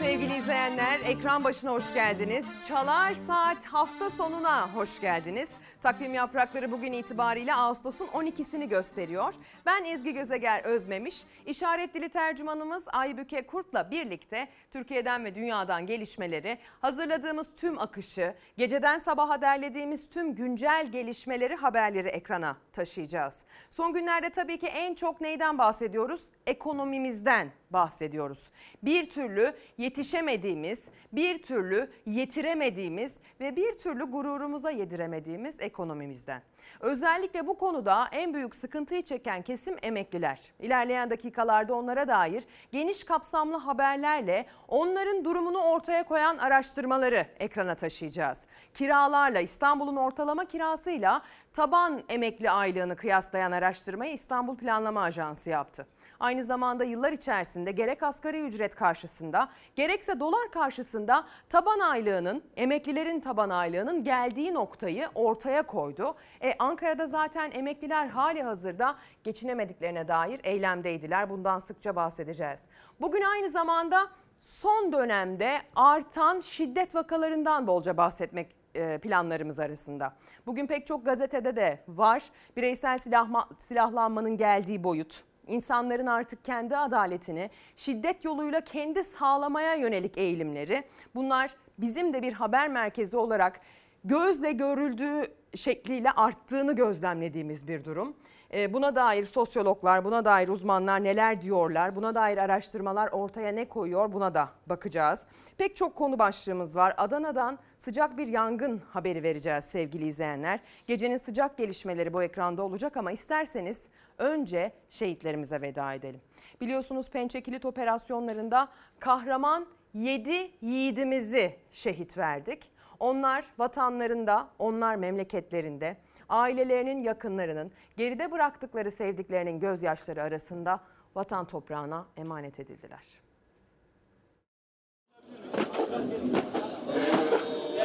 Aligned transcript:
Sevgili 0.00 0.36
izleyenler. 0.36 1.00
Ekran 1.00 1.44
başına 1.44 1.70
hoş 1.70 1.94
geldiniz. 1.94 2.46
Çalar 2.68 3.14
Saat 3.14 3.66
hafta 3.66 4.10
sonuna 4.10 4.74
hoş 4.74 5.00
geldiniz. 5.00 5.48
Takvim 5.82 6.14
yaprakları 6.14 6.72
bugün 6.72 6.92
itibariyle 6.92 7.54
Ağustos'un 7.54 8.06
12'sini 8.06 8.68
gösteriyor. 8.68 9.34
Ben 9.66 9.84
Ezgi 9.84 10.14
Gözeger 10.14 10.64
Özmemiş, 10.64 11.22
işaret 11.46 11.94
dili 11.94 12.08
tercümanımız 12.08 12.82
Aybüke 12.86 13.46
Kurt'la 13.46 13.90
birlikte 13.90 14.48
Türkiye'den 14.70 15.24
ve 15.24 15.34
dünyadan 15.34 15.86
gelişmeleri, 15.86 16.58
hazırladığımız 16.80 17.46
tüm 17.56 17.78
akışı, 17.78 18.34
geceden 18.58 18.98
sabaha 18.98 19.40
derlediğimiz 19.40 20.08
tüm 20.08 20.34
güncel 20.34 20.88
gelişmeleri, 20.92 21.54
haberleri 21.54 22.08
ekrana 22.08 22.56
taşıyacağız. 22.72 23.44
Son 23.70 23.92
günlerde 23.92 24.30
tabii 24.30 24.58
ki 24.58 24.66
en 24.66 24.94
çok 24.94 25.20
neyden 25.20 25.58
bahsediyoruz? 25.58 26.20
Ekonomimizden 26.46 27.50
bahsediyoruz. 27.72 28.50
Bir 28.82 29.10
türlü 29.10 29.54
yetişemediğimiz, 29.78 30.78
bir 31.12 31.42
türlü 31.42 31.90
yetiremediğimiz 32.06 33.12
ve 33.40 33.56
bir 33.56 33.78
türlü 33.78 34.04
gururumuza 34.04 34.70
yediremediğimiz 34.70 35.60
ekonomimizden. 35.60 36.42
Özellikle 36.80 37.46
bu 37.46 37.58
konuda 37.58 38.08
en 38.12 38.34
büyük 38.34 38.54
sıkıntıyı 38.54 39.02
çeken 39.02 39.42
kesim 39.42 39.76
emekliler. 39.82 40.40
İlerleyen 40.58 41.10
dakikalarda 41.10 41.74
onlara 41.74 42.08
dair 42.08 42.44
geniş 42.72 43.04
kapsamlı 43.04 43.56
haberlerle 43.56 44.46
onların 44.68 45.24
durumunu 45.24 45.58
ortaya 45.58 46.02
koyan 46.02 46.38
araştırmaları 46.38 47.26
ekrana 47.38 47.74
taşıyacağız. 47.74 48.40
Kiralarla 48.74 49.40
İstanbul'un 49.40 49.96
ortalama 49.96 50.44
kirasıyla 50.44 51.22
taban 51.52 52.02
emekli 52.08 52.50
aylığını 52.50 52.96
kıyaslayan 52.96 53.52
araştırmayı 53.52 54.12
İstanbul 54.12 54.56
Planlama 54.56 55.02
Ajansı 55.02 55.50
yaptı. 55.50 55.86
Aynı 56.20 56.44
zamanda 56.44 56.84
yıllar 56.84 57.12
içerisinde 57.12 57.72
gerek 57.72 58.02
asgari 58.02 58.40
ücret 58.40 58.74
karşısında 58.74 59.48
gerekse 59.76 60.20
dolar 60.20 60.50
karşısında 60.50 61.26
taban 61.48 61.78
aylığının, 61.78 62.42
emeklilerin 62.56 63.20
taban 63.20 63.50
aylığının 63.50 64.04
geldiği 64.04 64.54
noktayı 64.54 65.08
ortaya 65.14 65.62
koydu. 65.62 66.14
E, 66.42 66.54
Ankara'da 66.58 67.06
zaten 67.06 67.50
emekliler 67.50 68.06
hali 68.06 68.42
hazırda 68.42 68.96
geçinemediklerine 69.24 70.08
dair 70.08 70.40
eylemdeydiler. 70.44 71.30
Bundan 71.30 71.58
sıkça 71.58 71.96
bahsedeceğiz. 71.96 72.60
Bugün 73.00 73.22
aynı 73.22 73.50
zamanda 73.50 74.08
son 74.40 74.92
dönemde 74.92 75.58
artan 75.76 76.40
şiddet 76.40 76.94
vakalarından 76.94 77.66
bolca 77.66 77.96
bahsetmek 77.96 78.56
e, 78.74 78.98
planlarımız 78.98 79.58
arasında. 79.58 80.12
Bugün 80.46 80.66
pek 80.66 80.86
çok 80.86 81.04
gazetede 81.04 81.56
de 81.56 81.84
var. 81.88 82.22
Bireysel 82.56 82.98
silahma, 82.98 83.48
silahlanmanın 83.58 84.36
geldiği 84.36 84.84
boyut, 84.84 85.24
insanların 85.50 86.06
artık 86.06 86.44
kendi 86.44 86.76
adaletini 86.76 87.50
şiddet 87.76 88.24
yoluyla 88.24 88.60
kendi 88.60 89.04
sağlamaya 89.04 89.74
yönelik 89.74 90.18
eğilimleri. 90.18 90.84
Bunlar 91.14 91.54
bizim 91.78 92.14
de 92.14 92.22
bir 92.22 92.32
haber 92.32 92.68
merkezi 92.68 93.16
olarak 93.16 93.60
gözle 94.04 94.52
görüldüğü 94.52 95.22
şekliyle 95.54 96.10
arttığını 96.10 96.76
gözlemlediğimiz 96.76 97.68
bir 97.68 97.84
durum. 97.84 98.16
Ee, 98.54 98.72
buna 98.72 98.96
dair 98.96 99.24
sosyologlar, 99.24 100.04
buna 100.04 100.24
dair 100.24 100.48
uzmanlar 100.48 101.04
neler 101.04 101.40
diyorlar, 101.42 101.96
buna 101.96 102.14
dair 102.14 102.38
araştırmalar 102.38 103.08
ortaya 103.08 103.52
ne 103.52 103.68
koyuyor 103.68 104.12
buna 104.12 104.34
da 104.34 104.48
bakacağız. 104.66 105.26
Pek 105.58 105.76
çok 105.76 105.96
konu 105.96 106.18
başlığımız 106.18 106.76
var. 106.76 106.94
Adana'dan 106.96 107.58
sıcak 107.78 108.18
bir 108.18 108.26
yangın 108.26 108.82
haberi 108.92 109.22
vereceğiz 109.22 109.64
sevgili 109.64 110.06
izleyenler. 110.06 110.60
Gecenin 110.86 111.16
sıcak 111.16 111.58
gelişmeleri 111.58 112.12
bu 112.12 112.22
ekranda 112.22 112.62
olacak 112.62 112.96
ama 112.96 113.12
isterseniz 113.12 113.80
önce 114.18 114.72
şehitlerimize 114.90 115.60
veda 115.60 115.94
edelim. 115.94 116.20
Biliyorsunuz 116.60 117.10
Pençe 117.10 117.40
Kilit 117.42 117.64
operasyonlarında 117.64 118.68
kahraman 118.98 119.66
7 119.94 120.50
yiğidimizi 120.60 121.56
şehit 121.72 122.18
verdik. 122.18 122.70
Onlar 123.00 123.44
vatanlarında, 123.58 124.48
onlar 124.58 124.96
memleketlerinde, 124.96 125.96
ailelerinin 126.30 127.02
yakınlarının, 127.02 127.72
geride 127.96 128.30
bıraktıkları 128.30 128.90
sevdiklerinin 128.90 129.60
gözyaşları 129.60 130.22
arasında 130.22 130.80
vatan 131.14 131.46
toprağına 131.46 132.06
emanet 132.16 132.60
edildiler. 132.60 133.20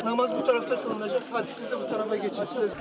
Namaz 0.06 0.35
bu 0.35 0.44
tarafta 0.44 0.81
kılınacak. 0.81 1.22
Hadi 1.31 1.47
siz 1.47 1.72
de 1.72 1.79
bu 1.79 1.88
tarafa 1.89 2.16
geçin. 2.16 2.45
Siz... 2.45 2.75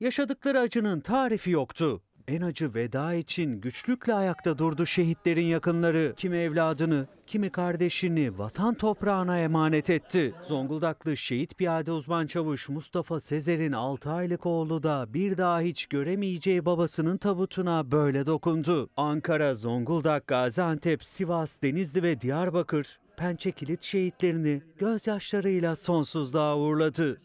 Yaşadıkları 0.00 0.58
acının 0.58 1.00
tarifi 1.00 1.50
yoktu. 1.50 2.02
En 2.28 2.40
acı 2.40 2.74
veda 2.74 3.14
için 3.14 3.60
güçlükle 3.60 4.14
ayakta 4.14 4.58
durdu 4.58 4.86
şehitlerin 4.86 5.44
yakınları. 5.44 6.14
Kimi 6.16 6.36
evladını, 6.36 7.06
kimi 7.26 7.50
kardeşini 7.50 8.38
vatan 8.38 8.74
toprağına 8.74 9.38
emanet 9.38 9.90
etti. 9.90 10.34
Zonguldaklı 10.48 11.16
şehit 11.16 11.58
piyade 11.58 11.92
uzman 11.92 12.26
çavuş 12.26 12.68
Mustafa 12.68 13.20
Sezer'in 13.20 13.72
6 13.72 14.10
aylık 14.10 14.46
oğlu 14.46 14.82
da 14.82 15.06
bir 15.14 15.36
daha 15.36 15.60
hiç 15.60 15.86
göremeyeceği 15.86 16.64
babasının 16.64 17.16
tabutuna 17.16 17.90
böyle 17.90 18.26
dokundu. 18.26 18.90
Ankara, 18.96 19.54
Zonguldak, 19.54 20.26
Gaziantep, 20.26 21.04
Sivas, 21.04 21.62
Denizli 21.62 22.02
ve 22.02 22.20
Diyarbakır 22.20 22.98
Pençe 23.16 23.50
Kilit 23.50 23.82
şehitlerini 23.82 24.62
gözyaşlarıyla 24.78 25.76
sonsuzluğa 25.76 26.56
uğurladı. 26.58 27.20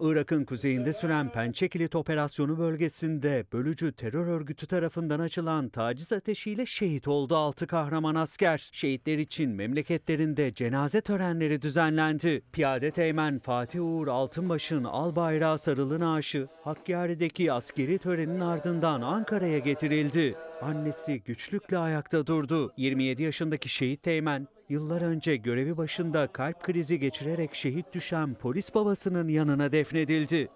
Irak'ın 0.00 0.44
kuzeyinde 0.44 0.92
süren 0.92 1.32
Pençe 1.32 1.68
Kilit 1.68 1.94
operasyonu 1.94 2.58
bölgesinde 2.58 3.44
bölücü 3.52 3.92
terör 3.92 4.26
örgütü 4.26 4.66
tarafından 4.66 5.20
açılan 5.20 5.68
taciz 5.68 6.12
ateşiyle 6.12 6.66
şehit 6.66 7.08
oldu 7.08 7.36
6 7.36 7.66
kahraman 7.66 8.14
asker. 8.14 8.70
Şehitler 8.72 9.18
için 9.18 9.50
memleketlerinde 9.50 10.54
cenaze 10.54 11.00
törenleri 11.00 11.62
düzenlendi. 11.62 12.42
Piyade 12.52 12.90
Teğmen 12.90 13.38
Fatih 13.38 13.80
Uğur 13.84 14.08
Altınbaş'ın 14.08 14.84
al 14.84 15.16
bayrağı 15.16 15.58
sarılı 15.58 16.00
naaşı 16.00 16.48
Hakkari'deki 16.62 17.52
askeri 17.52 17.98
törenin 17.98 18.40
ardından 18.40 19.02
Ankara'ya 19.02 19.58
getirildi. 19.58 20.34
Annesi 20.62 21.22
güçlükle 21.22 21.78
ayakta 21.78 22.26
durdu. 22.26 22.72
27 22.76 23.22
yaşındaki 23.22 23.68
şehit 23.68 24.02
Teğmen 24.02 24.48
Yıllar 24.68 25.00
önce 25.02 25.36
görevi 25.36 25.76
başında 25.76 26.26
kalp 26.26 26.62
krizi 26.62 27.00
geçirerek 27.00 27.54
şehit 27.54 27.94
düşen 27.94 28.34
polis 28.34 28.74
babasının 28.74 29.28
yanına 29.28 29.72
defnedildi. 29.72 30.48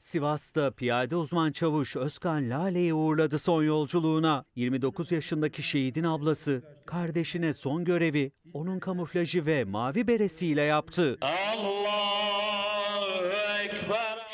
Sivas'ta 0.00 0.70
piyade 0.70 1.16
uzman 1.16 1.52
çavuş 1.52 1.96
Özkan 1.96 2.50
Lale'yi 2.50 2.94
uğurladı 2.94 3.38
son 3.38 3.62
yolculuğuna. 3.62 4.44
29 4.56 5.12
yaşındaki 5.12 5.62
şehidin 5.62 6.04
ablası 6.04 6.62
kardeşine 6.86 7.52
son 7.52 7.84
görevi 7.84 8.32
onun 8.52 8.78
kamuflajı 8.78 9.46
ve 9.46 9.64
mavi 9.64 10.06
beresiyle 10.06 10.62
yaptı. 10.62 11.12
Ekber. 11.12 12.73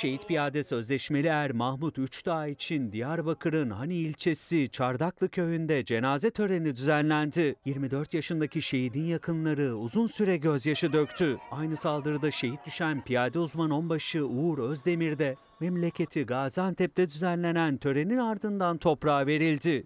Şehit 0.00 0.28
piyade 0.28 0.64
sözleşmeli 0.64 1.26
er 1.26 1.50
Mahmut 1.50 1.98
Üçdağ 1.98 2.46
için 2.46 2.92
Diyarbakır'ın 2.92 3.70
Hani 3.70 3.94
ilçesi 3.94 4.68
Çardaklı 4.68 5.28
köyünde 5.28 5.84
cenaze 5.84 6.30
töreni 6.30 6.76
düzenlendi. 6.76 7.54
24 7.64 8.14
yaşındaki 8.14 8.62
şehidin 8.62 9.04
yakınları 9.04 9.76
uzun 9.76 10.06
süre 10.06 10.36
gözyaşı 10.36 10.92
döktü. 10.92 11.38
Aynı 11.50 11.76
saldırıda 11.76 12.30
şehit 12.30 12.66
düşen 12.66 13.04
piyade 13.04 13.38
uzman 13.38 13.70
onbaşı 13.70 14.26
Uğur 14.26 14.58
Özdemir 14.58 15.18
de 15.18 15.36
memleketi 15.60 16.26
Gaziantep'te 16.26 17.08
düzenlenen 17.08 17.76
törenin 17.76 18.18
ardından 18.18 18.78
toprağa 18.78 19.26
verildi. 19.26 19.84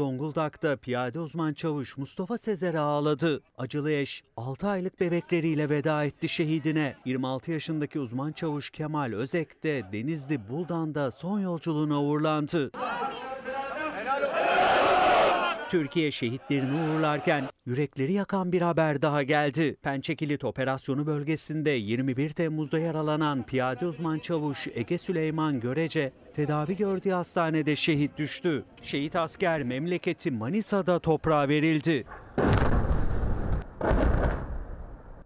Zonguldak'ta 0.00 0.76
piyade 0.76 1.20
uzman 1.20 1.52
çavuş 1.52 1.96
Mustafa 1.96 2.38
Sezer 2.38 2.74
ağladı. 2.74 3.42
Acılı 3.58 3.92
eş 3.92 4.22
6 4.36 4.68
aylık 4.68 5.00
bebekleriyle 5.00 5.70
veda 5.70 6.04
etti 6.04 6.28
şehidine. 6.28 6.96
26 7.04 7.50
yaşındaki 7.50 8.00
uzman 8.00 8.32
çavuş 8.32 8.70
Kemal 8.70 9.12
Özek 9.12 9.62
de 9.62 9.82
Denizli 9.92 10.48
Buldan'da 10.48 11.10
son 11.10 11.40
yolculuğuna 11.40 12.02
uğurlandı. 12.02 12.70
Türkiye 15.70 16.10
şehitlerini 16.10 16.72
uğurlarken 16.80 17.44
yürekleri 17.66 18.12
yakan 18.12 18.52
bir 18.52 18.62
haber 18.62 19.02
daha 19.02 19.22
geldi. 19.22 19.76
Pençekilit 19.82 20.44
operasyonu 20.44 21.06
bölgesinde 21.06 21.70
21 21.70 22.30
Temmuz'da 22.30 22.78
yaralanan 22.78 23.42
piyade 23.42 23.86
uzman 23.86 24.18
çavuş 24.18 24.68
Ege 24.74 24.98
Süleyman 24.98 25.60
Görece 25.60 26.12
tedavi 26.34 26.76
gördüğü 26.76 27.10
hastanede 27.10 27.76
şehit 27.76 28.18
düştü. 28.18 28.64
Şehit 28.82 29.16
asker 29.16 29.62
memleketi 29.62 30.30
Manisa'da 30.30 30.98
toprağa 30.98 31.48
verildi. 31.48 32.04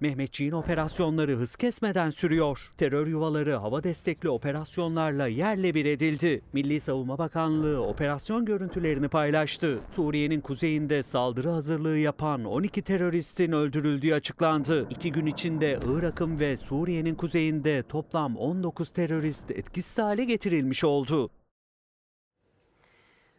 Mehmetçiğin 0.05 0.53
operasyonları 0.53 1.33
hız 1.33 1.57
kesmeden 1.57 2.11
sürüyor. 2.11 2.73
Terör 2.79 3.07
yuvaları 3.07 3.55
hava 3.55 3.85
destekli 3.85 4.29
operasyonlarla 4.29 5.27
yerle 5.27 5.75
bir 5.75 5.85
edildi. 5.85 6.43
Milli 6.53 6.81
Savunma 6.81 7.19
Bakanlığı 7.19 7.83
operasyon 7.83 8.45
görüntülerini 8.45 9.09
paylaştı. 9.09 9.79
Suriye'nin 9.91 10.41
kuzeyinde 10.41 11.03
saldırı 11.03 11.49
hazırlığı 11.49 11.99
yapan 11.99 12.45
12 12.45 12.83
teröristin 12.83 13.53
öldürüldüğü 13.53 14.15
açıklandı. 14.15 14.87
İki 14.91 15.13
gün 15.13 15.27
içinde 15.27 15.79
Irak'ın 15.87 16.39
ve 16.39 16.57
Suriye'nin 16.57 17.15
kuzeyinde 17.15 17.83
toplam 17.83 18.37
19 18.37 18.91
terörist 18.91 19.51
etkisiz 19.51 19.99
hale 19.99 20.25
getirilmiş 20.25 20.85
oldu. 20.85 21.31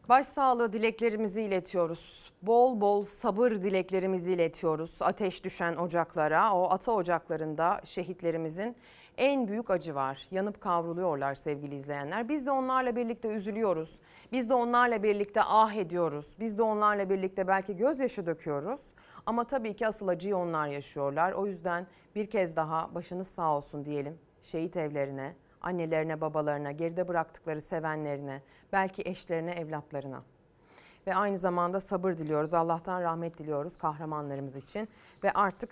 Başsağlığı 0.09 0.73
dileklerimizi 0.73 1.41
iletiyoruz. 1.41 2.31
Bol 2.41 2.81
bol 2.81 3.03
sabır 3.03 3.51
dileklerimizi 3.51 4.33
iletiyoruz. 4.33 4.91
Ateş 4.99 5.43
düşen 5.43 5.75
ocaklara, 5.75 6.53
o 6.53 6.71
ata 6.71 6.91
ocaklarında 6.91 7.81
şehitlerimizin 7.83 8.75
en 9.17 9.47
büyük 9.47 9.69
acı 9.69 9.95
var. 9.95 10.27
Yanıp 10.31 10.61
kavruluyorlar 10.61 11.35
sevgili 11.35 11.75
izleyenler. 11.75 12.29
Biz 12.29 12.45
de 12.45 12.51
onlarla 12.51 12.95
birlikte 12.95 13.27
üzülüyoruz. 13.27 13.99
Biz 14.31 14.49
de 14.49 14.53
onlarla 14.53 15.03
birlikte 15.03 15.41
ah 15.43 15.73
ediyoruz. 15.73 16.25
Biz 16.39 16.57
de 16.57 16.63
onlarla 16.63 17.09
birlikte 17.09 17.47
belki 17.47 17.77
gözyaşı 17.77 18.25
döküyoruz. 18.25 18.81
Ama 19.25 19.43
tabii 19.43 19.75
ki 19.75 19.87
asıl 19.87 20.07
acıyı 20.07 20.37
onlar 20.37 20.67
yaşıyorlar. 20.67 21.31
O 21.31 21.47
yüzden 21.47 21.87
bir 22.15 22.29
kez 22.29 22.55
daha 22.55 22.95
başınız 22.95 23.27
sağ 23.27 23.57
olsun 23.57 23.85
diyelim 23.85 24.17
şehit 24.41 24.77
evlerine, 24.77 25.35
annelerine, 25.65 26.21
babalarına, 26.21 26.71
geride 26.71 27.07
bıraktıkları 27.07 27.61
sevenlerine, 27.61 28.41
belki 28.73 29.01
eşlerine, 29.05 29.51
evlatlarına. 29.51 30.23
Ve 31.07 31.15
aynı 31.15 31.37
zamanda 31.37 31.79
sabır 31.79 32.11
diliyoruz. 32.11 32.53
Allah'tan 32.53 33.01
rahmet 33.01 33.37
diliyoruz 33.37 33.77
kahramanlarımız 33.77 34.55
için. 34.55 34.89
Ve 35.23 35.31
artık 35.31 35.69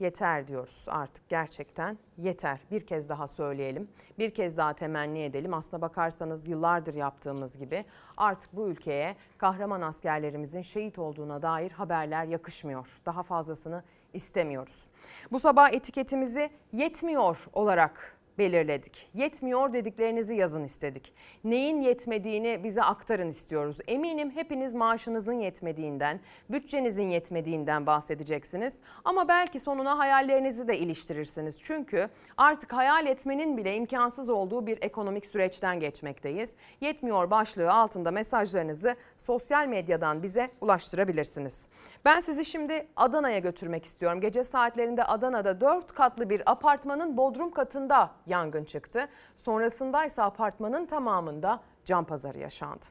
yeter 0.00 0.48
diyoruz. 0.48 0.84
Artık 0.88 1.28
gerçekten 1.28 1.98
yeter. 2.18 2.60
Bir 2.70 2.86
kez 2.86 3.08
daha 3.08 3.26
söyleyelim. 3.26 3.88
Bir 4.18 4.30
kez 4.30 4.56
daha 4.56 4.72
temenni 4.72 5.22
edelim. 5.22 5.54
Aslına 5.54 5.82
bakarsanız 5.82 6.48
yıllardır 6.48 6.94
yaptığımız 6.94 7.58
gibi 7.58 7.84
artık 8.16 8.56
bu 8.56 8.68
ülkeye 8.68 9.16
kahraman 9.38 9.80
askerlerimizin 9.80 10.62
şehit 10.62 10.98
olduğuna 10.98 11.42
dair 11.42 11.70
haberler 11.70 12.24
yakışmıyor. 12.24 13.00
Daha 13.06 13.22
fazlasını 13.22 13.82
istemiyoruz. 14.14 14.88
Bu 15.32 15.40
sabah 15.40 15.72
etiketimizi 15.72 16.50
yetmiyor 16.72 17.46
olarak 17.52 18.15
belirledik. 18.38 19.08
Yetmiyor 19.14 19.72
dediklerinizi 19.72 20.34
yazın 20.34 20.64
istedik. 20.64 21.12
Neyin 21.44 21.80
yetmediğini 21.80 22.64
bize 22.64 22.82
aktarın 22.82 23.28
istiyoruz. 23.28 23.76
Eminim 23.86 24.30
hepiniz 24.30 24.74
maaşınızın 24.74 25.40
yetmediğinden, 25.40 26.20
bütçenizin 26.50 27.08
yetmediğinden 27.08 27.86
bahsedeceksiniz. 27.86 28.72
Ama 29.04 29.28
belki 29.28 29.60
sonuna 29.60 29.98
hayallerinizi 29.98 30.68
de 30.68 30.78
iliştirirsiniz. 30.78 31.58
Çünkü 31.62 32.08
artık 32.36 32.72
hayal 32.72 33.06
etmenin 33.06 33.56
bile 33.56 33.76
imkansız 33.76 34.28
olduğu 34.28 34.66
bir 34.66 34.78
ekonomik 34.82 35.26
süreçten 35.26 35.80
geçmekteyiz. 35.80 36.52
Yetmiyor 36.80 37.30
başlığı 37.30 37.72
altında 37.72 38.10
mesajlarınızı 38.10 38.96
sosyal 39.26 39.66
medyadan 39.66 40.22
bize 40.22 40.50
ulaştırabilirsiniz. 40.60 41.68
Ben 42.04 42.20
sizi 42.20 42.44
şimdi 42.44 42.86
Adana'ya 42.96 43.38
götürmek 43.38 43.84
istiyorum. 43.84 44.20
Gece 44.20 44.44
saatlerinde 44.44 45.04
Adana'da 45.04 45.60
4 45.60 45.92
katlı 45.92 46.30
bir 46.30 46.42
apartmanın 46.46 47.16
bodrum 47.16 47.50
katında 47.50 48.10
yangın 48.26 48.64
çıktı. 48.64 49.08
Sonrasında 49.36 50.04
ise 50.04 50.22
apartmanın 50.22 50.86
tamamında 50.86 51.60
can 51.84 52.04
pazarı 52.04 52.38
yaşandı. 52.38 52.86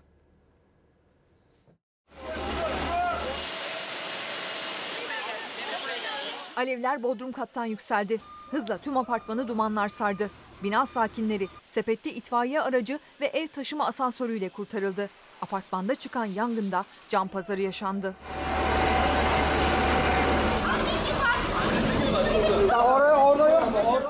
Alevler 6.58 7.04
bodrum 7.04 7.32
kattan 7.32 7.66
yükseldi. 7.66 8.18
Hızla 8.52 8.78
tüm 8.78 8.98
apartmanı 8.98 9.48
dumanlar 9.48 9.90
sardı. 9.90 10.30
Bina 10.64 10.86
sakinleri 10.86 11.48
sepetli 11.72 12.12
itfaiye 12.12 12.62
aracı 12.62 13.00
ve 13.22 13.26
ev 13.26 13.48
taşıma 13.48 13.88
asansörüyle 13.88 14.50
kurtarıldı. 14.50 15.10
Apartmanda 15.42 15.96
çıkan 15.96 16.26
yangında 16.26 16.86
can 17.10 17.28
pazarı 17.28 17.62
yaşandı. 17.62 18.16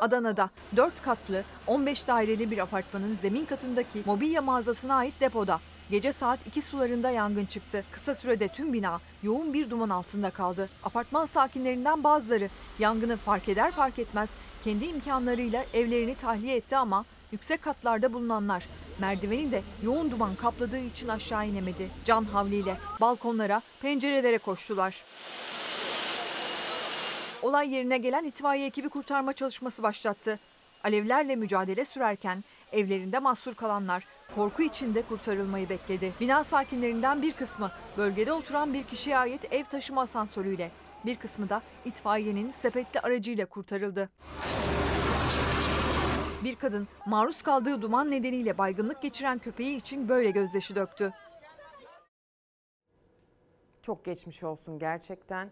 Adana'da 0.01 0.49
4 0.75 1.01
katlı 1.01 1.43
15 1.67 2.07
daireli 2.07 2.51
bir 2.51 2.57
apartmanın 2.57 3.17
zemin 3.21 3.45
katındaki 3.45 4.01
mobilya 4.05 4.41
mağazasına 4.41 4.95
ait 4.95 5.13
depoda 5.21 5.59
gece 5.91 6.13
saat 6.13 6.47
2 6.47 6.61
sularında 6.61 7.09
yangın 7.09 7.45
çıktı. 7.45 7.83
Kısa 7.91 8.15
sürede 8.15 8.47
tüm 8.47 8.73
bina 8.73 8.99
yoğun 9.23 9.53
bir 9.53 9.69
duman 9.69 9.89
altında 9.89 10.29
kaldı. 10.29 10.69
Apartman 10.83 11.25
sakinlerinden 11.25 12.03
bazıları 12.03 12.49
yangını 12.79 13.17
fark 13.17 13.49
eder 13.49 13.71
fark 13.71 13.99
etmez 13.99 14.29
kendi 14.63 14.85
imkanlarıyla 14.85 15.65
evlerini 15.73 16.15
tahliye 16.15 16.55
etti 16.55 16.77
ama 16.77 17.05
yüksek 17.31 17.61
katlarda 17.61 18.13
bulunanlar 18.13 18.65
merdiveni 18.99 19.51
de 19.51 19.61
yoğun 19.83 20.11
duman 20.11 20.35
kapladığı 20.35 20.79
için 20.79 21.07
aşağı 21.07 21.47
inemedi. 21.47 21.89
Can 22.05 22.23
havliyle 22.23 22.77
balkonlara, 23.01 23.61
pencerelere 23.81 24.37
koştular. 24.37 25.03
Olay 27.41 27.73
yerine 27.73 27.97
gelen 27.97 28.23
itfaiye 28.23 28.65
ekibi 28.67 28.89
kurtarma 28.89 29.33
çalışması 29.33 29.83
başlattı. 29.83 30.39
Alevlerle 30.83 31.35
mücadele 31.35 31.85
sürerken 31.85 32.43
evlerinde 32.71 33.19
mahsur 33.19 33.53
kalanlar 33.53 34.03
korku 34.35 34.63
içinde 34.63 35.01
kurtarılmayı 35.01 35.69
bekledi. 35.69 36.11
Bina 36.19 36.43
sakinlerinden 36.43 37.21
bir 37.21 37.31
kısmı 37.31 37.71
bölgede 37.97 38.33
oturan 38.33 38.73
bir 38.73 38.83
kişiye 38.83 39.17
ait 39.17 39.53
ev 39.53 39.63
taşıma 39.63 40.01
asansörüyle, 40.01 40.71
bir 41.05 41.15
kısmı 41.15 41.49
da 41.49 41.61
itfaiyenin 41.85 42.53
sepetli 42.61 42.99
aracıyla 42.99 43.45
kurtarıldı. 43.45 44.09
Bir 46.45 46.55
kadın 46.55 46.87
maruz 47.05 47.41
kaldığı 47.41 47.81
duman 47.81 48.11
nedeniyle 48.11 48.57
baygınlık 48.57 49.01
geçiren 49.01 49.39
köpeği 49.39 49.77
için 49.77 50.09
böyle 50.09 50.31
gözyaşı 50.31 50.75
döktü. 50.75 51.13
Çok 53.81 54.05
geçmiş 54.05 54.43
olsun 54.43 54.79
gerçekten. 54.79 55.49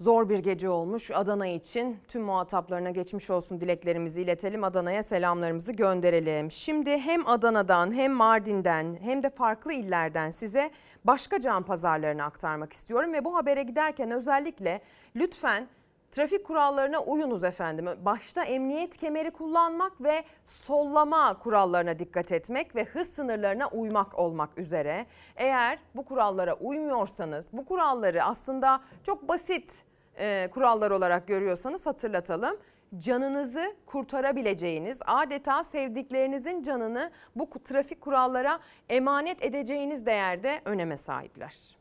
Zor 0.00 0.28
bir 0.28 0.38
gece 0.38 0.68
olmuş 0.68 1.10
Adana 1.10 1.46
için. 1.46 2.00
Tüm 2.08 2.22
muhataplarına 2.22 2.90
geçmiş 2.90 3.30
olsun 3.30 3.60
dileklerimizi 3.60 4.22
iletelim. 4.22 4.64
Adana'ya 4.64 5.02
selamlarımızı 5.02 5.72
gönderelim. 5.72 6.50
Şimdi 6.50 6.98
hem 6.98 7.28
Adana'dan 7.28 7.92
hem 7.92 8.12
Mardin'den 8.12 8.96
hem 9.00 9.22
de 9.22 9.30
farklı 9.30 9.72
illerden 9.72 10.30
size 10.30 10.70
başka 11.04 11.40
can 11.40 11.62
pazarlarını 11.62 12.24
aktarmak 12.24 12.72
istiyorum. 12.72 13.12
Ve 13.12 13.24
bu 13.24 13.36
habere 13.36 13.62
giderken 13.62 14.10
özellikle 14.10 14.80
lütfen 15.16 15.68
trafik 16.10 16.46
kurallarına 16.46 17.00
uyunuz 17.00 17.44
efendim. 17.44 17.86
Başta 18.04 18.44
emniyet 18.44 18.96
kemeri 18.96 19.30
kullanmak 19.30 20.02
ve 20.02 20.24
sollama 20.44 21.38
kurallarına 21.38 21.98
dikkat 21.98 22.32
etmek 22.32 22.76
ve 22.76 22.84
hız 22.84 23.08
sınırlarına 23.08 23.68
uymak 23.68 24.18
olmak 24.18 24.58
üzere. 24.58 25.06
Eğer 25.36 25.78
bu 25.94 26.04
kurallara 26.04 26.54
uymuyorsanız 26.54 27.50
bu 27.52 27.64
kuralları 27.64 28.24
aslında 28.24 28.80
çok 29.02 29.28
basit 29.28 29.72
e, 30.18 30.48
kurallar 30.54 30.90
olarak 30.90 31.28
görüyorsanız 31.28 31.86
hatırlatalım. 31.86 32.56
Canınızı 32.98 33.76
kurtarabileceğiniz, 33.86 34.98
adeta 35.06 35.64
sevdiklerinizin 35.64 36.62
canını 36.62 37.10
bu 37.36 37.50
trafik 37.64 38.00
kurallara 38.00 38.58
emanet 38.88 39.42
edeceğiniz 39.42 40.06
değerde 40.06 40.60
öneme 40.64 40.96
sahipler. 40.96 41.78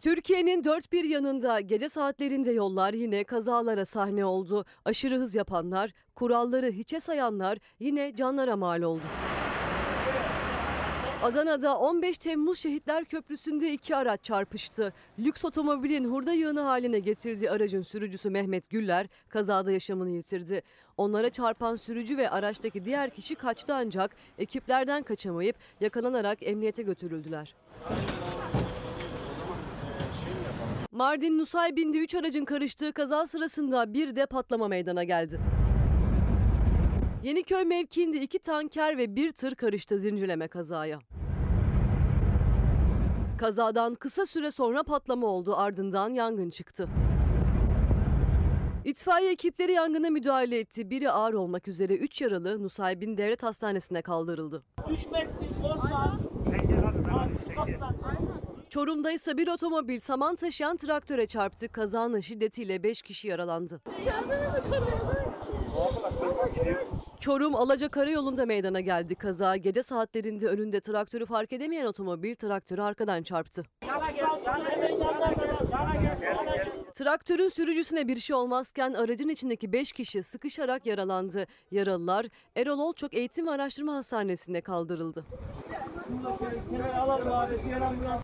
Türkiye'nin 0.00 0.64
dört 0.64 0.92
bir 0.92 1.04
yanında 1.04 1.60
gece 1.60 1.88
saatlerinde 1.88 2.52
yollar 2.52 2.94
yine 2.94 3.24
kazalara 3.24 3.84
sahne 3.84 4.24
oldu. 4.24 4.64
Aşırı 4.84 5.16
hız 5.16 5.34
yapanlar, 5.34 5.92
kuralları 6.14 6.70
hiçe 6.70 7.00
sayanlar 7.00 7.58
yine 7.80 8.14
canlara 8.14 8.56
mal 8.56 8.82
oldu. 8.82 9.04
Adana'da 11.22 11.78
15 11.78 12.18
Temmuz 12.18 12.58
Şehitler 12.58 13.04
Köprüsü'nde 13.04 13.72
iki 13.72 13.96
araç 13.96 14.24
çarpıştı. 14.24 14.92
Lüks 15.18 15.44
otomobilin 15.44 16.04
hurda 16.04 16.32
yığını 16.32 16.60
haline 16.60 16.98
getirdiği 16.98 17.50
aracın 17.50 17.82
sürücüsü 17.82 18.30
Mehmet 18.30 18.70
Güller 18.70 19.06
kazada 19.28 19.72
yaşamını 19.72 20.10
yitirdi. 20.10 20.62
Onlara 20.96 21.30
çarpan 21.30 21.76
sürücü 21.76 22.16
ve 22.16 22.30
araçtaki 22.30 22.84
diğer 22.84 23.10
kişi 23.10 23.34
kaçtı 23.34 23.74
ancak 23.74 24.16
ekiplerden 24.38 25.02
kaçamayıp 25.02 25.56
yakalanarak 25.80 26.38
emniyete 26.42 26.82
götürüldüler. 26.82 27.54
Mardin 30.98 31.38
Nusaybin'de 31.38 31.98
3 31.98 32.14
aracın 32.14 32.44
karıştığı 32.44 32.92
kaza 32.92 33.26
sırasında 33.26 33.94
bir 33.94 34.16
de 34.16 34.26
patlama 34.26 34.68
meydana 34.68 35.04
geldi. 35.04 35.40
Yeniköy 37.22 37.64
mevkiinde 37.64 38.20
iki 38.20 38.38
tanker 38.38 38.98
ve 38.98 39.16
bir 39.16 39.32
tır 39.32 39.54
karıştı 39.54 39.98
zincirleme 39.98 40.48
kazaya. 40.48 40.98
Kazadan 43.38 43.94
kısa 43.94 44.26
süre 44.26 44.50
sonra 44.50 44.82
patlama 44.82 45.26
oldu 45.26 45.54
ardından 45.56 46.10
yangın 46.10 46.50
çıktı. 46.50 46.88
İtfaiye 48.84 49.32
ekipleri 49.32 49.72
yangına 49.72 50.10
müdahale 50.10 50.58
etti. 50.58 50.90
Biri 50.90 51.10
ağır 51.10 51.34
olmak 51.34 51.68
üzere 51.68 51.96
3 51.96 52.20
yaralı 52.20 52.62
Nusaybin 52.62 53.16
Devlet 53.16 53.42
Hastanesi'ne 53.42 54.02
kaldırıldı. 54.02 54.64
Düşmezsin 54.88 55.62
korkma. 55.62 56.20
Abi 57.12 57.34
şu 57.44 57.54
kapıdan. 57.54 58.47
Çorum'da 58.70 59.10
ise 59.10 59.36
bir 59.36 59.48
otomobil 59.48 60.00
saman 60.00 60.36
taşıyan 60.36 60.76
traktöre 60.76 61.26
çarptı. 61.26 61.68
Kazanın 61.68 62.20
şiddetiyle 62.20 62.82
5 62.82 63.02
kişi 63.02 63.28
yaralandı. 63.28 63.80
Çorum 67.20 67.54
Alaca 67.56 67.88
Karayolu'nda 67.88 68.46
meydana 68.46 68.80
geldi. 68.80 69.14
Kaza 69.14 69.56
gece 69.56 69.82
saatlerinde 69.82 70.46
önünde 70.48 70.80
traktörü 70.80 71.26
fark 71.26 71.52
edemeyen 71.52 71.86
otomobil 71.86 72.34
traktörü 72.34 72.82
arkadan 72.82 73.22
çarptı. 73.22 73.62
Traktörün 76.98 77.48
sürücüsüne 77.48 78.08
bir 78.08 78.20
şey 78.20 78.36
olmazken 78.36 78.92
aracın 78.92 79.28
içindeki 79.28 79.72
5 79.72 79.92
kişi 79.92 80.22
sıkışarak 80.22 80.86
yaralandı. 80.86 81.46
Yaralılar 81.70 82.26
Erol 82.56 82.78
Olçok 82.78 83.14
Eğitim 83.14 83.46
ve 83.46 83.50
Araştırma 83.50 83.94
Hastanesi'ne 83.94 84.60
kaldırıldı. 84.60 85.24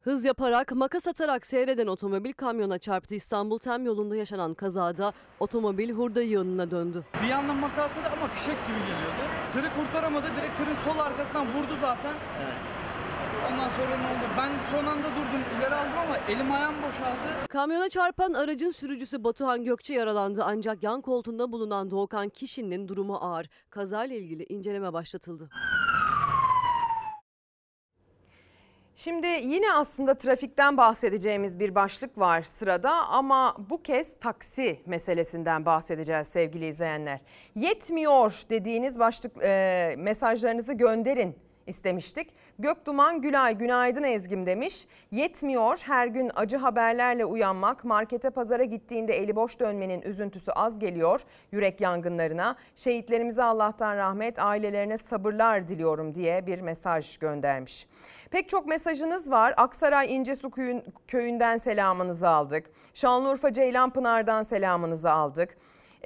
Hız 0.02 0.24
yaparak 0.24 0.72
makas 0.72 1.06
atarak 1.06 1.46
seyreden 1.46 1.86
otomobil 1.86 2.32
kamyona 2.32 2.78
çarptı. 2.78 3.14
İstanbul 3.14 3.58
Tem 3.58 3.86
yolunda 3.86 4.16
yaşanan 4.16 4.54
kazada 4.54 5.12
otomobil 5.40 5.90
hurda 5.90 6.22
yığınına 6.22 6.70
döndü. 6.70 7.04
Bir 7.22 7.28
yandan 7.28 7.56
makasladı 7.56 8.08
ama 8.16 8.28
fişek 8.28 8.56
gibi 8.66 8.78
geliyordu. 8.78 9.24
Tırı 9.52 9.68
kurtaramadı. 9.76 10.26
Direkt 10.36 10.56
tırın 10.56 10.74
sol 10.74 10.98
arkasından 10.98 11.46
vurdu 11.46 11.76
zaten. 11.80 12.12
Ondan 13.52 13.68
sonra 13.68 13.96
ne 13.96 14.06
oldu? 14.06 14.26
Ben 14.38 14.50
son 14.72 14.86
anda 14.86 15.08
durdum. 15.08 15.40
ileri 15.58 15.74
aldım 15.74 15.98
ama 16.06 16.16
elim 16.28 16.52
ayağım 16.52 16.74
boşaldı. 16.82 17.48
Kamyona 17.48 17.88
çarpan 17.88 18.32
aracın 18.32 18.70
sürücüsü 18.70 19.24
Batuhan 19.24 19.64
Gökçe 19.64 19.94
yaralandı 19.94 20.42
ancak 20.44 20.82
yan 20.82 21.00
koltuğunda 21.00 21.52
bulunan 21.52 21.90
Doğukan 21.90 22.28
Kişin'in 22.28 22.88
durumu 22.88 23.16
ağır. 23.16 23.48
Kazayla 23.70 24.16
ilgili 24.16 24.44
inceleme 24.48 24.92
başlatıldı. 24.92 25.50
Şimdi 28.96 29.26
yine 29.26 29.72
aslında 29.72 30.14
trafikten 30.14 30.76
bahsedeceğimiz 30.76 31.60
bir 31.60 31.74
başlık 31.74 32.18
var 32.18 32.42
sırada 32.42 32.90
ama 33.08 33.56
bu 33.70 33.82
kez 33.82 34.18
taksi 34.20 34.80
meselesinden 34.86 35.66
bahsedeceğiz 35.66 36.28
sevgili 36.28 36.66
izleyenler. 36.66 37.20
Yetmiyor 37.54 38.42
dediğiniz 38.50 38.98
başlık 38.98 39.32
e, 39.42 39.94
mesajlarınızı 39.98 40.72
gönderin 40.72 41.36
istemiştik. 41.66 42.34
Gökduman 42.58 43.22
Gülay 43.22 43.58
günaydın 43.58 44.02
Ezgim 44.02 44.46
demiş. 44.46 44.86
Yetmiyor 45.10 45.78
her 45.84 46.06
gün 46.06 46.30
acı 46.34 46.56
haberlerle 46.56 47.24
uyanmak, 47.24 47.84
markete 47.84 48.30
pazara 48.30 48.64
gittiğinde 48.64 49.12
eli 49.12 49.36
boş 49.36 49.60
dönmenin 49.60 50.02
üzüntüsü 50.02 50.50
az 50.52 50.78
geliyor 50.78 51.20
yürek 51.52 51.80
yangınlarına. 51.80 52.56
Şehitlerimize 52.76 53.42
Allah'tan 53.42 53.96
rahmet, 53.96 54.38
ailelerine 54.38 54.98
sabırlar 54.98 55.68
diliyorum 55.68 56.14
diye 56.14 56.46
bir 56.46 56.60
mesaj 56.60 57.18
göndermiş. 57.18 57.86
Pek 58.30 58.48
çok 58.48 58.66
mesajınız 58.66 59.30
var. 59.30 59.54
Aksaray 59.56 60.14
İncesu 60.16 60.50
köyün- 60.50 60.84
köyünden 61.08 61.58
selamınızı 61.58 62.28
aldık. 62.28 62.70
Şanlıurfa 62.94 63.52
Ceylanpınar'dan 63.52 64.42
selamınızı 64.42 65.10
aldık. 65.10 65.56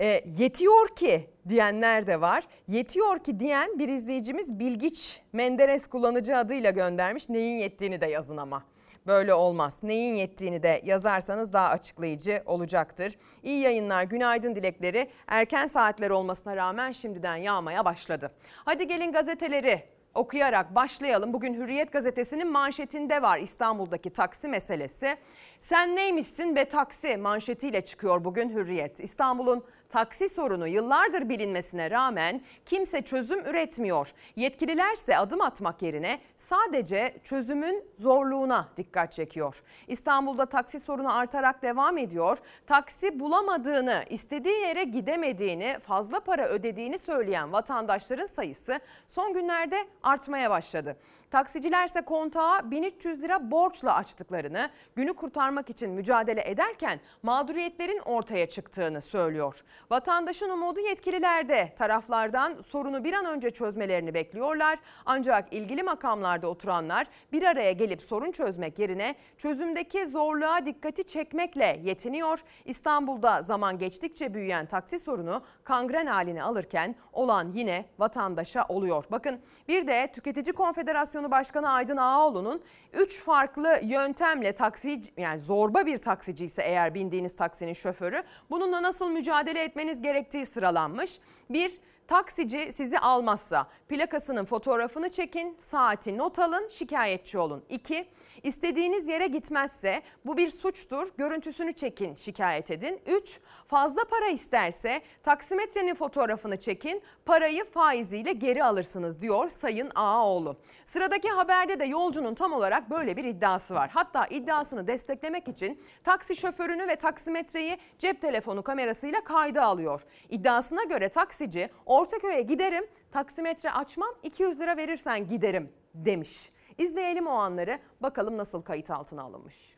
E, 0.01 0.25
yetiyor 0.39 0.89
ki 0.89 1.31
diyenler 1.49 2.07
de 2.07 2.21
var. 2.21 2.45
Yetiyor 2.69 3.19
ki 3.19 3.41
diyen 3.41 3.79
bir 3.79 3.89
izleyicimiz 3.89 4.59
Bilgiç 4.59 5.23
Menderes 5.33 5.87
kullanıcı 5.87 6.37
adıyla 6.37 6.71
göndermiş. 6.71 7.29
Neyin 7.29 7.59
yettiğini 7.59 8.01
de 8.01 8.07
yazın 8.07 8.37
ama. 8.37 8.65
Böyle 9.07 9.35
olmaz. 9.35 9.75
Neyin 9.83 10.15
yettiğini 10.15 10.63
de 10.63 10.81
yazarsanız 10.85 11.53
daha 11.53 11.69
açıklayıcı 11.69 12.43
olacaktır. 12.47 13.15
İyi 13.43 13.61
yayınlar, 13.61 14.03
günaydın 14.03 14.55
dilekleri 14.55 15.11
erken 15.27 15.67
saatler 15.67 16.11
olmasına 16.11 16.57
rağmen 16.57 16.93
şimdiden 16.93 17.37
yağmaya 17.37 17.85
başladı. 17.85 18.31
Hadi 18.65 18.87
gelin 18.87 19.13
gazeteleri 19.13 19.83
okuyarak 20.15 20.75
başlayalım. 20.75 21.33
Bugün 21.33 21.55
Hürriyet 21.55 21.93
gazetesinin 21.93 22.53
manşetinde 22.53 23.23
var 23.23 23.39
İstanbul'daki 23.39 24.11
taksi 24.11 24.49
meselesi. 24.49 25.17
Sen 25.61 25.97
neymişsin 25.97 26.57
be 26.57 26.65
taksi 26.65 27.17
manşetiyle 27.17 27.81
çıkıyor 27.81 28.25
bugün 28.25 28.51
Hürriyet. 28.51 29.01
İstanbul'un 29.01 29.65
taksi 29.89 30.29
sorunu 30.29 30.69
yıllardır 30.69 31.29
bilinmesine 31.29 31.91
rağmen 31.91 32.41
kimse 32.65 33.03
çözüm 33.03 33.41
üretmiyor. 33.41 34.13
Yetkililerse 34.37 35.19
adım 35.19 35.41
atmak 35.41 35.83
yerine 35.83 36.21
sadece 36.37 37.15
çözümün 37.25 37.85
zorluğuna 37.99 38.69
dikkat 38.77 39.13
çekiyor. 39.13 39.63
İstanbul'da 39.89 40.47
taksi 40.47 40.81
sorunu 40.81 41.17
artarak 41.17 41.63
devam 41.63 41.99
ediyor. 41.99 42.39
Taksi 42.67 43.21
bulamadığını, 43.21 44.05
istediği 44.11 44.61
yere 44.61 44.85
gidemediğini, 44.85 45.77
fazla 45.87 46.21
para 46.21 46.49
ödediğini 46.49 46.99
söyleyen 46.99 47.53
vatandaşların 47.53 48.27
sayısı 48.27 48.81
son 49.09 49.35
günlerde 49.35 49.87
artmaya 50.03 50.51
başladı. 50.51 50.97
Taksicilerse 51.31 52.01
kontağı 52.01 52.71
1300 52.71 53.23
lira 53.23 53.51
borçla 53.51 53.95
açtıklarını, 53.95 54.71
günü 54.97 55.13
kurtarmak 55.15 55.71
için 55.71 55.91
mücadele 55.91 56.43
ederken 56.51 57.01
mağduriyetlerin 57.23 57.99
ortaya 57.99 58.49
çıktığını 58.49 59.01
söylüyor. 59.01 59.65
Vatandaşın 59.91 60.51
umudu 60.51 60.81
yetkililerde. 60.81 61.75
Taraflardan 61.79 62.61
sorunu 62.61 63.05
bir 63.05 63.13
an 63.13 63.25
önce 63.25 63.51
çözmelerini 63.51 64.15
bekliyorlar. 64.15 64.79
Ancak 65.07 65.53
ilgili 65.53 65.83
makamlarda 65.83 66.49
oturanlar 66.49 67.07
bir 67.33 67.43
araya 67.43 67.73
gelip 67.73 68.03
sorun 68.03 68.33
çözmek 68.33 68.79
yerine 68.79 69.15
çözümdeki 69.39 70.07
zorluğa 70.07 70.67
dikkati 70.67 71.05
çekmekle 71.05 71.81
yetiniyor. 71.85 72.41
İstanbul'da 72.65 73.43
zaman 73.43 73.79
geçtikçe 73.79 74.35
büyüyen 74.35 74.67
taksi 74.67 74.99
sorunu 74.99 75.43
kangren 75.65 76.07
halini 76.07 76.43
alırken 76.43 76.95
olan 77.13 77.53
yine 77.55 77.85
vatandaşa 77.99 78.65
oluyor. 78.69 79.05
Bakın 79.11 79.41
bir 79.69 79.87
de 79.87 80.11
Tüketici 80.15 80.53
Konfederasyonu 80.53 81.18
Başkanı 81.31 81.71
Aydın 81.71 81.97
Ağaoğlu'nun 81.97 82.63
3 82.93 83.21
farklı 83.21 83.81
yöntemle 83.83 84.53
taksi 84.53 85.03
yani 85.17 85.41
zorba 85.41 85.87
bir 85.87 85.99
taksici 85.99 86.45
ise 86.45 86.63
eğer 86.63 86.95
bindiğiniz 86.95 87.37
taksinin 87.37 87.73
şoförü 87.73 88.23
bununla 88.51 88.83
nasıl 88.83 89.11
mücadele 89.11 89.63
etmeniz 89.63 90.03
gerektiği 90.03 90.47
sıralanmış. 90.47 91.19
Bir 91.51 91.81
Taksici 92.09 92.73
sizi 92.73 92.99
almazsa 92.99 93.67
plakasının 93.89 94.45
fotoğrafını 94.45 95.11
çekin, 95.11 95.57
saati 95.71 96.19
not 96.19 96.39
alın, 96.39 96.69
şikayetçi 96.69 97.39
olun. 97.39 97.65
2. 97.69 98.09
İstediğiniz 98.43 99.09
yere 99.09 99.27
gitmezse 99.27 100.03
bu 100.27 100.37
bir 100.37 100.49
suçtur, 100.49 101.09
görüntüsünü 101.19 101.73
çekin, 101.73 102.15
şikayet 102.15 102.71
edin. 102.71 103.01
3. 103.07 103.41
Fazla 103.67 104.05
para 104.05 104.29
isterse 104.29 105.03
taksimetrenin 105.23 105.95
fotoğrafını 105.95 106.57
çekin, 106.57 107.03
parayı 107.27 107.65
faiziyle 107.65 108.33
geri 108.33 108.65
alırsınız 108.65 109.21
diyor 109.21 109.49
Sayın 109.49 109.91
Ağaoğlu. 109.95 110.57
Sıradaki 110.93 111.29
haberde 111.29 111.81
de 111.81 111.85
yolcunun 111.85 112.35
tam 112.35 112.53
olarak 112.53 112.91
böyle 112.91 113.17
bir 113.17 113.25
iddiası 113.25 113.75
var. 113.75 113.91
Hatta 113.91 114.27
iddiasını 114.27 114.87
desteklemek 114.87 115.49
için 115.49 115.83
taksi 116.05 116.37
şoförünü 116.37 116.89
ve 116.89 116.97
taksimetreyi 116.97 117.79
cep 117.99 118.23
telefonu 118.23 118.63
kamerasıyla 118.63 119.25
kayda 119.25 119.65
alıyor. 119.65 120.03
İddiasına 120.29 120.85
göre 120.85 121.09
taksici 121.09 121.71
Ortaköy'e 121.87 122.43
giderim, 122.43 122.87
taksimetre 123.11 123.71
açmam 123.71 124.15
200 124.23 124.61
lira 124.61 124.77
verirsen 124.77 125.29
giderim 125.29 125.73
demiş. 125.95 126.51
İzleyelim 126.79 127.27
o 127.27 127.33
anları 127.33 127.79
bakalım 128.01 128.37
nasıl 128.37 128.63
kayıt 128.63 128.91
altına 128.91 129.23
alınmış. 129.23 129.77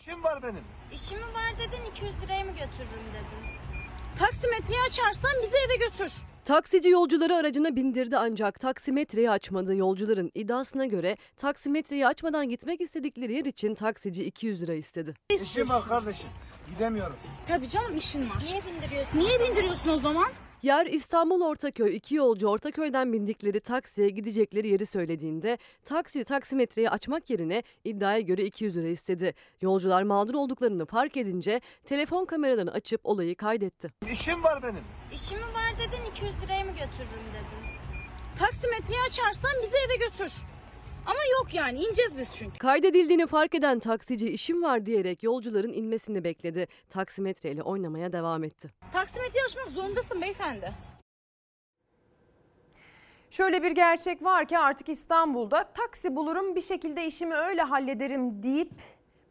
İşim 0.00 0.24
var 0.24 0.42
benim. 0.42 0.64
İşimi 0.92 1.22
var 1.22 1.58
dedin 1.58 1.90
200 1.90 2.22
liraya 2.22 2.44
mı 2.44 2.50
götürürüm 2.50 3.06
dedin. 3.14 3.63
Taksimetreyi 4.18 4.80
açarsan 4.88 5.30
bizi 5.42 5.56
eve 5.56 5.76
götür. 5.76 6.12
Taksici 6.44 6.88
yolcuları 6.88 7.36
aracına 7.36 7.76
bindirdi 7.76 8.16
ancak 8.16 8.60
taksimetreyi 8.60 9.30
açmadı. 9.30 9.74
Yolcuların 9.76 10.30
iddiasına 10.34 10.86
göre 10.86 11.16
taksimetreyi 11.36 12.06
açmadan 12.06 12.48
gitmek 12.48 12.80
istedikleri 12.80 13.32
yer 13.34 13.44
için 13.44 13.74
taksici 13.74 14.24
200 14.24 14.62
lira 14.62 14.74
istedi. 14.74 15.14
İşim 15.30 15.68
var 15.68 15.84
kardeşim. 15.84 16.28
Gidemiyorum. 16.70 17.16
Tabii 17.48 17.68
canım 17.68 17.96
işin 17.96 18.30
var. 18.30 18.42
Niye 18.44 18.62
bindiriyorsun? 18.66 19.18
Niye 19.18 19.40
bindiriyorsun 19.40 19.88
o 19.88 19.98
zaman? 19.98 20.28
Yer 20.64 20.86
İstanbul 20.86 21.40
Ortaköy. 21.40 21.96
İki 21.96 22.14
yolcu 22.14 22.48
Ortaköy'den 22.48 23.12
bindikleri 23.12 23.60
taksiye 23.60 24.08
gidecekleri 24.08 24.68
yeri 24.68 24.86
söylediğinde 24.86 25.58
taksi 25.84 26.24
taksimetreyi 26.24 26.90
açmak 26.90 27.30
yerine 27.30 27.62
iddiaya 27.84 28.20
göre 28.20 28.44
200 28.44 28.76
lira 28.76 28.88
istedi. 28.88 29.34
Yolcular 29.60 30.02
mağdur 30.02 30.34
olduklarını 30.34 30.86
fark 30.86 31.16
edince 31.16 31.60
telefon 31.84 32.24
kameralarını 32.24 32.72
açıp 32.72 33.00
olayı 33.04 33.36
kaydetti. 33.36 33.90
İşim 34.12 34.42
var 34.42 34.62
benim. 34.62 34.84
İşimi 35.12 35.40
var 35.42 35.78
dedin 35.78 36.10
200 36.10 36.42
liraya 36.42 36.64
mı 36.64 36.70
götürürüm 36.70 37.28
dedin. 37.34 37.64
Taksimetreyi 38.38 39.00
açarsan 39.08 39.52
bizi 39.62 39.76
eve 39.76 39.96
götür. 39.96 40.32
Ama 41.06 41.20
yok 41.38 41.54
yani 41.54 41.78
ineceğiz 41.78 42.18
biz 42.18 42.34
çünkü. 42.34 42.58
Kaydedildiğini 42.58 43.26
fark 43.26 43.54
eden 43.54 43.78
taksici 43.78 44.28
işim 44.28 44.62
var 44.62 44.86
diyerek 44.86 45.22
yolcuların 45.22 45.72
inmesini 45.72 46.24
bekledi. 46.24 46.68
Taksimetreyle 46.88 47.62
oynamaya 47.62 48.12
devam 48.12 48.44
etti. 48.44 48.70
Taksimetreyi 48.92 49.44
açmak 49.44 49.68
zorundasın 49.68 50.20
beyefendi. 50.22 50.72
Şöyle 53.30 53.62
bir 53.62 53.70
gerçek 53.70 54.24
var 54.24 54.48
ki 54.48 54.58
artık 54.58 54.88
İstanbul'da 54.88 55.64
taksi 55.64 56.16
bulurum 56.16 56.56
bir 56.56 56.60
şekilde 56.60 57.06
işimi 57.06 57.34
öyle 57.34 57.62
hallederim 57.62 58.42
deyip 58.42 58.72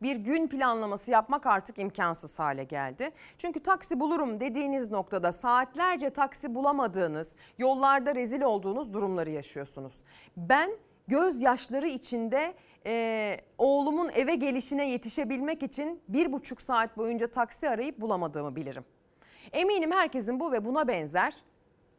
bir 0.02 0.16
gün 0.16 0.48
planlaması 0.48 1.12
yapmak 1.12 1.46
artık 1.46 1.80
imkansız 1.80 2.40
hale 2.40 2.64
geldi. 2.64 3.12
Çünkü 3.38 3.60
taksi 3.60 4.00
bulurum 4.00 4.40
dediğiniz 4.40 4.92
noktada 4.92 5.32
saatlerce 5.32 6.10
taksi 6.10 6.56
bulamadığınız, 6.56 7.30
yollarda 7.58 8.16
rezil 8.16 8.42
olduğunuz 8.42 8.94
durumları 8.94 9.30
yaşıyorsunuz. 9.30 9.94
Ben 10.38 10.72
gözyaşları 11.08 11.88
içinde 11.88 12.54
e, 12.86 13.38
oğlumun 13.58 14.10
eve 14.10 14.36
gelişine 14.36 14.90
yetişebilmek 14.90 15.64
için 15.64 16.02
bir 16.08 16.32
buçuk 16.32 16.62
saat 16.62 16.98
boyunca 16.98 17.28
taksi 17.28 17.70
arayıp 17.70 18.02
bulamadığımı 18.02 18.56
bilirim. 18.56 18.86
Eminim 19.54 19.92
herkesin 19.92 20.40
bu 20.40 20.52
ve 20.52 20.66
buna 20.66 20.88
benzer 20.88 21.34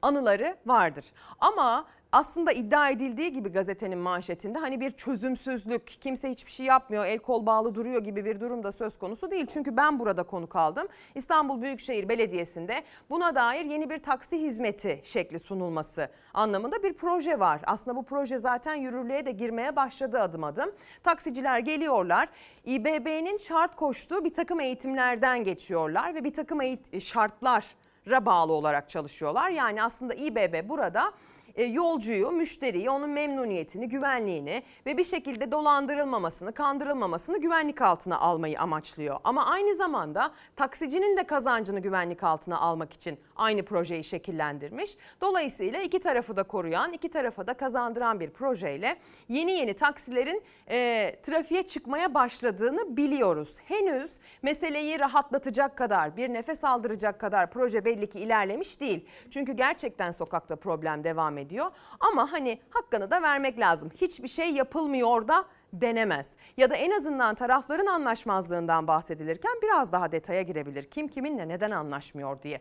anıları 0.03 0.57
vardır. 0.67 1.05
Ama 1.39 1.87
aslında 2.15 2.53
iddia 2.53 2.91
edildiği 2.91 3.33
gibi 3.33 3.49
gazetenin 3.49 3.99
manşetinde 3.99 4.59
hani 4.59 4.81
bir 4.81 4.91
çözümsüzlük, 4.91 5.87
kimse 5.87 6.31
hiçbir 6.31 6.51
şey 6.51 6.67
yapmıyor, 6.67 7.07
el 7.07 7.19
kol 7.19 7.47
bağlı 7.47 7.75
duruyor 7.75 8.05
gibi 8.05 8.25
bir 8.25 8.41
durum 8.41 8.63
da 8.63 8.73
söz 8.73 8.99
konusu 8.99 9.31
değil. 9.31 9.47
Çünkü 9.47 9.77
ben 9.77 9.99
burada 9.99 10.23
konuk 10.23 10.57
aldım. 10.57 10.89
İstanbul 11.15 11.63
Büyükşehir 11.63 12.09
Belediyesi'nde 12.09 12.83
buna 13.11 13.35
dair 13.35 13.65
yeni 13.65 13.91
bir 13.91 13.99
taksi 13.99 14.43
hizmeti 14.43 15.01
şekli 15.05 15.39
sunulması 15.39 16.09
anlamında 16.35 16.83
bir 16.83 16.93
proje 16.93 17.41
var. 17.41 17.61
Aslında 17.67 17.97
bu 17.97 18.05
proje 18.05 18.39
zaten 18.39 18.75
yürürlüğe 18.75 19.27
de 19.27 19.31
girmeye 19.31 19.77
başladı 19.77 20.21
adım 20.21 20.45
adım. 20.45 20.71
Taksiciler 21.03 21.59
geliyorlar, 21.59 22.29
İBB'nin 22.65 23.37
şart 23.37 23.77
koştuğu 23.77 24.25
bir 24.25 24.35
takım 24.35 24.61
eğitimlerden 24.61 25.45
geçiyorlar 25.45 26.15
ve 26.15 26.25
bir 26.25 26.35
takım 26.35 26.61
şartlara 27.01 28.27
bağlı 28.27 28.53
olarak 28.53 28.89
çalışıyorlar. 28.89 29.51
Yani 29.51 29.83
aslında 29.83 30.15
İBB 30.15 30.69
burada 30.69 31.13
e, 31.57 31.65
yolcuyu, 31.65 32.31
müşteriyi, 32.31 32.91
onun 32.91 33.11
memnuniyetini, 33.11 33.89
güvenliğini 33.89 34.63
ve 34.87 34.99
bir 34.99 35.05
şekilde 35.05 35.53
dolandırılmamasını, 35.53 36.53
kandırılmamasını 36.53 37.41
güvenlik 37.41 37.83
altına 37.83 38.19
almayı 38.19 38.61
amaçlıyor. 38.61 39.21
Ama 39.25 39.47
aynı 39.47 39.75
zamanda 39.75 40.33
taksicinin 40.57 41.17
de 41.17 41.25
kazancını 41.25 41.81
güvenlik 41.81 42.23
altına 42.23 42.61
almak 42.61 42.93
için 42.93 43.19
aynı 43.37 43.63
projeyi 43.63 44.05
şekillendirmiş. 44.05 44.97
Dolayısıyla 45.21 45.83
iki 45.83 46.01
tarafı 46.01 46.37
da 46.37 46.43
koruyan, 46.43 46.93
iki 46.93 47.09
tarafa 47.09 47.47
da 47.47 47.55
kazandıran 47.55 48.21
bir 48.21 48.31
projeyle 48.31 48.97
yeni 49.29 49.53
yeni 49.53 49.75
taksilerin 49.75 50.43
e, 50.71 51.17
trafiğe 51.23 51.63
çıkmaya 51.63 52.15
başladığını 52.15 52.97
biliyoruz. 52.97 53.57
Henüz 53.65 54.11
meseleyi 54.43 55.01
rahatlatacak 55.01 55.77
kadar, 55.77 56.17
bir 56.17 56.29
nefes 56.29 56.65
aldıracak 56.65 57.21
kadar 57.21 57.51
proje 57.51 57.85
belli 57.85 58.11
ki 58.11 58.19
ilerlemiş 58.19 58.81
değil. 58.81 59.05
Çünkü 59.31 59.53
gerçekten 59.53 60.11
sokakta 60.11 60.57
problem 60.57 61.05
devam 61.05 61.39
ediyor. 61.39 61.44
Ama 62.01 62.33
hani 62.33 62.61
hakkını 62.71 63.11
da 63.11 63.23
vermek 63.23 63.59
lazım. 63.59 63.91
Hiçbir 64.01 64.29
şey 64.29 64.51
yapılmıyor 64.51 65.29
da 65.29 65.45
denemez. 65.73 66.37
Ya 66.57 66.71
da 66.71 66.75
en 66.75 66.91
azından 66.91 67.35
tarafların 67.35 67.87
anlaşmazlığından 67.87 68.87
bahsedilirken 68.87 69.53
biraz 69.63 69.93
daha 69.93 70.13
detaya 70.13 70.43
girebilir. 70.43 70.85
Kim 70.85 71.09
kiminle 71.09 71.49
neden 71.49 71.71
anlaşmıyor 71.71 72.43
diye. 72.43 72.61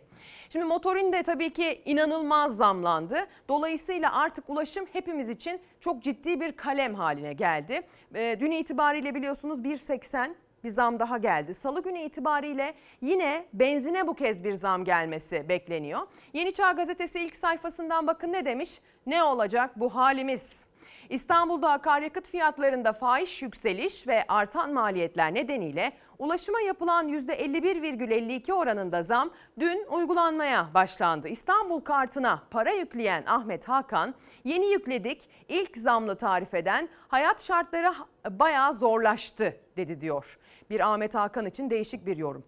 Şimdi 0.49 0.65
motorin 0.65 1.13
de 1.13 1.23
tabii 1.23 1.53
ki 1.53 1.81
inanılmaz 1.85 2.57
zamlandı. 2.57 3.27
Dolayısıyla 3.49 4.15
artık 4.15 4.49
ulaşım 4.49 4.85
hepimiz 4.93 5.29
için 5.29 5.61
çok 5.79 6.03
ciddi 6.03 6.41
bir 6.41 6.51
kalem 6.51 6.95
haline 6.95 7.33
geldi. 7.33 7.81
Ee, 8.15 8.37
dün 8.39 8.51
itibariyle 8.51 9.15
biliyorsunuz 9.15 9.59
1.80 9.59 10.35
bir 10.63 10.69
zam 10.69 10.99
daha 10.99 11.17
geldi. 11.17 11.53
Salı 11.53 11.83
günü 11.83 11.99
itibariyle 11.99 12.73
yine 13.01 13.45
benzine 13.53 14.07
bu 14.07 14.13
kez 14.13 14.43
bir 14.43 14.53
zam 14.53 14.85
gelmesi 14.85 15.49
bekleniyor. 15.49 15.99
Yeni 16.33 16.53
Çağ 16.53 16.71
Gazetesi 16.71 17.19
ilk 17.19 17.35
sayfasından 17.35 18.07
bakın 18.07 18.33
ne 18.33 18.45
demiş? 18.45 18.79
Ne 19.05 19.23
olacak 19.23 19.71
bu 19.75 19.95
halimiz? 19.95 20.63
İstanbul'da 21.09 21.71
akaryakıt 21.71 22.27
fiyatlarında 22.27 22.93
fahiş 22.93 23.41
yükseliş 23.41 24.07
ve 24.07 24.23
artan 24.27 24.73
maliyetler 24.73 25.33
nedeniyle 25.33 25.91
ulaşıma 26.19 26.61
yapılan 26.61 27.09
%51,52 27.09 28.53
oranında 28.53 29.03
zam 29.03 29.29
dün 29.59 29.85
uygulanmaya 29.91 30.69
başlandı. 30.73 31.27
İstanbul 31.27 31.79
kartına 31.79 32.41
para 32.51 32.71
yükleyen 32.71 33.23
Ahmet 33.27 33.69
Hakan 33.69 34.15
yeni 34.43 34.71
yükledik 34.71 35.29
ilk 35.47 35.77
zamlı 35.77 36.15
tarif 36.15 36.53
eden 36.53 36.89
hayat 37.07 37.43
şartları 37.43 37.93
bayağı 38.29 38.73
zorlaştı 38.73 39.57
dedi 39.77 40.01
diyor. 40.01 40.39
Bir 40.69 40.79
Ahmet 40.79 41.15
Hakan 41.15 41.45
için 41.45 41.69
değişik 41.69 42.05
bir 42.05 42.17
yorum. 42.17 42.43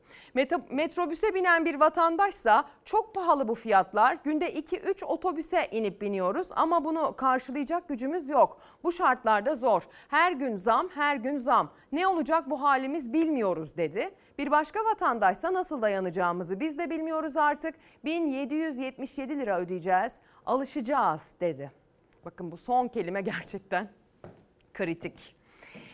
Metrobüse 0.69 1.33
binen 1.33 1.65
bir 1.65 1.75
vatandaşsa 1.75 2.65
çok 2.85 3.15
pahalı 3.15 3.47
bu 3.47 3.55
fiyatlar. 3.55 4.17
Günde 4.23 4.53
2-3 4.53 5.05
otobüse 5.05 5.67
inip 5.71 6.01
biniyoruz 6.01 6.47
ama 6.51 6.85
bunu 6.85 7.15
karşılayacak 7.15 7.89
gücümüz 7.89 8.29
yok. 8.29 8.61
Bu 8.83 8.91
şartlarda 8.91 9.55
zor. 9.55 9.87
Her 10.07 10.31
gün 10.31 10.55
zam, 10.55 10.89
her 10.95 11.15
gün 11.15 11.37
zam. 11.37 11.69
Ne 11.95 12.07
olacak 12.07 12.49
bu 12.49 12.61
halimiz 12.61 13.13
bilmiyoruz 13.13 13.77
dedi. 13.77 14.11
Bir 14.37 14.51
başka 14.51 14.85
vatandaşsa 14.85 15.53
nasıl 15.53 15.81
dayanacağımızı 15.81 16.59
biz 16.59 16.77
de 16.77 16.89
bilmiyoruz 16.89 17.37
artık. 17.37 17.75
1777 18.05 19.39
lira 19.39 19.59
ödeyeceğiz. 19.59 20.11
Alışacağız 20.45 21.33
dedi. 21.39 21.71
Bakın 22.25 22.51
bu 22.51 22.57
son 22.57 22.87
kelime 22.87 23.21
gerçekten 23.21 23.89
kritik. 24.73 25.35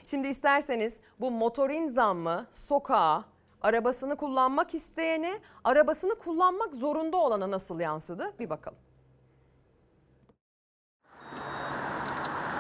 Şimdi 0.06 0.28
isterseniz 0.28 0.94
bu 1.20 1.32
motorin 1.32 1.88
zammı 1.88 2.48
sokağa, 2.68 3.26
arabasını 3.62 4.16
kullanmak 4.16 4.74
isteyene, 4.74 5.40
arabasını 5.64 6.16
kullanmak 6.16 6.76
zorunda 6.76 7.18
olana 7.18 7.52
nasıl 7.52 7.80
yansıdı 7.80 8.34
bir 8.40 8.50
bakalım. 8.50 8.80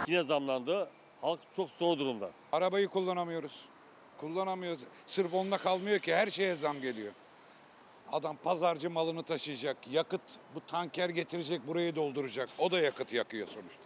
Yine 0.08 0.24
zamlandı. 0.24 0.90
Halk 1.22 1.40
çok 1.56 1.70
zor 1.80 2.00
durumda. 2.00 2.32
Arabayı 2.52 2.88
kullanamıyoruz. 2.88 3.66
Kullanamıyoruz. 4.18 4.84
Sırf 5.06 5.34
onunla 5.34 5.58
kalmıyor 5.58 6.00
ki 6.00 6.16
her 6.16 6.28
şeye 6.28 6.56
zam 6.56 6.82
geliyor. 6.82 7.14
Adam 8.12 8.38
pazarcı 8.44 8.90
malını 8.90 9.24
taşıyacak. 9.24 9.78
Yakıt 9.92 10.22
bu 10.56 10.60
tanker 10.68 11.10
getirecek 11.10 11.68
burayı 11.68 11.96
dolduracak. 11.96 12.50
O 12.58 12.72
da 12.72 12.80
yakıt 12.80 13.14
yakıyor 13.14 13.48
sonuçta. 13.48 13.82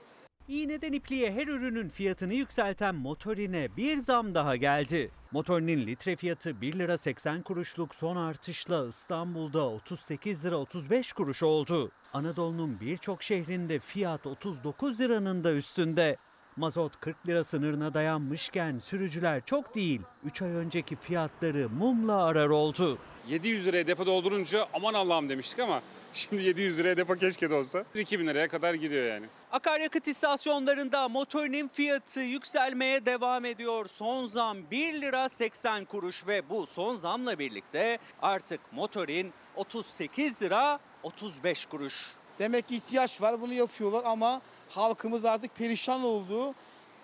İğneden 0.48 0.94
ipliğe 0.94 1.32
her 1.32 1.48
ürünün 1.48 1.90
fiyatını 1.90 2.34
yükselten 2.34 2.96
motorine 2.96 3.78
bir 3.78 3.98
zam 3.98 4.36
daha 4.36 4.56
geldi. 4.56 5.12
Motorinin 5.32 5.88
litre 5.88 6.16
fiyatı 6.16 6.62
1 6.62 6.80
lira 6.80 6.98
80 6.98 7.42
kuruşluk 7.42 7.96
son 7.96 8.16
artışla 8.16 8.88
İstanbul'da 8.88 9.70
38 9.70 10.46
lira 10.46 10.56
35 10.56 11.14
kuruş 11.14 11.44
oldu. 11.44 11.92
Anadolu'nun 12.14 12.80
birçok 12.80 13.24
şehrinde 13.24 13.80
fiyat 13.80 14.28
39 14.28 15.00
liranın 15.00 15.44
da 15.44 15.54
üstünde. 15.54 16.18
Mazot 16.58 17.00
40 17.00 17.28
lira 17.28 17.44
sınırına 17.44 17.94
dayanmışken 17.94 18.80
sürücüler 18.80 19.42
çok 19.46 19.76
değil 19.76 20.02
3 20.26 20.42
ay 20.42 20.50
önceki 20.50 20.96
fiyatları 20.96 21.70
mumla 21.70 22.24
arar 22.24 22.50
oldu. 22.50 22.98
700 23.28 23.66
liraya 23.66 23.88
depo 23.88 24.06
doldurunca 24.06 24.68
aman 24.74 24.94
Allah'ım 24.94 25.30
demiştik 25.30 25.60
ama 25.60 25.82
şimdi 26.14 26.44
700 26.44 26.80
liraya 26.80 26.98
depo 26.98 27.16
keşke 27.16 27.50
de 27.50 27.56
olsa. 27.56 27.86
2000 27.96 28.28
liraya 28.28 28.48
kadar 28.48 28.74
gidiyor 28.74 29.06
yani. 29.06 29.26
Akaryakıt 29.52 30.08
istasyonlarında 30.08 31.10
motorinin 31.10 31.68
fiyatı 31.68 32.20
yükselmeye 32.20 33.06
devam 33.06 33.46
ediyor. 33.46 33.86
Son 33.86 34.28
zam 34.28 34.58
1 34.72 35.02
lira 35.02 35.30
80 35.30 35.86
kuruş 35.86 36.28
ve 36.28 36.50
bu 36.50 36.66
son 36.66 36.96
zamla 36.96 37.40
birlikte 37.40 38.00
artık 38.22 38.60
motorin 38.72 39.34
38 39.56 40.42
lira 40.42 40.80
35 41.04 41.66
kuruş. 41.66 42.12
Demek 42.40 42.68
ki 42.68 42.76
ihtiyaç 42.76 43.22
var 43.22 43.42
bunu 43.42 43.54
yapıyorlar 43.54 44.02
ama 44.06 44.42
halkımız 44.78 45.26
artık 45.26 45.56
perişan 45.56 46.04
oldu. 46.04 46.54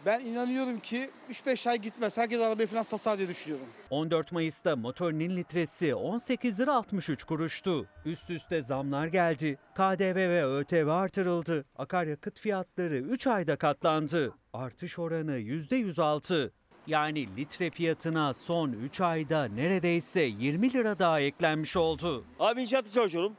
Ben 0.06 0.20
inanıyorum 0.20 0.80
ki 0.80 1.10
3-5 1.32 1.70
ay 1.70 1.78
gitmez. 1.78 2.18
Herkes 2.18 2.42
arabayı 2.42 2.68
falan 2.68 2.84
satar 2.84 3.18
diye 3.18 3.28
düşünüyorum. 3.28 3.66
14 3.90 4.32
Mayıs'ta 4.32 4.76
motorinin 4.76 5.38
litresi 5.38 5.96
18 5.96 6.60
lira 6.60 6.76
63 6.76 7.24
kuruştu. 7.24 7.86
Üst 8.06 8.30
üste 8.30 8.62
zamlar 8.62 9.08
geldi. 9.08 9.58
KDV 9.76 10.16
ve 10.16 10.46
ÖTV 10.46 10.88
artırıldı. 10.88 11.66
Akaryakıt 11.78 12.40
fiyatları 12.40 12.98
3 12.98 13.28
ayda 13.28 13.56
katlandı. 13.56 14.34
Artış 14.54 15.00
oranı 15.00 15.40
%106. 15.40 16.52
Yani 16.88 17.38
litre 17.38 17.70
fiyatına 17.70 18.34
son 18.34 18.72
3 18.72 19.02
ayda 19.02 19.46
neredeyse 19.46 20.22
20 20.22 20.74
lira 20.74 21.00
daha 21.00 21.20
eklenmiş 21.20 21.78
oldu. 21.78 22.24
Abi 22.40 22.62
inşaatta 22.62 22.90
çalışıyorum. 22.90 23.34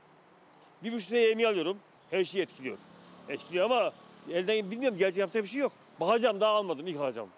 Bir 0.82 0.92
buçuk 0.92 1.12
liraya 1.12 1.28
yemeği 1.28 1.48
alıyorum. 1.48 1.78
Her 2.10 2.24
şeyi 2.24 2.42
etkiliyor. 2.42 2.78
Etkiliyor 3.28 3.64
ama 3.64 3.92
elden 4.30 4.70
bilmiyorum 4.70 4.98
gerçi 4.98 5.20
yapacak 5.20 5.42
bir 5.44 5.48
şey 5.48 5.60
yok. 5.60 5.72
Bakacağım 6.00 6.40
daha 6.40 6.52
almadım 6.52 6.86
ilk 6.86 7.00
alacağım. 7.00 7.28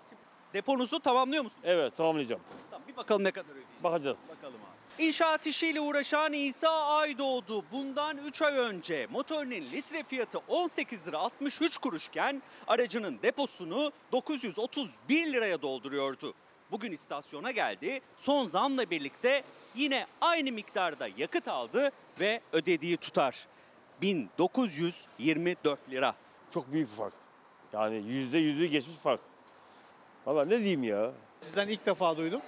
Deponuzu 0.54 1.00
tamamlıyor 1.00 1.42
musun? 1.42 1.60
Evet 1.64 1.96
tamamlayacağım. 1.96 2.40
Tamam, 2.70 2.88
bir 2.88 2.96
bakalım 2.96 3.24
ne 3.24 3.30
kadar 3.30 3.50
ödeyeceğiz. 3.50 3.84
Bakacağız. 3.84 4.18
Bakalım 4.36 4.54
abi. 4.54 4.74
İnşaat 5.06 5.46
işiyle 5.46 5.80
uğraşan 5.80 6.32
İsa 6.32 6.86
Aydoğdu 6.86 7.64
bundan 7.72 8.16
3 8.18 8.42
ay 8.42 8.56
önce 8.56 9.06
motorinin 9.10 9.62
litre 9.62 10.02
fiyatı 10.02 10.38
18 10.48 11.06
lira 11.08 11.18
63 11.18 11.78
kuruşken 11.78 12.42
aracının 12.66 13.18
deposunu 13.22 13.92
931 14.12 15.32
liraya 15.32 15.62
dolduruyordu. 15.62 16.34
Bugün 16.70 16.92
istasyona 16.92 17.50
geldi. 17.50 18.00
Son 18.16 18.46
zamla 18.46 18.90
birlikte 18.90 19.44
yine 19.74 20.06
aynı 20.20 20.52
miktarda 20.52 21.08
yakıt 21.16 21.48
aldı 21.48 21.90
ve 22.20 22.40
ödediği 22.52 22.96
tutar 22.96 23.46
1924 24.02 25.90
lira. 25.90 26.14
Çok 26.54 26.72
büyük 26.72 26.90
bir 26.90 26.94
fark. 26.94 27.12
Yani 27.72 27.96
yüzde 27.96 28.38
yüzü 28.38 28.66
geçmiş 28.66 28.96
fark. 28.96 29.20
Valla 30.26 30.44
ne 30.44 30.58
diyeyim 30.58 30.82
ya. 30.82 31.10
Sizden 31.40 31.68
ilk 31.68 31.86
defa 31.86 32.16
duydum. 32.16 32.40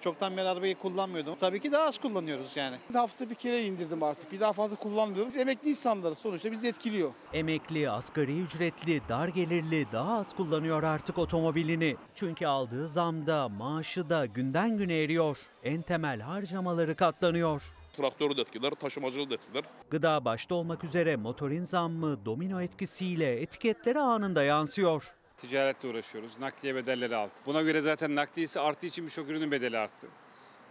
Çoktan 0.00 0.36
beri 0.36 0.48
arabayı 0.48 0.74
kullanmıyordum. 0.78 1.34
Tabii 1.34 1.60
ki 1.60 1.72
daha 1.72 1.82
az 1.82 1.98
kullanıyoruz 1.98 2.56
yani. 2.56 2.76
Hafta 2.92 3.30
bir 3.30 3.34
kere 3.34 3.62
indirdim 3.62 4.02
artık. 4.02 4.32
Bir 4.32 4.40
daha 4.40 4.52
fazla 4.52 4.76
kullanmıyorum. 4.76 5.32
Emekli 5.38 5.70
insanlarız 5.70 6.18
sonuçta 6.18 6.52
bizi 6.52 6.68
etkiliyor. 6.68 7.10
Emekli, 7.32 7.90
asgari 7.90 8.40
ücretli, 8.40 9.00
dar 9.08 9.28
gelirli 9.28 9.86
daha 9.92 10.18
az 10.18 10.36
kullanıyor 10.36 10.82
artık 10.82 11.18
otomobilini. 11.18 11.96
Çünkü 12.14 12.46
aldığı 12.46 12.88
zamda, 12.88 13.48
maaşı 13.48 14.10
da 14.10 14.26
günden 14.26 14.76
güne 14.76 15.02
eriyor. 15.02 15.38
En 15.64 15.82
temel 15.82 16.20
harcamaları 16.20 16.96
katlanıyor. 16.96 17.62
Traktörü 17.98 18.36
de 18.36 18.40
etkiler, 18.40 18.70
taşımacılığı 18.70 19.30
da 19.30 19.34
etkiler. 19.34 19.64
Gıda 19.90 20.24
başta 20.24 20.54
olmak 20.54 20.84
üzere 20.84 21.16
motorin 21.16 21.64
zammı 21.64 22.24
domino 22.24 22.60
etkisiyle 22.60 23.40
etiketlere 23.40 23.98
anında 23.98 24.42
yansıyor. 24.42 25.14
Ticaretle 25.36 25.88
uğraşıyoruz. 25.88 26.38
Nakliye 26.38 26.74
bedelleri 26.74 27.16
arttı. 27.16 27.42
Buna 27.46 27.62
göre 27.62 27.80
zaten 27.80 28.16
nakliyesi 28.16 28.60
arttığı 28.60 28.86
için 28.86 29.06
birçok 29.06 29.28
ürünün 29.30 29.50
bedeli 29.50 29.78
arttı. 29.78 30.06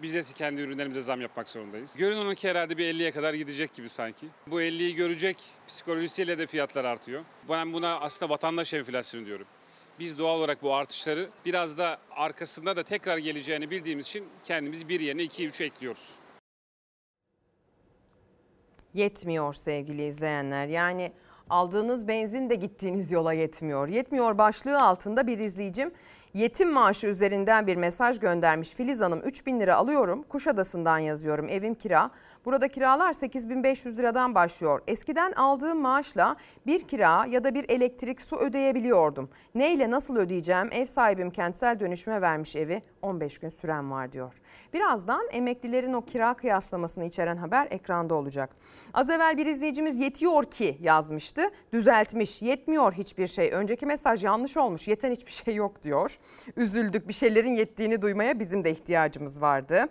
Biz 0.01 0.13
de 0.13 0.23
kendi 0.35 0.61
ürünlerimize 0.61 1.01
zam 1.01 1.21
yapmak 1.21 1.49
zorundayız. 1.49 1.95
Görünen 1.97 2.25
o 2.25 2.35
ki 2.35 2.49
herhalde 2.49 2.77
bir 2.77 2.93
50'ye 2.93 3.11
kadar 3.11 3.33
gidecek 3.33 3.73
gibi 3.73 3.89
sanki. 3.89 4.27
Bu 4.47 4.61
50'yi 4.61 4.95
görecek 4.95 5.43
psikolojisiyle 5.67 6.37
de 6.37 6.47
fiyatlar 6.47 6.85
artıyor. 6.85 7.23
Ben 7.49 7.73
buna 7.73 7.99
aslında 7.99 8.29
vatandaş 8.29 8.73
enflasyonu 8.73 9.25
diyorum. 9.25 9.47
Biz 9.99 10.17
doğal 10.17 10.37
olarak 10.37 10.63
bu 10.63 10.75
artışları 10.75 11.29
biraz 11.45 11.77
da 11.77 11.99
arkasında 12.11 12.75
da 12.75 12.83
tekrar 12.83 13.17
geleceğini 13.17 13.69
bildiğimiz 13.69 14.07
için 14.07 14.25
kendimiz 14.43 14.89
bir 14.89 14.99
yerine 14.99 15.23
2 15.23 15.47
3 15.47 15.61
ekliyoruz. 15.61 16.15
Yetmiyor 18.97 19.53
sevgili 19.53 20.05
izleyenler. 20.05 20.67
Yani 20.67 21.11
aldığınız 21.49 22.07
benzin 22.07 22.49
de 22.49 22.55
gittiğiniz 22.55 23.11
yola 23.11 23.33
yetmiyor. 23.33 23.87
Yetmiyor 23.87 24.37
başlığı 24.37 24.81
altında 24.81 25.27
bir 25.27 25.37
izleyicim 25.39 25.91
yetim 26.33 26.71
maaşı 26.71 27.07
üzerinden 27.07 27.67
bir 27.67 27.75
mesaj 27.75 28.19
göndermiş. 28.19 28.69
Filiz 28.69 29.01
Hanım 29.01 29.19
3000 29.19 29.59
lira 29.59 29.75
alıyorum. 29.75 30.23
Kuşadası'ndan 30.23 30.97
yazıyorum. 30.97 31.49
Evim 31.49 31.75
kira. 31.75 32.11
Burada 32.47 32.67
kiralar 32.67 33.13
8500 33.13 33.97
liradan 33.97 34.35
başlıyor. 34.35 34.81
Eskiden 34.87 35.31
aldığım 35.31 35.81
maaşla 35.81 36.35
bir 36.65 36.87
kira 36.87 37.25
ya 37.25 37.43
da 37.43 37.53
bir 37.53 37.69
elektrik 37.69 38.21
su 38.21 38.35
ödeyebiliyordum. 38.35 39.29
Neyle 39.55 39.91
nasıl 39.91 40.17
ödeyeceğim? 40.17 40.69
Ev 40.71 40.85
sahibim 40.85 41.29
kentsel 41.29 41.79
dönüşüme 41.79 42.21
vermiş 42.21 42.55
evi. 42.55 42.81
15 43.01 43.37
gün 43.37 43.49
süren 43.49 43.91
var 43.91 44.11
diyor. 44.11 44.33
Birazdan 44.73 45.27
emeklilerin 45.31 45.93
o 45.93 46.01
kira 46.01 46.33
kıyaslamasını 46.33 47.05
içeren 47.05 47.37
haber 47.37 47.67
ekranda 47.71 48.15
olacak. 48.15 48.55
Az 48.93 49.09
evvel 49.09 49.37
bir 49.37 49.45
izleyicimiz 49.45 49.99
yetiyor 49.99 50.43
ki 50.43 50.77
yazmıştı. 50.81 51.41
Düzeltmiş. 51.73 52.41
Yetmiyor 52.41 52.93
hiçbir 52.93 53.27
şey. 53.27 53.51
Önceki 53.53 53.85
mesaj 53.85 54.23
yanlış 54.23 54.57
olmuş. 54.57 54.87
Yeten 54.87 55.11
hiçbir 55.11 55.31
şey 55.31 55.55
yok 55.55 55.83
diyor. 55.83 56.17
Üzüldük. 56.57 57.07
Bir 57.07 57.13
şeylerin 57.13 57.53
yettiğini 57.53 58.01
duymaya 58.01 58.39
bizim 58.39 58.63
de 58.63 58.71
ihtiyacımız 58.71 59.41
vardı. 59.41 59.87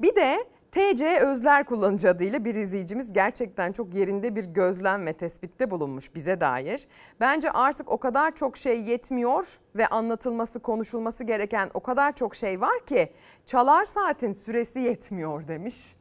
Bir 0.00 0.16
de 0.16 0.46
TC 0.76 1.20
Özler 1.20 1.64
kullanıcı 1.64 2.10
adıyla 2.10 2.44
bir 2.44 2.54
izleyicimiz 2.54 3.12
gerçekten 3.12 3.72
çok 3.72 3.94
yerinde 3.94 4.36
bir 4.36 4.44
gözlem 4.44 5.06
ve 5.06 5.12
tespitte 5.12 5.70
bulunmuş 5.70 6.14
bize 6.14 6.40
dair. 6.40 6.86
Bence 7.20 7.50
artık 7.50 7.90
o 7.90 7.98
kadar 7.98 8.34
çok 8.34 8.56
şey 8.56 8.82
yetmiyor 8.82 9.58
ve 9.76 9.86
anlatılması, 9.86 10.60
konuşulması 10.60 11.24
gereken 11.24 11.70
o 11.74 11.80
kadar 11.80 12.12
çok 12.12 12.36
şey 12.36 12.60
var 12.60 12.86
ki 12.86 13.08
çalar 13.46 13.84
saatin 13.84 14.32
süresi 14.32 14.80
yetmiyor 14.80 15.48
demiş. 15.48 15.96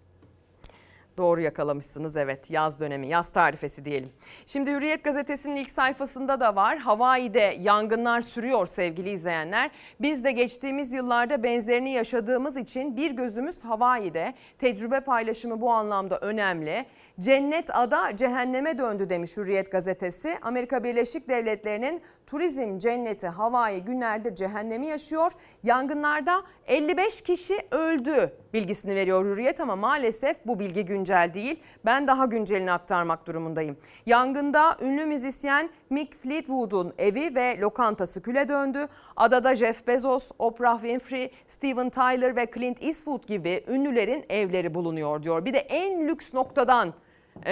Doğru 1.18 1.42
yakalamışsınız 1.42 2.18
evet 2.18 2.52
yaz 2.52 2.80
dönemi 2.80 3.08
yaz 3.08 3.32
tarifesi 3.32 3.86
diyelim. 3.86 4.10
Şimdi 4.46 4.72
Hürriyet 4.72 5.04
gazetesinin 5.04 5.56
ilk 5.56 5.72
sayfasında 5.72 6.40
da 6.40 6.56
var. 6.56 6.78
Hawaii'de 6.78 7.58
yangınlar 7.62 8.22
sürüyor 8.22 8.68
sevgili 8.68 9.10
izleyenler. 9.10 9.72
Biz 10.02 10.24
de 10.24 10.32
geçtiğimiz 10.32 10.94
yıllarda 10.94 11.44
benzerini 11.44 11.92
yaşadığımız 11.92 12.58
için 12.58 12.98
bir 12.98 13.12
gözümüz 13.12 13.64
Hawaii'de. 13.64 14.34
Tecrübe 14.60 15.00
paylaşımı 15.00 15.62
bu 15.62 15.72
anlamda 15.72 16.20
önemli. 16.20 16.86
Cennet 17.20 17.76
ada 17.76 18.18
cehenneme 18.18 18.78
döndü 18.78 19.10
demiş 19.10 19.38
Hürriyet 19.38 19.72
gazetesi. 19.72 20.38
Amerika 20.42 20.84
Birleşik 20.84 21.30
Devletleri'nin 21.30 22.02
turizm 22.28 22.78
cenneti 22.78 23.28
Hawaii 23.28 23.82
günlerdir 23.82 24.36
cehennemi 24.36 24.88
yaşıyor. 24.88 25.32
Yangınlarda 25.64 26.44
55 26.68 27.22
kişi 27.22 27.58
öldü 27.72 28.32
bilgisini 28.54 28.96
veriyor 28.96 29.26
Hürriyet 29.26 29.60
ama 29.60 29.76
maalesef 29.76 30.46
bu 30.46 30.60
bilgi 30.60 30.86
güncel 30.86 31.32
değil. 31.34 31.60
Ben 31.86 32.08
daha 32.08 32.26
güncelini 32.26 32.72
aktarmak 32.72 33.28
durumundayım. 33.28 33.78
Yangında 34.06 34.78
ünlü 34.82 35.06
müzisyen 35.06 35.70
Mick 35.90 36.16
Fleetwood'un 36.16 36.94
evi 36.98 37.36
ve 37.36 37.60
lokantası 37.60 38.22
küle 38.22 38.50
döndü. 38.50 38.88
Adada 39.16 39.56
Jeff 39.56 39.88
Bezos, 39.88 40.32
Oprah 40.40 40.82
Winfrey, 40.82 41.32
Steven 41.48 41.90
Tyler 41.90 42.36
ve 42.36 42.48
Clint 42.54 42.84
Eastwood 42.84 43.28
gibi 43.28 43.64
ünlülerin 43.68 44.26
evleri 44.30 44.74
bulunuyor 44.74 45.24
diyor. 45.24 45.46
Bir 45.46 45.54
de 45.54 45.58
en 45.58 46.08
lüks 46.08 46.34
noktadan 46.34 46.94
e, 47.46 47.52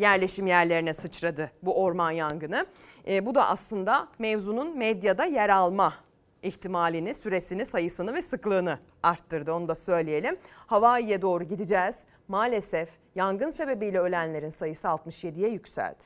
yerleşim 0.00 0.46
yerlerine 0.46 0.92
sıçradı 0.92 1.50
bu 1.62 1.82
orman 1.82 2.10
yangını. 2.10 2.66
E, 3.08 3.26
bu 3.26 3.34
da 3.34 3.48
aslında 3.48 4.08
mevzunun 4.18 4.78
medyada 4.78 5.24
yer 5.24 5.48
alma 5.48 5.94
ihtimalini, 6.42 7.14
süresini, 7.14 7.66
sayısını 7.66 8.14
ve 8.14 8.22
sıklığını 8.22 8.78
arttırdı. 9.02 9.52
Onu 9.52 9.68
da 9.68 9.74
söyleyelim. 9.74 10.36
Hawaii'ye 10.66 11.22
doğru 11.22 11.44
gideceğiz. 11.44 11.94
Maalesef 12.28 12.88
yangın 13.14 13.50
sebebiyle 13.50 13.98
ölenlerin 13.98 14.50
sayısı 14.50 14.88
67'ye 14.88 15.48
yükseldi. 15.48 16.04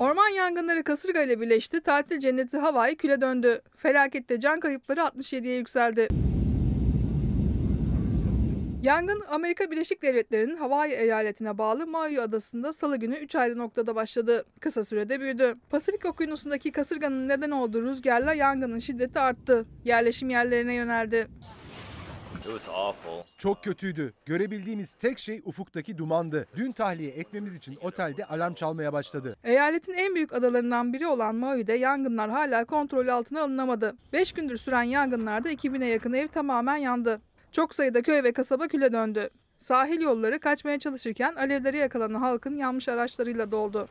Orman 0.00 0.28
yangınları 0.28 0.84
kasırga 0.84 1.22
ile 1.22 1.40
birleşti. 1.40 1.80
Tatil 1.80 2.18
cenneti 2.18 2.58
Hawaii 2.58 2.96
küle 2.96 3.20
döndü. 3.20 3.60
Felakette 3.76 4.40
can 4.40 4.60
kayıpları 4.60 5.00
67'ye 5.00 5.56
yükseldi. 5.56 6.08
Yangın 8.82 9.22
Amerika 9.28 9.70
Birleşik 9.70 10.02
Devletleri'nin 10.02 10.56
Hawaii 10.56 10.92
eyaletine 10.92 11.58
bağlı 11.58 11.86
Maui 11.86 12.20
adasında 12.20 12.72
salı 12.72 12.96
günü 12.96 13.16
3 13.16 13.36
ayrı 13.36 13.58
noktada 13.58 13.94
başladı. 13.94 14.44
Kısa 14.60 14.84
sürede 14.84 15.20
büyüdü. 15.20 15.54
Pasifik 15.70 16.04
okyanusundaki 16.04 16.72
kasırganın 16.72 17.28
neden 17.28 17.50
olduğu 17.50 17.82
rüzgarla 17.82 18.34
yangının 18.34 18.78
şiddeti 18.78 19.18
arttı. 19.18 19.66
Yerleşim 19.84 20.30
yerlerine 20.30 20.74
yöneldi. 20.74 21.28
Çok 23.38 23.64
kötüydü. 23.64 24.12
Görebildiğimiz 24.26 24.92
tek 24.94 25.18
şey 25.18 25.42
ufuktaki 25.44 25.98
dumandı. 25.98 26.46
Dün 26.56 26.72
tahliye 26.72 27.10
etmemiz 27.10 27.54
için 27.54 27.78
otelde 27.82 28.24
alarm 28.24 28.54
çalmaya 28.54 28.92
başladı. 28.92 29.36
Eyaletin 29.44 29.94
en 29.94 30.14
büyük 30.14 30.32
adalarından 30.32 30.92
biri 30.92 31.06
olan 31.06 31.34
Maui'de 31.34 31.72
yangınlar 31.72 32.30
hala 32.30 32.64
kontrol 32.64 33.08
altına 33.08 33.42
alınamadı. 33.42 33.96
5 34.12 34.32
gündür 34.32 34.56
süren 34.56 34.82
yangınlarda 34.82 35.52
2000'e 35.52 35.86
yakın 35.86 36.12
ev 36.12 36.26
tamamen 36.26 36.76
yandı. 36.76 37.20
Çok 37.52 37.74
sayıda 37.74 38.02
köy 38.02 38.22
ve 38.22 38.32
kasaba 38.32 38.68
küle 38.68 38.92
döndü. 38.92 39.30
Sahil 39.60 40.00
yolları 40.00 40.40
kaçmaya 40.40 40.78
çalışırken 40.78 41.34
alevlere 41.34 41.78
yakalanan 41.78 42.20
halkın 42.20 42.56
yanmış 42.56 42.88
araçlarıyla 42.88 43.50
doldu. 43.50 43.88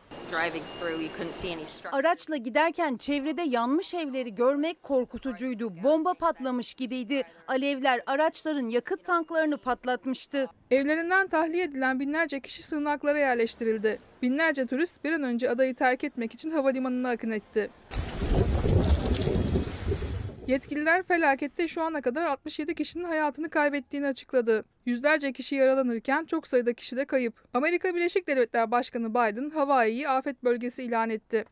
Araçla 1.92 2.38
giderken 2.38 2.98
çevrede 2.98 3.42
yanmış 3.42 3.94
evleri 3.94 4.36
görmek 4.36 4.84
korkutucuydu. 4.84 5.84
Bomba 5.84 6.14
patlamış 6.14 6.74
gibiydi. 6.74 7.24
Alevler 7.48 8.02
araçların 8.06 8.70
yakıt 8.70 9.04
tanklarını 9.04 9.58
patlatmıştı. 9.58 10.48
Evlerinden 10.72 11.28
tahliye 11.28 11.64
edilen 11.64 12.00
binlerce 12.00 12.40
kişi 12.40 12.64
sığınaklara 12.64 13.20
yerleştirildi. 13.20 14.00
Binlerce 14.22 14.66
turist 14.66 15.04
bir 15.04 15.12
an 15.12 15.24
önce 15.24 15.50
adayı 15.50 15.76
terk 15.76 16.04
etmek 16.04 16.34
için 16.34 16.50
havalimanına 16.50 17.10
akın 17.10 17.32
etti. 17.32 17.70
Yetkililer 20.50 21.04
felakette 21.04 21.68
şu 21.68 21.84
ana 21.84 22.02
kadar 22.02 22.26
67 22.26 22.76
kişinin 22.76 23.04
hayatını 23.04 23.50
kaybettiğini 23.50 24.08
açıkladı. 24.08 24.66
Yüzlerce 24.86 25.34
kişi 25.34 25.56
yaralanırken 25.56 26.26
çok 26.26 26.48
sayıda 26.48 26.74
kişi 26.74 26.98
de 26.98 27.06
kayıp. 27.06 27.44
Amerika 27.54 27.96
Birleşik 27.96 28.28
Devletleri 28.28 28.72
Başkanı 28.72 29.10
Biden 29.10 29.50
Hawaii'yi 29.50 30.10
afet 30.10 30.44
bölgesi 30.44 30.84
ilan 30.84 31.10
etti. 31.10 31.46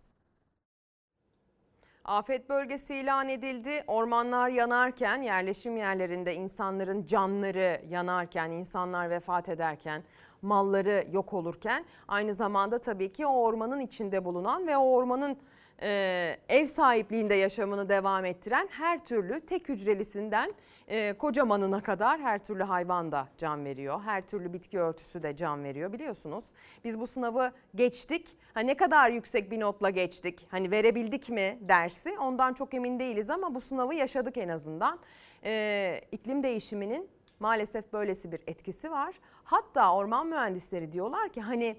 Afet 2.05 2.49
bölgesi 2.49 2.95
ilan 2.95 3.29
edildi. 3.29 3.83
Ormanlar 3.87 4.49
yanarken, 4.49 5.21
yerleşim 5.21 5.77
yerlerinde 5.77 6.35
insanların 6.35 7.05
canları 7.05 7.81
yanarken, 7.89 8.51
insanlar 8.51 9.09
vefat 9.09 9.49
ederken, 9.49 10.03
malları 10.41 11.07
yok 11.11 11.33
olurken 11.33 11.85
aynı 12.07 12.33
zamanda 12.33 12.79
tabii 12.79 13.11
ki 13.11 13.25
o 13.25 13.41
ormanın 13.41 13.79
içinde 13.79 14.25
bulunan 14.25 14.67
ve 14.67 14.77
o 14.77 14.91
ormanın 14.91 15.37
e, 15.81 16.37
ev 16.49 16.65
sahipliğinde 16.65 17.35
yaşamını 17.35 17.89
devam 17.89 18.25
ettiren 18.25 18.67
her 18.71 19.05
türlü 19.05 19.39
tek 19.39 19.69
hücrelisinden 19.69 20.53
e, 20.87 21.13
kocamanına 21.13 21.81
kadar 21.81 22.19
her 22.19 22.43
türlü 22.43 22.63
hayvan 22.63 23.11
da 23.11 23.27
can 23.37 23.65
veriyor. 23.65 24.01
Her 24.01 24.21
türlü 24.21 24.53
bitki 24.53 24.79
örtüsü 24.79 25.23
de 25.23 25.35
can 25.35 25.63
veriyor 25.63 25.93
biliyorsunuz. 25.93 26.45
Biz 26.83 26.99
bu 26.99 27.07
sınavı 27.07 27.51
geçtik. 27.75 28.37
Ha, 28.53 28.59
ne 28.59 28.77
kadar 28.77 29.09
yüksek 29.09 29.51
bir 29.51 29.59
notla 29.59 29.89
geçtik? 29.89 30.47
Hani 30.51 30.71
verebildik 30.71 31.29
mi 31.29 31.57
dersi? 31.61 32.19
Ondan 32.19 32.53
çok 32.53 32.73
emin 32.73 32.99
değiliz 32.99 33.29
ama 33.29 33.55
bu 33.55 33.61
sınavı 33.61 33.95
yaşadık 33.95 34.37
en 34.37 34.49
azından. 34.49 34.99
E, 35.43 36.01
iklim 36.11 36.43
değişiminin 36.43 37.09
maalesef 37.39 37.93
böylesi 37.93 38.31
bir 38.31 38.39
etkisi 38.47 38.91
var. 38.91 39.15
Hatta 39.43 39.95
orman 39.95 40.27
mühendisleri 40.27 40.91
diyorlar 40.91 41.29
ki 41.29 41.41
hani 41.41 41.77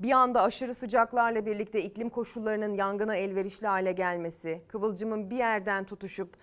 Bir 0.00 0.10
anda 0.12 0.42
aşırı 0.42 0.74
sıcaklarla 0.74 1.46
birlikte 1.46 1.82
iklim 1.82 2.10
koşullarının 2.10 2.74
yangına 2.74 3.16
elverişli 3.16 3.66
hale 3.66 3.92
gelmesi, 3.92 4.62
kıvılcımın 4.68 5.30
bir 5.30 5.36
yerden 5.36 5.84
tutuşup 5.84 6.36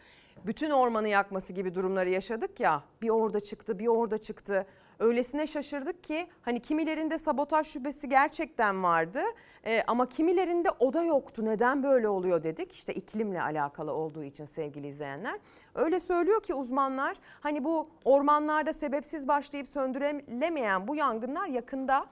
bütün 0.45 0.69
ormanı 0.69 1.07
yakması 1.07 1.53
gibi 1.53 1.75
durumları 1.75 2.09
yaşadık 2.09 2.59
ya. 2.59 2.83
Bir 3.01 3.09
orada 3.09 3.39
çıktı, 3.39 3.79
bir 3.79 3.87
orada 3.87 4.17
çıktı. 4.17 4.65
Öylesine 4.99 5.47
şaşırdık 5.47 6.03
ki 6.03 6.27
hani 6.41 6.59
kimilerinde 6.59 7.17
sabotaj 7.17 7.67
şüphesi 7.67 8.09
gerçekten 8.09 8.83
vardı 8.83 9.19
Ee, 9.65 9.83
ama 9.87 10.09
kimilerinde 10.09 10.69
o 10.79 10.93
da 10.93 11.03
yoktu. 11.03 11.45
Neden 11.45 11.83
böyle 11.83 12.07
oluyor 12.07 12.43
dedik. 12.43 12.71
İşte 12.71 12.93
iklimle 12.93 13.41
alakalı 13.41 13.93
olduğu 13.93 14.23
için 14.23 14.45
sevgili 14.45 14.87
izleyenler. 14.87 15.39
Öyle 15.75 15.99
söylüyor 15.99 16.43
ki 16.43 16.53
uzmanlar 16.53 17.17
hani 17.41 17.63
bu 17.63 17.89
ormanlarda 18.05 18.73
sebepsiz 18.73 19.27
başlayıp 19.27 19.67
söndürülemeyen 19.67 20.87
bu 20.87 20.95
yangınlar 20.95 21.47
yakında 21.47 22.05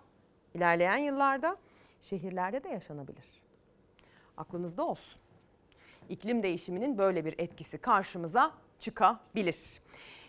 ilerleyen 0.54 0.98
yıllarda 0.98 1.58
şehirlerde 2.02 2.64
de 2.64 2.70
yaşanabilir. 2.70 3.42
Aklınızda 4.38 4.84
olsun. 4.84 5.22
İklim 6.10 6.44
değişiminin 6.44 6.98
böyle 6.98 7.26
bir 7.26 7.36
etkisi 7.38 7.78
karşımıza 7.78 8.52
çıkabilir. 8.80 9.82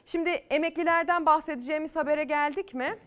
Şimdi 0.06 0.30
emeklilerden 0.30 1.26
bahsedeceğimiz 1.26 1.96
habere 1.96 2.24
geldik 2.24 2.74
mi? 2.74 2.98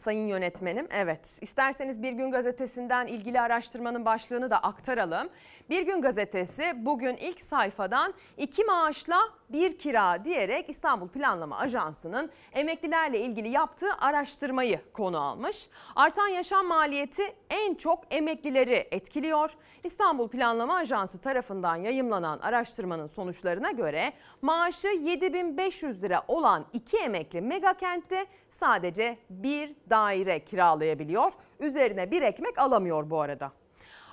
Sayın 0.00 0.26
yönetmenim 0.26 0.88
evet 0.90 1.20
isterseniz 1.40 2.02
Bir 2.02 2.12
Gün 2.12 2.30
Gazetesi'nden 2.30 3.06
ilgili 3.06 3.40
araştırmanın 3.40 4.04
başlığını 4.04 4.50
da 4.50 4.58
aktaralım. 4.58 5.28
Bir 5.70 5.82
Gün 5.82 6.02
Gazetesi 6.02 6.72
bugün 6.76 7.16
ilk 7.16 7.40
sayfadan 7.40 8.14
iki 8.36 8.64
maaşla 8.64 9.18
bir 9.48 9.78
kira 9.78 10.24
diyerek 10.24 10.70
İstanbul 10.70 11.08
Planlama 11.08 11.58
Ajansı'nın 11.58 12.30
emeklilerle 12.52 13.20
ilgili 13.20 13.48
yaptığı 13.48 13.94
araştırmayı 14.00 14.80
konu 14.92 15.20
almış. 15.20 15.68
Artan 15.96 16.28
yaşam 16.28 16.66
maliyeti 16.66 17.22
en 17.50 17.74
çok 17.74 18.14
emeklileri 18.14 18.88
etkiliyor. 18.90 19.50
İstanbul 19.84 20.28
Planlama 20.28 20.76
Ajansı 20.76 21.20
tarafından 21.20 21.76
yayımlanan 21.76 22.38
araştırmanın 22.38 23.06
sonuçlarına 23.06 23.70
göre 23.70 24.12
maaşı 24.42 24.88
7500 24.88 26.02
lira 26.02 26.22
olan 26.28 26.66
iki 26.72 26.96
emekli 26.96 27.40
mega 27.40 27.74
kentte 27.74 28.26
sadece 28.60 29.18
bir 29.30 29.74
daire 29.90 30.44
kiralayabiliyor. 30.44 31.32
Üzerine 31.60 32.10
bir 32.10 32.22
ekmek 32.22 32.58
alamıyor 32.58 33.10
bu 33.10 33.20
arada. 33.20 33.52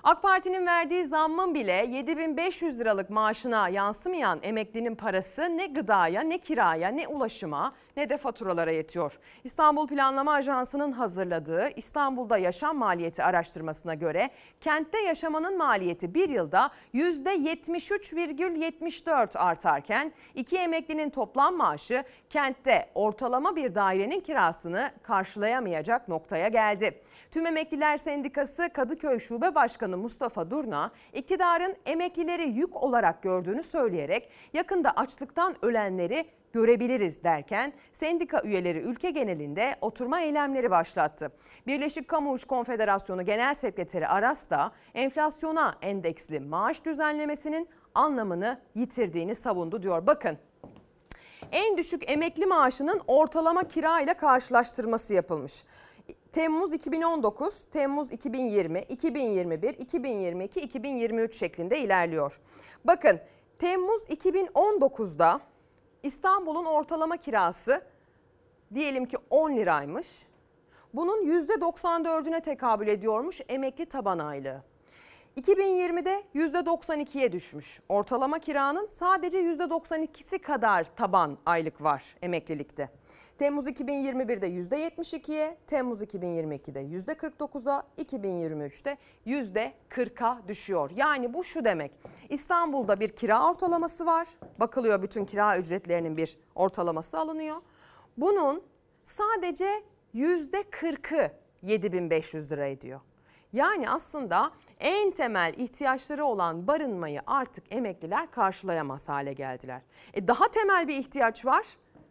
AK 0.08 0.22
Parti'nin 0.22 0.66
verdiği 0.66 1.06
zammın 1.06 1.54
bile 1.54 1.88
7500 1.92 2.80
liralık 2.80 3.10
maaşına 3.10 3.70
yansımayan 3.70 4.40
emeklinin 4.44 4.96
parası 4.96 5.58
ne 5.58 5.68
gıdaya, 5.68 6.22
ne 6.22 6.38
kiraya, 6.38 6.90
ne 6.90 7.08
ulaşıma, 7.08 7.74
ne 7.98 8.10
de 8.10 8.18
faturalara 8.18 8.72
yetiyor. 8.72 9.20
İstanbul 9.44 9.88
Planlama 9.88 10.34
Ajansı'nın 10.34 10.92
hazırladığı 10.92 11.70
İstanbul'da 11.76 12.38
yaşam 12.38 12.78
maliyeti 12.78 13.24
araştırmasına 13.24 13.94
göre 13.94 14.30
kentte 14.62 15.00
yaşamanın 15.00 15.58
maliyeti 15.58 16.14
bir 16.14 16.30
yılda 16.30 16.72
%73,74 16.94 19.38
artarken 19.38 20.14
iki 20.36 20.58
emeklinin 20.58 21.10
toplam 21.10 21.58
maaşı 21.58 22.04
kentte 22.30 22.90
ortalama 22.96 23.56
bir 23.56 23.76
dairenin 23.76 24.20
kirasını 24.20 24.92
karşılayamayacak 25.04 26.08
noktaya 26.08 26.48
geldi. 26.48 27.02
Tüm 27.32 27.46
Emekliler 27.46 27.98
Sendikası 27.98 28.70
Kadıköy 28.74 29.20
Şube 29.20 29.56
Başkanı 29.56 29.98
Mustafa 29.98 30.52
Durna, 30.52 30.92
iktidarın 31.14 31.76
emeklileri 31.86 32.50
yük 32.50 32.84
olarak 32.84 33.24
gördüğünü 33.24 33.64
söyleyerek 33.64 34.30
yakında 34.54 34.92
açlıktan 34.92 35.56
ölenleri 35.62 36.26
görebiliriz 36.54 37.24
derken 37.24 37.74
sendika 37.94 38.42
üyeleri 38.44 38.80
ülke 38.80 39.10
genelinde 39.10 39.76
oturma 39.82 40.22
eylemleri 40.22 40.72
başlattı. 40.72 41.32
Birleşik 41.68 42.08
Kamu 42.08 42.36
İş 42.36 42.46
Konfederasyonu 42.46 43.26
Genel 43.26 43.54
Sekreteri 43.54 44.08
Aras 44.08 44.50
da 44.50 44.72
enflasyona 44.94 45.76
endeksli 45.82 46.40
maaş 46.40 46.86
düzenlemesinin 46.86 47.70
anlamını 47.96 48.60
yitirdiğini 48.76 49.36
savundu 49.36 49.84
diyor. 49.84 50.08
Bakın 50.08 50.38
en 51.52 51.78
düşük 51.78 52.12
emekli 52.12 52.46
maaşının 52.46 53.02
ortalama 53.08 53.64
kira 53.64 54.02
ile 54.02 54.14
karşılaştırması 54.14 55.14
yapılmış. 55.14 55.64
Temmuz 56.38 56.74
2019, 56.74 57.64
Temmuz 57.72 58.12
2020, 58.12 58.80
2021, 58.80 59.74
2022, 59.74 60.60
2023 60.60 61.36
şeklinde 61.36 61.80
ilerliyor. 61.80 62.40
Bakın 62.86 63.20
Temmuz 63.60 64.04
2019'da 64.04 65.40
İstanbul'un 66.04 66.66
ortalama 66.66 67.18
kirası 67.18 67.82
diyelim 68.74 69.06
ki 69.06 69.18
10 69.30 69.56
liraymış. 69.56 70.28
Bunun 70.94 71.26
%94'üne 71.26 72.42
tekabül 72.42 72.88
ediyormuş 72.88 73.42
emekli 73.50 73.86
taban 73.86 74.20
aylığı. 74.20 74.62
2020'de 75.38 76.24
%92'ye 76.36 77.32
düşmüş. 77.32 77.80
Ortalama 77.90 78.40
kiranın 78.40 78.90
sadece 79.00 79.38
%92'si 79.38 80.40
kadar 80.40 80.96
taban 80.96 81.38
aylık 81.46 81.84
var 81.84 82.04
emeklilikte. 82.22 82.90
Temmuz 83.38 83.68
2021'de 83.68 84.48
%72'ye, 84.48 85.58
Temmuz 85.68 86.02
2022'de 86.02 86.82
%49'a, 86.82 87.84
2023'te 87.98 88.98
%40'a 89.28 90.42
düşüyor. 90.48 90.92
Yani 90.96 91.34
bu 91.34 91.44
şu 91.44 91.66
demek. 91.66 91.92
İstanbul'da 92.30 93.00
bir 93.00 93.10
kira 93.10 93.50
ortalaması 93.50 94.06
var. 94.06 94.28
Bakılıyor 94.60 95.02
bütün 95.02 95.26
kira 95.26 95.58
ücretlerinin 95.58 96.18
bir 96.18 96.38
ortalaması 96.56 97.20
alınıyor. 97.20 97.58
Bunun 98.18 98.64
sadece 99.06 99.84
%40'ı 100.16 101.32
7500 101.62 102.52
lira 102.52 102.66
ediyor. 102.66 103.00
Yani 103.54 103.90
aslında 103.90 104.52
en 104.80 105.12
temel 105.12 105.54
ihtiyaçları 105.58 106.26
olan 106.26 106.68
barınmayı 106.68 107.22
artık 107.28 107.64
emekliler 107.70 108.32
karşılayamaz 108.32 109.10
hale 109.10 109.34
geldiler. 109.34 109.82
E 110.14 110.28
daha 110.28 110.48
temel 110.48 110.88
bir 110.88 110.98
ihtiyaç 110.98 111.46
var. 111.46 111.66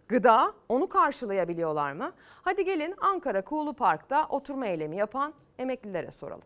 Gıda 0.09 0.53
onu 0.69 0.89
karşılayabiliyorlar 0.89 1.93
mı? 1.93 2.13
Hadi 2.43 2.65
gelin 2.65 2.95
Ankara 3.01 3.45
Kuğulu 3.45 3.73
Park'ta 3.73 4.27
oturma 4.29 4.67
eylemi 4.67 4.97
yapan 4.97 5.35
emeklilere 5.59 6.11
soralım. 6.11 6.45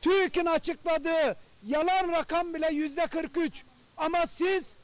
TÜİK'in 0.00 0.46
açıkladığı 0.46 1.36
yalan 1.66 2.08
rakam 2.12 2.54
bile 2.54 2.68
yüzde 2.72 3.06
43. 3.06 3.64
Ama 3.96 4.26
siz 4.26 4.76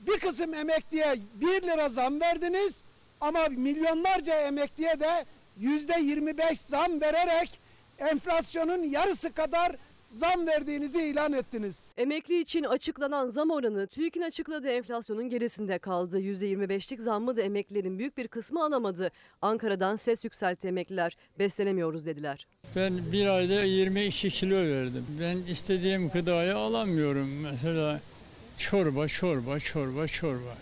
bir 0.00 0.20
kısım 0.20 0.54
emekliye 0.54 1.14
1 1.34 1.62
lira 1.62 1.88
zam 1.88 2.20
verdiniz 2.20 2.82
ama 3.20 3.48
milyonlarca 3.48 4.40
emekliye 4.40 5.00
de 5.00 5.24
yüzde 5.56 6.00
25 6.00 6.60
zam 6.60 7.00
vererek 7.00 7.60
enflasyonun 7.98 8.82
yarısı 8.82 9.32
kadar 9.32 9.76
zam 10.10 10.46
verdiğinizi 10.46 11.02
ilan 11.02 11.32
ettiniz. 11.32 11.80
Emekli 11.96 12.40
için 12.40 12.64
açıklanan 12.64 13.26
zam 13.28 13.50
oranı 13.50 13.86
TÜİK'in 13.86 14.22
açıkladığı 14.22 14.68
enflasyonun 14.68 15.28
gerisinde 15.30 15.78
kaldı. 15.78 16.20
%25'lik 16.20 17.00
zammı 17.00 17.36
da 17.36 17.42
emeklilerin 17.42 17.98
büyük 17.98 18.16
bir 18.16 18.28
kısmı 18.28 18.64
alamadı. 18.64 19.10
Ankara'dan 19.42 19.96
ses 19.96 20.24
yükseltti 20.24 20.68
emekliler. 20.68 21.16
Beslenemiyoruz 21.38 22.06
dediler. 22.06 22.46
Ben 22.76 23.12
bir 23.12 23.26
ayda 23.26 23.62
22 23.62 24.30
kilo 24.30 24.56
verdim. 24.56 25.06
Ben 25.20 25.36
istediğim 25.52 26.08
gıdayı 26.08 26.56
alamıyorum. 26.56 27.40
Mesela 27.40 28.00
çorba, 28.58 29.08
çorba, 29.08 29.58
çorba, 29.58 30.06
çorba. 30.06 30.56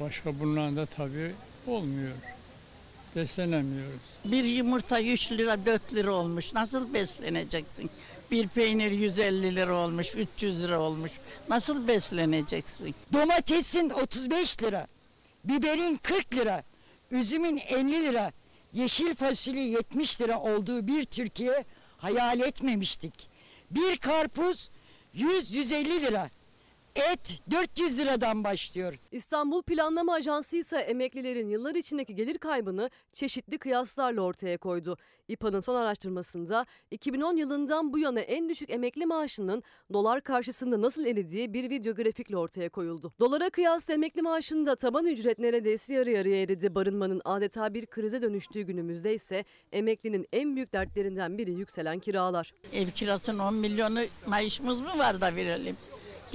Başka 0.00 0.40
bundan 0.40 0.76
da 0.76 0.86
tabii 0.86 1.32
olmuyor. 1.66 2.12
Beslenemiyoruz. 3.16 4.00
Bir 4.24 4.44
yumurta 4.44 5.00
3 5.00 5.32
lira 5.32 5.66
4 5.66 5.94
lira 5.94 6.12
olmuş. 6.12 6.54
Nasıl 6.54 6.94
besleneceksin? 6.94 7.90
Bir 8.30 8.48
peynir 8.48 8.90
150 8.90 9.56
lira 9.56 9.76
olmuş, 9.76 10.16
300 10.16 10.62
lira 10.62 10.80
olmuş. 10.80 11.12
Nasıl 11.48 11.88
besleneceksin? 11.88 12.94
Domatesin 13.12 13.90
35 13.90 14.62
lira, 14.62 14.86
biberin 15.44 15.96
40 15.96 16.34
lira, 16.34 16.64
üzümün 17.10 17.56
50 17.56 17.90
lira, 18.04 18.32
yeşil 18.72 19.14
fasulye 19.14 19.64
70 19.68 20.20
lira 20.20 20.40
olduğu 20.40 20.86
bir 20.86 21.04
Türkiye 21.04 21.64
hayal 21.96 22.40
etmemiştik. 22.40 23.28
Bir 23.70 23.96
karpuz 23.96 24.70
100-150 25.14 26.00
lira. 26.00 26.30
Et 26.96 27.42
400 27.50 27.98
liradan 27.98 28.44
başlıyor. 28.44 28.98
İstanbul 29.10 29.62
Planlama 29.62 30.14
Ajansı 30.14 30.56
ise 30.56 30.76
emeklilerin 30.76 31.48
yıllar 31.48 31.74
içindeki 31.74 32.14
gelir 32.14 32.38
kaybını 32.38 32.90
çeşitli 33.12 33.58
kıyaslarla 33.58 34.20
ortaya 34.20 34.58
koydu. 34.58 34.98
İPA'nın 35.28 35.60
son 35.60 35.74
araştırmasında 35.74 36.66
2010 36.90 37.36
yılından 37.36 37.92
bu 37.92 37.98
yana 37.98 38.20
en 38.20 38.48
düşük 38.48 38.70
emekli 38.70 39.06
maaşının 39.06 39.62
dolar 39.92 40.20
karşısında 40.20 40.82
nasıl 40.82 41.06
eridiği 41.06 41.52
bir 41.52 41.70
video 41.70 41.94
grafikle 41.94 42.36
ortaya 42.36 42.68
koyuldu. 42.68 43.12
Dolara 43.20 43.50
kıyasla 43.50 43.94
emekli 43.94 44.22
maaşında 44.22 44.76
taban 44.76 45.06
ücret 45.06 45.38
neredeyse 45.38 45.94
yarı 45.94 46.10
yarıya 46.10 46.42
eridi. 46.42 46.74
Barınmanın 46.74 47.22
adeta 47.24 47.74
bir 47.74 47.86
krize 47.86 48.22
dönüştüğü 48.22 48.62
günümüzde 48.62 49.14
ise 49.14 49.44
emeklinin 49.72 50.26
en 50.32 50.56
büyük 50.56 50.72
dertlerinden 50.72 51.38
biri 51.38 51.52
yükselen 51.52 51.98
kiralar. 51.98 52.54
Ev 52.72 52.88
kirasının 52.88 53.38
10 53.38 53.54
milyonu 53.54 54.00
maaşımız 54.26 54.80
mı 54.80 54.98
var 54.98 55.20
da 55.20 55.36
verelim? 55.36 55.76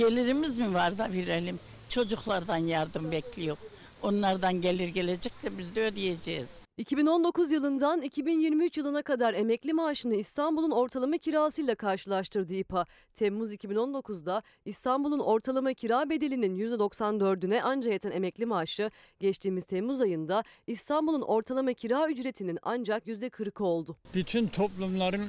Gelirimiz 0.03 0.57
mi 0.57 0.73
var 0.73 0.97
da 0.97 1.12
verelim? 1.13 1.59
Çocuklardan 1.89 2.57
yardım 2.57 3.12
bekliyor. 3.12 3.57
Onlardan 4.01 4.62
gelir 4.62 4.88
gelecek 4.88 5.33
de 5.43 5.57
biz 5.57 5.75
de 5.75 5.81
ödeyeceğiz. 5.85 6.49
2019 6.77 7.51
yılından 7.51 8.01
2023 8.01 8.77
yılına 8.77 9.01
kadar 9.01 9.33
emekli 9.33 9.73
maaşını 9.73 10.15
İstanbul'un 10.15 10.71
ortalama 10.71 11.17
kirasıyla 11.17 11.75
karşılaştırdı 11.75 12.53
İPA. 12.53 12.85
Temmuz 13.15 13.53
2019'da 13.53 14.43
İstanbul'un 14.65 15.19
ortalama 15.19 15.73
kira 15.73 16.09
bedelinin 16.09 16.55
%94'üne 16.55 17.62
anca 17.62 17.91
yeten 17.91 18.12
emekli 18.12 18.45
maaşı 18.45 18.91
geçtiğimiz 19.19 19.65
Temmuz 19.65 20.01
ayında 20.01 20.43
İstanbul'un 20.67 21.21
ortalama 21.21 21.73
kira 21.73 22.09
ücretinin 22.09 22.59
ancak 22.63 23.07
%40'ı 23.07 23.65
oldu. 23.65 23.97
Bütün 24.13 24.47
toplumların 24.47 25.25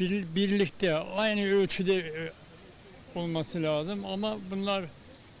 bir- 0.00 0.24
birlikte 0.36 0.94
aynı 0.94 1.54
ölçüde 1.54 1.94
e, 1.96 2.30
olması 3.16 3.62
lazım 3.62 4.04
ama 4.04 4.36
bunlar 4.50 4.84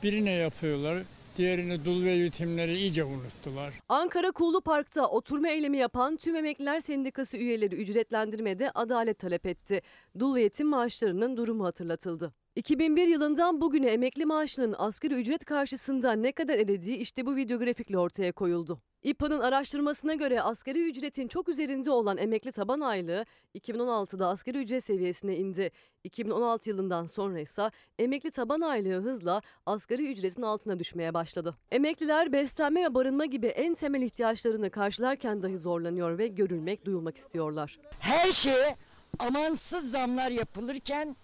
birine 0.02 0.32
yapıyorlar. 0.32 1.02
Diğerini 1.36 1.84
dul 1.84 2.04
ve 2.04 2.10
yetimleri 2.10 2.78
iyice 2.78 3.04
unuttular. 3.04 3.74
Ankara 3.88 4.30
Kuğulu 4.30 4.60
Park'ta 4.60 5.06
oturma 5.06 5.48
eylemi 5.48 5.78
yapan 5.78 6.16
tüm 6.16 6.36
emekliler 6.36 6.80
sendikası 6.80 7.36
üyeleri 7.36 7.74
ücretlendirmede 7.76 8.70
adalet 8.70 9.18
talep 9.18 9.46
etti. 9.46 9.82
Dul 10.18 10.34
ve 10.34 10.42
yetim 10.42 10.68
maaşlarının 10.68 11.36
durumu 11.36 11.64
hatırlatıldı. 11.64 12.32
2001 12.56 13.08
yılından 13.08 13.60
bugüne 13.60 13.86
emekli 13.86 14.26
maaşının 14.26 14.74
asgari 14.78 15.14
ücret 15.14 15.44
karşısında 15.44 16.12
ne 16.12 16.32
kadar 16.32 16.58
erediği 16.58 16.96
işte 16.96 17.26
bu 17.26 17.36
videografikle 17.36 17.98
ortaya 17.98 18.32
koyuldu. 18.32 18.80
İPA'nın 19.02 19.40
araştırmasına 19.40 20.14
göre 20.14 20.42
asgari 20.42 20.88
ücretin 20.88 21.28
çok 21.28 21.48
üzerinde 21.48 21.90
olan 21.90 22.18
emekli 22.18 22.52
taban 22.52 22.80
aylığı 22.80 23.24
2016'da 23.54 24.28
asgari 24.28 24.58
ücret 24.58 24.84
seviyesine 24.84 25.36
indi. 25.36 25.70
2016 26.04 26.70
yılından 26.70 27.06
sonra 27.06 27.40
ise 27.40 27.70
emekli 27.98 28.30
taban 28.30 28.60
aylığı 28.60 29.00
hızla 29.00 29.42
asgari 29.66 30.12
ücretin 30.12 30.42
altına 30.42 30.78
düşmeye 30.78 31.14
başladı. 31.14 31.56
Emekliler 31.70 32.32
beslenme 32.32 32.84
ve 32.84 32.94
barınma 32.94 33.26
gibi 33.26 33.46
en 33.46 33.74
temel 33.74 34.02
ihtiyaçlarını 34.02 34.70
karşılarken 34.70 35.42
dahi 35.42 35.58
zorlanıyor 35.58 36.18
ve 36.18 36.26
görülmek, 36.26 36.84
duyulmak 36.84 37.16
istiyorlar. 37.16 37.78
Her 38.00 38.32
şeye 38.32 38.76
amansız 39.18 39.90
zamlar 39.90 40.30
yapılırken 40.30 41.16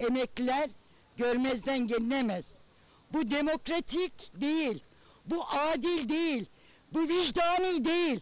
emekliler 0.00 0.70
görmezden 1.16 1.78
gelinemez. 1.78 2.58
Bu 3.12 3.30
demokratik 3.30 4.40
değil. 4.40 4.84
Bu 5.26 5.44
adil 5.72 6.08
değil. 6.08 6.46
Bu 6.92 7.00
vicdani 7.00 7.84
değil. 7.84 8.20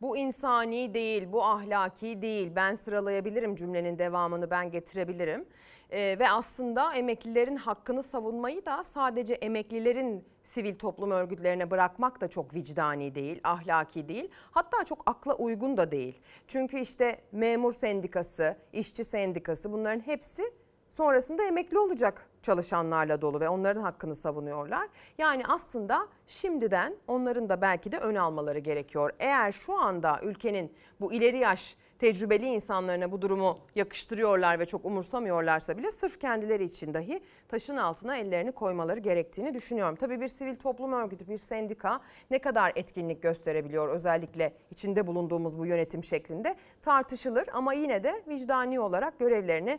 Bu 0.00 0.16
insani 0.16 0.94
değil, 0.94 1.32
bu 1.32 1.44
ahlaki 1.44 2.22
değil. 2.22 2.52
Ben 2.56 2.74
sıralayabilirim 2.74 3.56
cümlenin 3.56 3.98
devamını 3.98 4.50
ben 4.50 4.70
getirebilirim. 4.70 5.44
Ee, 5.90 6.16
ve 6.18 6.30
aslında 6.30 6.94
emeklilerin 6.94 7.56
hakkını 7.56 8.02
savunmayı 8.02 8.66
da 8.66 8.84
sadece 8.84 9.34
emeklilerin 9.34 10.24
sivil 10.44 10.74
toplum 10.78 11.10
örgütlerine 11.10 11.70
bırakmak 11.70 12.20
da 12.20 12.28
çok 12.28 12.54
vicdani 12.54 13.14
değil, 13.14 13.40
ahlaki 13.44 14.08
değil. 14.08 14.30
Hatta 14.50 14.84
çok 14.84 15.02
akla 15.06 15.34
uygun 15.34 15.76
da 15.76 15.90
değil. 15.90 16.20
Çünkü 16.48 16.78
işte 16.78 17.20
memur 17.32 17.72
sendikası, 17.72 18.56
işçi 18.72 19.04
sendikası 19.04 19.72
bunların 19.72 20.00
hepsi 20.00 20.42
sonrasında 20.90 21.42
emekli 21.42 21.78
olacak 21.78 22.26
çalışanlarla 22.42 23.20
dolu 23.20 23.40
ve 23.40 23.48
onların 23.48 23.82
hakkını 23.82 24.16
savunuyorlar. 24.16 24.88
Yani 25.18 25.42
aslında 25.48 26.08
şimdiden 26.26 26.96
onların 27.06 27.48
da 27.48 27.60
belki 27.60 27.92
de 27.92 27.98
ön 27.98 28.14
almaları 28.14 28.58
gerekiyor. 28.58 29.10
Eğer 29.18 29.52
şu 29.52 29.74
anda 29.78 30.20
ülkenin 30.22 30.72
bu 31.00 31.12
ileri 31.12 31.38
yaş 31.38 31.76
tecrübeli 32.02 32.46
insanlarına 32.46 33.12
bu 33.12 33.22
durumu 33.22 33.58
yakıştırıyorlar 33.74 34.58
ve 34.58 34.66
çok 34.66 34.84
umursamıyorlarsa 34.84 35.78
bile 35.78 35.90
sırf 35.90 36.20
kendileri 36.20 36.64
için 36.64 36.94
dahi 36.94 37.22
taşın 37.48 37.76
altına 37.76 38.16
ellerini 38.16 38.52
koymaları 38.52 39.00
gerektiğini 39.00 39.54
düşünüyorum. 39.54 39.96
Tabii 39.96 40.20
bir 40.20 40.28
sivil 40.28 40.56
toplum 40.56 40.92
örgütü, 40.92 41.28
bir 41.28 41.38
sendika 41.38 42.00
ne 42.30 42.38
kadar 42.38 42.72
etkinlik 42.76 43.22
gösterebiliyor 43.22 43.88
özellikle 43.88 44.52
içinde 44.70 45.06
bulunduğumuz 45.06 45.58
bu 45.58 45.66
yönetim 45.66 46.04
şeklinde 46.04 46.56
tartışılır 46.82 47.48
ama 47.52 47.72
yine 47.72 48.04
de 48.04 48.22
vicdani 48.28 48.80
olarak 48.80 49.18
görevlerini 49.18 49.78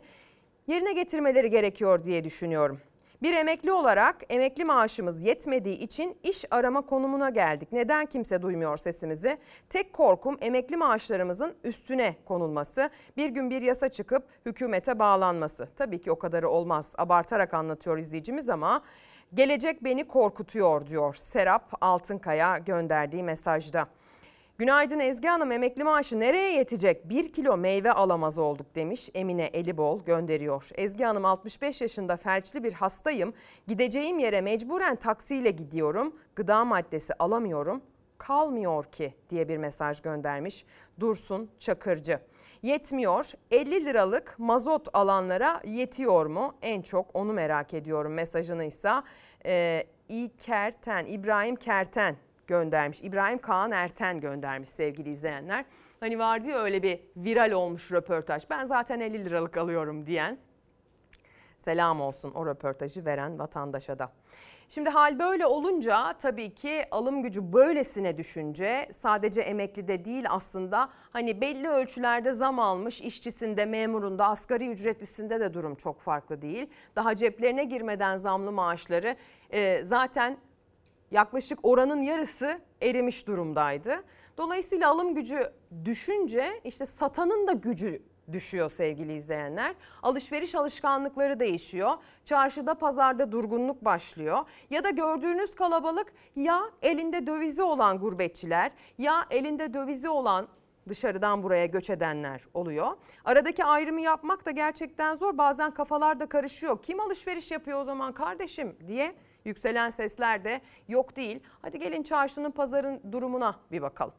yerine 0.66 0.92
getirmeleri 0.92 1.50
gerekiyor 1.50 2.04
diye 2.04 2.24
düşünüyorum. 2.24 2.80
Bir 3.24 3.32
emekli 3.32 3.72
olarak 3.72 4.16
emekli 4.28 4.64
maaşımız 4.64 5.22
yetmediği 5.22 5.78
için 5.78 6.16
iş 6.22 6.44
arama 6.50 6.80
konumuna 6.80 7.30
geldik. 7.30 7.72
Neden 7.72 8.06
kimse 8.06 8.42
duymuyor 8.42 8.76
sesimizi? 8.76 9.38
Tek 9.70 9.92
korkum 9.92 10.38
emekli 10.40 10.76
maaşlarımızın 10.76 11.54
üstüne 11.64 12.16
konulması. 12.24 12.90
Bir 13.16 13.28
gün 13.28 13.50
bir 13.50 13.62
yasa 13.62 13.88
çıkıp 13.88 14.24
hükümete 14.46 14.98
bağlanması. 14.98 15.68
Tabii 15.76 16.00
ki 16.00 16.10
o 16.10 16.18
kadarı 16.18 16.48
olmaz. 16.48 16.92
Abartarak 16.98 17.54
anlatıyor 17.54 17.98
izleyicimiz 17.98 18.48
ama 18.48 18.82
gelecek 19.34 19.84
beni 19.84 20.08
korkutuyor 20.08 20.86
diyor 20.86 21.14
Serap 21.14 21.72
Altınkaya 21.80 22.58
gönderdiği 22.58 23.22
mesajda. 23.22 23.88
Günaydın 24.58 25.00
Ezgi 25.00 25.28
Hanım 25.28 25.52
emekli 25.52 25.84
maaşı 25.84 26.20
nereye 26.20 26.52
yetecek? 26.52 27.08
Bir 27.08 27.32
kilo 27.32 27.56
meyve 27.56 27.92
alamaz 27.92 28.38
olduk 28.38 28.74
demiş 28.74 29.10
Emine 29.14 29.44
Elibol 29.44 30.04
gönderiyor. 30.04 30.68
Ezgi 30.74 31.04
Hanım 31.04 31.24
65 31.24 31.80
yaşında 31.80 32.16
felçli 32.16 32.64
bir 32.64 32.72
hastayım. 32.72 33.34
Gideceğim 33.66 34.18
yere 34.18 34.40
mecburen 34.40 34.96
taksiyle 34.96 35.50
gidiyorum. 35.50 36.16
Gıda 36.36 36.64
maddesi 36.64 37.14
alamıyorum. 37.14 37.82
Kalmıyor 38.18 38.84
ki 38.84 39.14
diye 39.30 39.48
bir 39.48 39.56
mesaj 39.56 40.02
göndermiş 40.02 40.64
Dursun 41.00 41.50
Çakırcı. 41.58 42.18
Yetmiyor 42.62 43.32
50 43.50 43.84
liralık 43.84 44.34
mazot 44.38 44.88
alanlara 44.92 45.60
yetiyor 45.64 46.26
mu? 46.26 46.54
En 46.62 46.82
çok 46.82 47.06
onu 47.14 47.32
merak 47.32 47.74
ediyorum 47.74 48.14
mesajını 48.14 48.64
ise 48.64 48.92
e, 49.46 49.84
İkerten, 50.08 51.06
İbrahim 51.06 51.56
Kerten 51.56 52.16
göndermiş. 52.46 53.00
İbrahim 53.02 53.38
Kaan 53.38 53.70
Erten 53.72 54.20
göndermiş 54.20 54.68
sevgili 54.68 55.10
izleyenler. 55.10 55.64
Hani 56.00 56.18
vardı 56.18 56.48
ya 56.48 56.58
öyle 56.58 56.82
bir 56.82 57.00
viral 57.16 57.50
olmuş 57.50 57.92
röportaj. 57.92 58.50
Ben 58.50 58.64
zaten 58.64 59.00
50 59.00 59.24
liralık 59.24 59.56
alıyorum 59.56 60.06
diyen. 60.06 60.38
Selam 61.58 62.00
olsun 62.00 62.30
o 62.30 62.46
röportajı 62.46 63.04
veren 63.04 63.38
vatandaşa 63.38 63.98
da. 63.98 64.12
Şimdi 64.68 64.90
hal 64.90 65.18
böyle 65.18 65.46
olunca 65.46 66.12
tabii 66.12 66.54
ki 66.54 66.82
alım 66.90 67.22
gücü 67.22 67.52
böylesine 67.52 68.18
düşünce 68.18 68.88
sadece 68.98 69.40
emeklide 69.40 70.04
değil 70.04 70.24
aslında 70.28 70.88
hani 71.10 71.40
belli 71.40 71.68
ölçülerde 71.68 72.32
zam 72.32 72.58
almış 72.58 73.00
işçisinde, 73.00 73.66
memurunda, 73.66 74.26
asgari 74.26 74.68
ücretlisinde 74.68 75.40
de 75.40 75.54
durum 75.54 75.74
çok 75.74 76.00
farklı 76.00 76.42
değil. 76.42 76.70
Daha 76.96 77.16
ceplerine 77.16 77.64
girmeden 77.64 78.16
zamlı 78.16 78.52
maaşları 78.52 79.16
e, 79.50 79.84
zaten 79.84 80.36
yaklaşık 81.10 81.58
oranın 81.62 82.02
yarısı 82.02 82.60
erimiş 82.82 83.26
durumdaydı. 83.26 84.04
Dolayısıyla 84.38 84.90
alım 84.90 85.14
gücü 85.14 85.52
düşünce 85.84 86.60
işte 86.64 86.86
satanın 86.86 87.46
da 87.46 87.52
gücü 87.52 88.02
düşüyor 88.32 88.70
sevgili 88.70 89.12
izleyenler. 89.12 89.74
Alışveriş 90.02 90.54
alışkanlıkları 90.54 91.40
değişiyor. 91.40 91.92
Çarşıda 92.24 92.74
pazarda 92.74 93.32
durgunluk 93.32 93.84
başlıyor. 93.84 94.38
Ya 94.70 94.84
da 94.84 94.90
gördüğünüz 94.90 95.54
kalabalık 95.54 96.12
ya 96.36 96.60
elinde 96.82 97.26
dövizi 97.26 97.62
olan 97.62 97.98
gurbetçiler 97.98 98.72
ya 98.98 99.26
elinde 99.30 99.74
dövizi 99.74 100.08
olan 100.08 100.48
dışarıdan 100.88 101.42
buraya 101.42 101.66
göç 101.66 101.90
edenler 101.90 102.40
oluyor. 102.54 102.88
Aradaki 103.24 103.64
ayrımı 103.64 104.00
yapmak 104.00 104.46
da 104.46 104.50
gerçekten 104.50 105.16
zor. 105.16 105.38
Bazen 105.38 105.70
kafalar 105.70 106.20
da 106.20 106.26
karışıyor. 106.26 106.82
Kim 106.82 107.00
alışveriş 107.00 107.50
yapıyor 107.50 107.80
o 107.80 107.84
zaman 107.84 108.12
kardeşim 108.12 108.76
diye 108.86 109.14
yükselen 109.44 109.90
sesler 109.90 110.44
de 110.44 110.60
yok 110.88 111.16
değil. 111.16 111.40
Hadi 111.62 111.78
gelin 111.78 112.02
çarşının 112.02 112.50
pazarın 112.50 113.00
durumuna 113.12 113.56
bir 113.72 113.82
bakalım. 113.82 114.14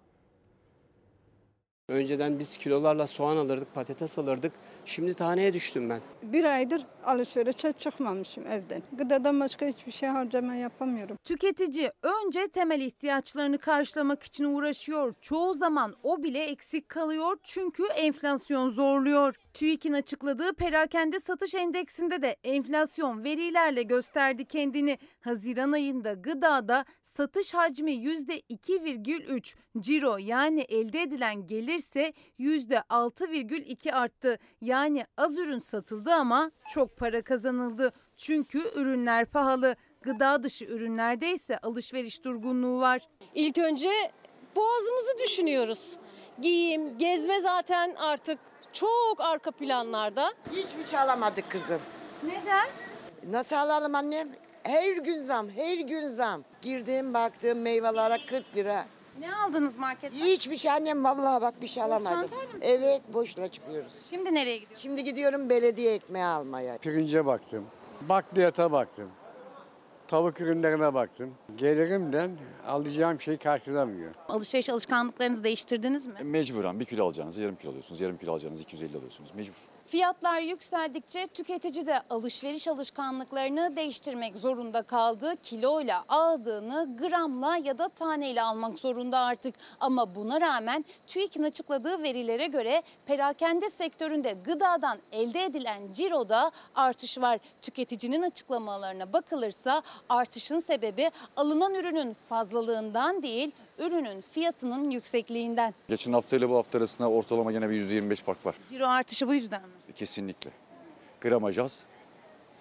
Önceden 1.90 2.40
biz 2.40 2.58
kilolarla 2.58 3.08
soğan 3.08 3.38
alırdık, 3.38 3.74
patates 3.74 4.20
alırdık. 4.20 4.52
Şimdi 4.86 5.14
taneye 5.14 5.54
düştüm 5.54 5.90
ben. 5.90 6.00
Bir 6.24 6.44
aydır 6.44 6.86
alışverişe 7.04 7.72
çıkmamışım 7.72 8.48
evden. 8.48 8.84
Gıdadan 8.94 9.40
başka 9.40 9.66
hiçbir 9.66 9.92
şey 9.92 10.10
harcama 10.10 10.56
yapamıyorum. 10.56 11.18
Tüketici 11.24 11.92
önce 12.02 12.48
temel 12.48 12.82
ihtiyaçlarını 12.82 13.58
karşılamak 13.58 14.24
için 14.24 14.44
uğraşıyor. 14.44 15.14
Çoğu 15.22 15.54
zaman 15.54 15.96
o 16.04 16.24
bile 16.24 16.44
eksik 16.44 16.90
kalıyor 16.90 17.38
çünkü 17.44 17.84
enflasyon 17.84 18.70
zorluyor. 18.70 19.36
TÜİK'in 19.56 19.94
açıkladığı 19.94 20.54
perakende 20.54 21.20
satış 21.20 21.56
endeksinde 21.56 22.22
de 22.22 22.36
enflasyon 22.44 23.24
verilerle 23.24 23.84
gösterdi 23.84 24.46
kendini. 24.46 24.98
Haziran 25.22 25.72
ayında 25.72 26.14
gıdada 26.14 26.86
satış 27.02 27.54
hacmi 27.54 27.92
%2,3, 27.92 29.56
ciro 29.80 30.18
yani 30.20 30.62
elde 30.62 31.02
edilen 31.02 31.48
gelirse 31.48 32.14
%6,2 32.40 33.92
arttı. 33.92 34.40
Yani 34.62 35.06
az 35.18 35.38
ürün 35.38 35.60
satıldı 35.60 36.14
ama 36.14 36.52
çok 36.74 36.98
para 36.98 37.22
kazanıldı. 37.22 37.92
Çünkü 38.18 38.60
ürünler 38.76 39.26
pahalı. 39.26 39.76
Gıda 40.02 40.44
dışı 40.44 40.66
ürünlerde 40.66 41.32
ise 41.32 41.58
alışveriş 41.58 42.24
durgunluğu 42.24 42.80
var. 42.80 43.08
İlk 43.36 43.58
önce 43.58 43.90
boğazımızı 44.56 45.18
düşünüyoruz. 45.24 45.98
Giyim, 46.42 46.98
gezme 46.98 47.42
zaten 47.42 47.96
artık 47.98 48.40
çok 48.80 49.22
arka 49.22 49.52
planlarda. 49.52 50.34
Hiçbir 50.52 50.86
şey 50.86 51.00
alamadık 51.00 51.50
kızım. 51.52 51.82
Neden? 52.24 52.68
Nasıl 53.30 53.56
alalım 53.56 53.96
annem? 53.96 54.30
Her 54.64 54.98
gün 54.98 55.22
zam, 55.22 55.50
her 55.50 55.78
gün 55.78 56.10
zam. 56.10 56.44
Girdim 56.62 57.14
baktım 57.14 57.60
meyvelere 57.62 58.18
40 58.30 58.56
lira. 58.56 58.86
Ne 59.20 59.36
aldınız 59.36 59.78
marketten? 59.78 60.18
Hiçbir 60.18 60.58
şey 60.58 60.72
annem 60.72 61.04
vallahi 61.04 61.42
bak 61.42 61.62
bir 61.62 61.68
şey 61.68 61.84
alamadım. 61.84 62.22
çantayla 62.22 62.46
mı? 62.54 62.60
Evet 62.62 63.02
boşuna 63.14 63.48
çıkıyoruz. 63.48 63.94
Şimdi 64.10 64.34
nereye 64.34 64.56
gidiyorsunuz? 64.58 64.82
Şimdi 64.82 65.04
gidiyorum 65.04 65.50
belediye 65.50 65.94
ekmeği 65.94 66.26
almaya. 66.26 66.78
Pirince 66.78 67.26
baktım, 67.26 67.66
bakliyata 68.02 68.72
baktım, 68.72 69.12
tavuk 70.08 70.42
ürünlerine 70.42 70.94
baktım. 70.94 71.34
Gelirimden 71.56 72.32
alacağım 72.68 73.22
şey 73.22 73.38
karşılamıyor. 73.38 74.12
Alışveriş 74.30 74.70
alışkanlıklarınızı 74.70 75.44
değiştirdiniz 75.44 76.08
mi? 76.08 76.14
Mecburen 76.24 76.80
bir 76.80 76.86
kilo 76.86 77.06
alacağınızı 77.06 77.42
yarım 77.42 77.56
kilo 77.56 77.70
alıyorsunuz. 77.70 78.02
Yarım 78.02 78.18
kilo 78.18 78.32
alacağınızı 78.32 78.62
250 78.64 78.98
alıyorsunuz. 78.98 79.36
Mecbur. 79.36 79.56
Fiyatlar 79.88 80.40
yükseldikçe 80.40 81.28
tüketici 81.28 81.88
de 81.88 82.00
alışveriş 82.10 82.68
alışkanlıklarını 82.68 83.76
değiştirmek 83.76 84.38
zorunda 84.38 84.82
kaldı. 84.82 85.36
Kiloyla 85.44 86.04
aldığını 86.10 86.98
gramla 86.98 87.58
ya 87.58 87.78
da 87.78 87.90
taneyle 87.90 88.42
almak 88.42 88.80
zorunda 88.80 89.20
artık. 89.20 89.56
Ama 89.80 90.16
buna 90.16 90.42
rağmen 90.42 90.86
TÜİK'in 91.08 91.44
açıkladığı 91.44 92.04
verilere 92.04 92.46
göre 92.46 92.84
perakende 93.06 93.70
sektöründe 93.70 94.36
gıdadan 94.46 94.98
elde 95.12 95.44
edilen 95.44 95.94
ciroda 95.94 96.52
artış 96.76 97.18
var. 97.18 97.40
Tüketicinin 97.62 98.22
açıklamalarına 98.22 99.14
bakılırsa 99.14 99.82
artışın 100.10 100.60
sebebi 100.60 101.12
alınan 101.38 101.74
ürünün 101.76 102.14
fazlalığından 102.14 103.24
değil, 103.24 103.52
ürünün 103.80 104.22
fiyatının 104.22 104.90
yüksekliğinden. 104.92 105.74
Geçen 105.90 106.14
hafta 106.14 106.36
ile 106.36 106.50
bu 106.50 106.56
hafta 106.56 106.78
arasında 106.78 107.10
ortalama 107.10 107.52
gene 107.52 107.70
bir 107.70 107.82
%25 107.82 108.16
fark 108.16 108.46
var. 108.46 108.56
Ciro 108.70 108.86
artışı 108.88 109.28
bu 109.28 109.34
yüzden 109.34 109.62
mi? 109.62 109.68
Kesinlikle. 109.96 110.52
Gramaj 111.22 111.60
az, 111.60 111.86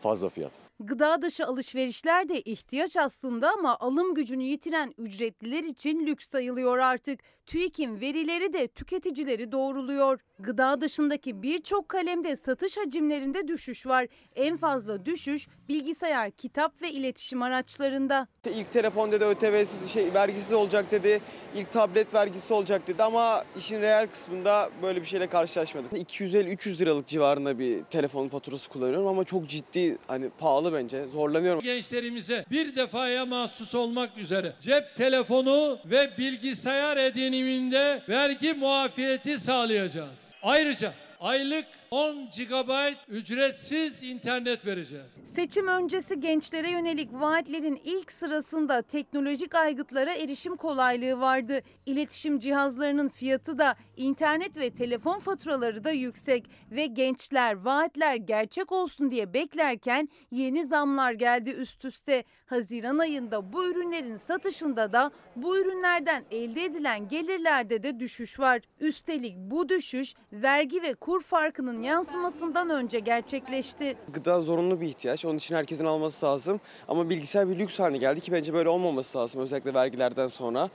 fazla 0.00 0.28
fiyat. 0.28 0.52
Gıda 0.80 1.22
dışı 1.22 1.46
alışverişler 1.46 2.28
de 2.28 2.40
ihtiyaç 2.40 2.96
aslında 2.96 3.52
ama 3.52 3.76
alım 3.80 4.14
gücünü 4.14 4.44
yitiren 4.44 4.94
ücretliler 4.98 5.64
için 5.64 6.06
lüks 6.06 6.28
sayılıyor 6.28 6.78
artık. 6.78 7.20
TÜİK'in 7.46 8.00
verileri 8.00 8.52
de 8.52 8.68
tüketicileri 8.68 9.52
doğruluyor. 9.52 10.20
Gıda 10.38 10.80
dışındaki 10.80 11.42
birçok 11.42 11.88
kalemde 11.88 12.36
satış 12.36 12.76
hacimlerinde 12.76 13.48
düşüş 13.48 13.86
var. 13.86 14.06
En 14.36 14.56
fazla 14.56 15.06
düşüş 15.06 15.48
bilgisayar, 15.68 16.30
kitap 16.30 16.82
ve 16.82 16.90
iletişim 16.90 17.42
araçlarında. 17.42 18.28
İlk 18.56 18.72
telefon 18.72 19.12
dedi 19.12 19.24
ÖTV'siz 19.24 19.90
şey 19.90 20.14
vergisiz 20.14 20.52
olacak 20.52 20.90
dedi. 20.90 21.20
İlk 21.56 21.70
tablet 21.70 22.14
vergisi 22.14 22.54
olacak 22.54 22.86
dedi 22.86 23.02
ama 23.02 23.44
işin 23.58 23.80
reel 23.80 24.06
kısmında 24.06 24.70
böyle 24.82 25.00
bir 25.00 25.06
şeyle 25.06 25.26
karşılaşmadım. 25.26 25.90
250-300 25.90 26.80
liralık 26.80 27.06
civarında 27.06 27.58
bir 27.58 27.84
telefon 27.84 28.28
faturası 28.28 28.70
kullanıyorum 28.70 29.06
ama 29.06 29.24
çok 29.24 29.48
ciddi 29.48 29.98
hani 30.06 30.30
pahalı 30.30 30.72
bence. 30.72 31.08
Zorlanıyorum. 31.08 31.60
Gençlerimize 31.60 32.44
bir 32.50 32.76
defaya 32.76 33.26
mahsus 33.26 33.74
olmak 33.74 34.18
üzere 34.18 34.52
cep 34.60 34.96
telefonu 34.96 35.78
ve 35.84 36.10
bilgisayar 36.18 36.96
ediniminde 37.34 38.02
vergi 38.08 38.52
muafiyeti 38.52 39.38
sağlayacağız. 39.38 40.18
Ayrıca 40.42 40.92
aylık 41.20 41.66
10 41.94 42.28
GB 42.28 42.94
ücretsiz 43.08 44.02
internet 44.02 44.66
vereceğiz. 44.66 45.06
Seçim 45.34 45.68
öncesi 45.68 46.20
gençlere 46.20 46.70
yönelik 46.70 47.12
vaatlerin 47.12 47.80
ilk 47.84 48.12
sırasında 48.12 48.82
teknolojik 48.82 49.54
aygıtlara 49.54 50.14
erişim 50.14 50.56
kolaylığı 50.56 51.20
vardı. 51.20 51.60
İletişim 51.86 52.38
cihazlarının 52.38 53.08
fiyatı 53.08 53.58
da 53.58 53.74
internet 53.96 54.56
ve 54.56 54.70
telefon 54.70 55.18
faturaları 55.18 55.84
da 55.84 55.90
yüksek 55.90 56.50
ve 56.70 56.86
gençler 56.86 57.54
vaatler 57.64 58.14
gerçek 58.14 58.72
olsun 58.72 59.10
diye 59.10 59.34
beklerken 59.34 60.08
yeni 60.30 60.66
zamlar 60.66 61.12
geldi 61.12 61.50
üst 61.50 61.84
üste. 61.84 62.24
Haziran 62.46 62.98
ayında 62.98 63.52
bu 63.52 63.66
ürünlerin 63.66 64.16
satışında 64.16 64.92
da 64.92 65.10
bu 65.36 65.58
ürünlerden 65.58 66.24
elde 66.30 66.64
edilen 66.64 67.08
gelirlerde 67.08 67.82
de 67.82 68.00
düşüş 68.00 68.40
var. 68.40 68.60
Üstelik 68.80 69.36
bu 69.36 69.68
düşüş 69.68 70.14
vergi 70.32 70.82
ve 70.82 70.94
kur 70.94 71.22
farkının 71.22 71.83
yansımasından 71.84 72.70
önce 72.70 72.98
gerçekleşti. 72.98 73.96
Gıda 74.12 74.40
zorunlu 74.40 74.80
bir 74.80 74.86
ihtiyaç. 74.86 75.24
Onun 75.24 75.36
için 75.36 75.54
herkesin 75.54 75.84
alması 75.84 76.26
lazım. 76.26 76.60
Ama 76.88 77.10
bilgisayar 77.10 77.48
bir 77.48 77.58
lüks 77.58 77.80
haline 77.80 77.98
geldi 77.98 78.20
ki 78.20 78.32
bence 78.32 78.54
böyle 78.54 78.68
olmaması 78.68 79.18
lazım 79.18 79.40
özellikle 79.40 79.74
vergilerden 79.74 80.26
sonra. 80.26 80.70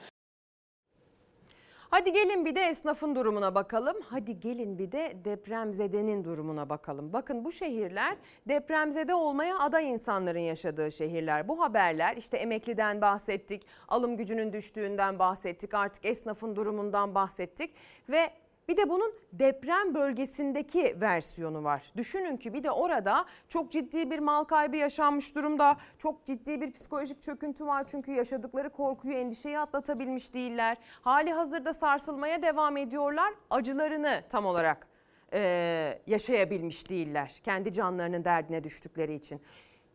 Hadi 1.92 2.14
gelin 2.14 2.46
bir 2.46 2.56
de 2.56 2.62
esnafın 2.62 3.16
durumuna 3.16 3.56
bakalım. 3.56 3.98
Hadi 4.10 4.40
gelin 4.40 4.80
bir 4.80 4.92
de 4.92 5.18
depremzedenin 5.26 6.24
durumuna 6.24 6.70
bakalım. 6.70 7.14
Bakın 7.14 7.46
bu 7.46 7.52
şehirler 7.52 8.18
depremzede 8.48 9.14
olmaya 9.14 9.60
aday 9.60 9.90
insanların 9.90 10.40
yaşadığı 10.40 10.92
şehirler. 10.92 11.48
Bu 11.48 11.62
haberler 11.62 12.18
işte 12.18 12.38
emekliden 12.38 13.02
bahsettik, 13.02 13.66
alım 13.88 14.18
gücünün 14.18 14.54
düştüğünden 14.54 15.20
bahsettik, 15.20 15.74
artık 15.74 16.06
esnafın 16.06 16.56
durumundan 16.56 17.16
bahsettik 17.16 17.74
ve 18.10 18.30
bir 18.70 18.78
de 18.78 18.90
bunun 18.90 19.14
deprem 19.34 19.96
bölgesindeki 19.96 20.96
versiyonu 21.02 21.64
var. 21.64 21.92
Düşünün 21.98 22.38
ki 22.38 22.54
bir 22.54 22.64
de 22.64 22.72
orada 22.72 23.26
çok 23.48 23.72
ciddi 23.72 24.12
bir 24.12 24.20
mal 24.20 24.44
kaybı 24.44 24.78
yaşanmış 24.78 25.36
durumda. 25.36 25.78
Çok 25.98 26.26
ciddi 26.26 26.62
bir 26.62 26.72
psikolojik 26.72 27.22
çöküntü 27.22 27.66
var 27.66 27.86
çünkü 27.88 28.12
yaşadıkları 28.12 28.70
korkuyu, 28.70 29.14
endişeyi 29.14 29.60
atlatabilmiş 29.60 30.34
değiller. 30.34 30.78
Hali 31.02 31.34
hazırda 31.34 31.74
sarsılmaya 31.74 32.42
devam 32.42 32.78
ediyorlar. 32.78 33.34
Acılarını 33.50 34.24
tam 34.30 34.46
olarak 34.46 34.88
e, 35.34 36.02
yaşayabilmiş 36.08 36.90
değiller. 36.90 37.42
Kendi 37.44 37.74
canlarının 37.74 38.26
derdine 38.26 38.64
düştükleri 38.64 39.14
için 39.14 39.42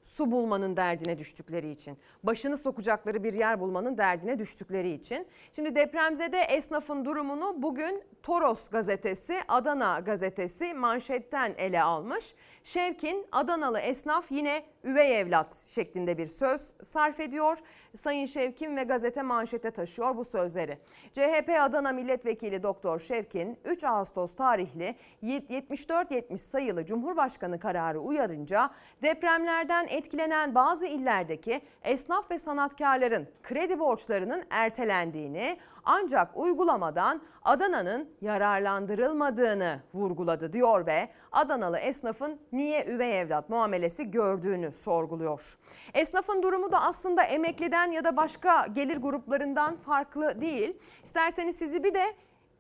su 0.05 0.31
bulmanın 0.31 0.77
derdine 0.77 1.19
düştükleri 1.19 1.71
için, 1.71 1.99
başını 2.23 2.57
sokacakları 2.57 3.25
bir 3.25 3.33
yer 3.35 3.61
bulmanın 3.61 3.99
derdine 3.99 4.39
düştükleri 4.39 4.93
için. 4.93 5.27
Şimdi 5.57 5.75
depremzede 5.75 6.41
esnafın 6.41 7.05
durumunu 7.05 7.55
bugün 7.57 8.03
Toros 8.23 8.69
gazetesi, 8.69 9.41
Adana 9.49 10.01
gazetesi 10.01 10.75
manşetten 10.75 11.55
ele 11.59 11.83
almış. 11.83 12.35
Şevkin 12.65 13.27
Adanalı 13.33 13.81
esnaf 13.81 14.27
yine 14.31 14.65
üvey 14.85 15.21
evlat 15.21 15.57
şeklinde 15.67 16.19
bir 16.19 16.27
söz 16.27 16.61
sarf 16.83 17.21
ediyor. 17.21 17.59
Sayın 18.03 18.27
Şevkin 18.27 18.77
ve 18.77 18.83
gazete 18.83 19.23
manşete 19.23 19.71
taşıyor 19.71 20.17
bu 20.17 20.25
sözleri. 20.25 20.79
CHP 21.13 21.51
Adana 21.61 21.93
Milletvekili 21.93 22.63
Doktor 22.63 23.01
Şevkin 23.01 23.59
3 23.65 23.85
Ağustos 23.85 24.37
tarihli 24.37 24.95
74-70 25.23 26.37
sayılı 26.37 26.87
Cumhurbaşkanı 26.87 27.59
kararı 27.59 28.01
uyarınca 28.01 28.71
depremlerden 29.03 29.87
etkilenen 29.95 30.55
bazı 30.55 30.87
illerdeki 30.87 31.61
esnaf 31.83 32.31
ve 32.31 32.39
sanatkarların 32.39 33.29
kredi 33.43 33.79
borçlarının 33.79 34.45
ertelendiğini 34.51 35.59
ancak 35.85 36.37
uygulamadan 36.37 37.23
Adana'nın 37.43 38.09
yararlandırılmadığını 38.21 39.81
vurguladı 39.95 40.53
diyor 40.53 40.87
ve 40.87 41.09
Adanalı 41.33 41.79
esnafın 41.79 42.41
niye 42.53 42.87
üvey 42.87 43.21
evlat 43.21 43.49
muamelesi 43.49 44.11
gördüğünü 44.11 44.73
sorguluyor. 44.73 45.59
Esnafın 45.95 46.43
durumu 46.43 46.73
da 46.73 46.83
aslında 46.83 47.23
emekliden 47.23 47.93
ya 47.93 48.05
da 48.05 48.17
başka 48.17 48.67
gelir 48.67 48.97
gruplarından 48.97 49.77
farklı 49.77 50.41
değil. 50.41 50.77
İsterseniz 51.05 51.57
sizi 51.57 51.85
bir 51.85 51.95
de 51.95 52.05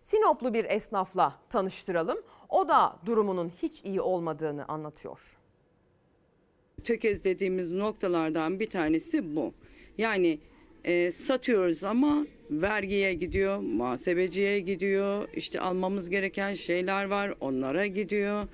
Sinoplu 0.04 0.54
bir 0.54 0.64
esnafla 0.64 1.32
tanıştıralım. 1.50 2.18
O 2.48 2.68
da 2.68 2.96
durumunun 3.06 3.52
hiç 3.62 3.84
iyi 3.84 4.00
olmadığını 4.00 4.64
anlatıyor. 4.68 5.43
Tökezlediğimiz 6.84 7.70
noktalardan 7.70 8.60
bir 8.60 8.70
tanesi 8.70 9.36
bu. 9.36 9.52
Yani 9.98 10.38
e, 10.84 11.10
satıyoruz 11.12 11.84
ama 11.84 12.26
vergiye 12.50 13.14
gidiyor, 13.14 13.58
muhasebeciye 13.58 14.60
gidiyor, 14.60 15.28
işte 15.36 15.60
almamız 15.60 16.10
gereken 16.10 16.54
şeyler 16.54 17.04
var 17.04 17.34
onlara 17.40 17.86
gidiyor, 17.86 18.48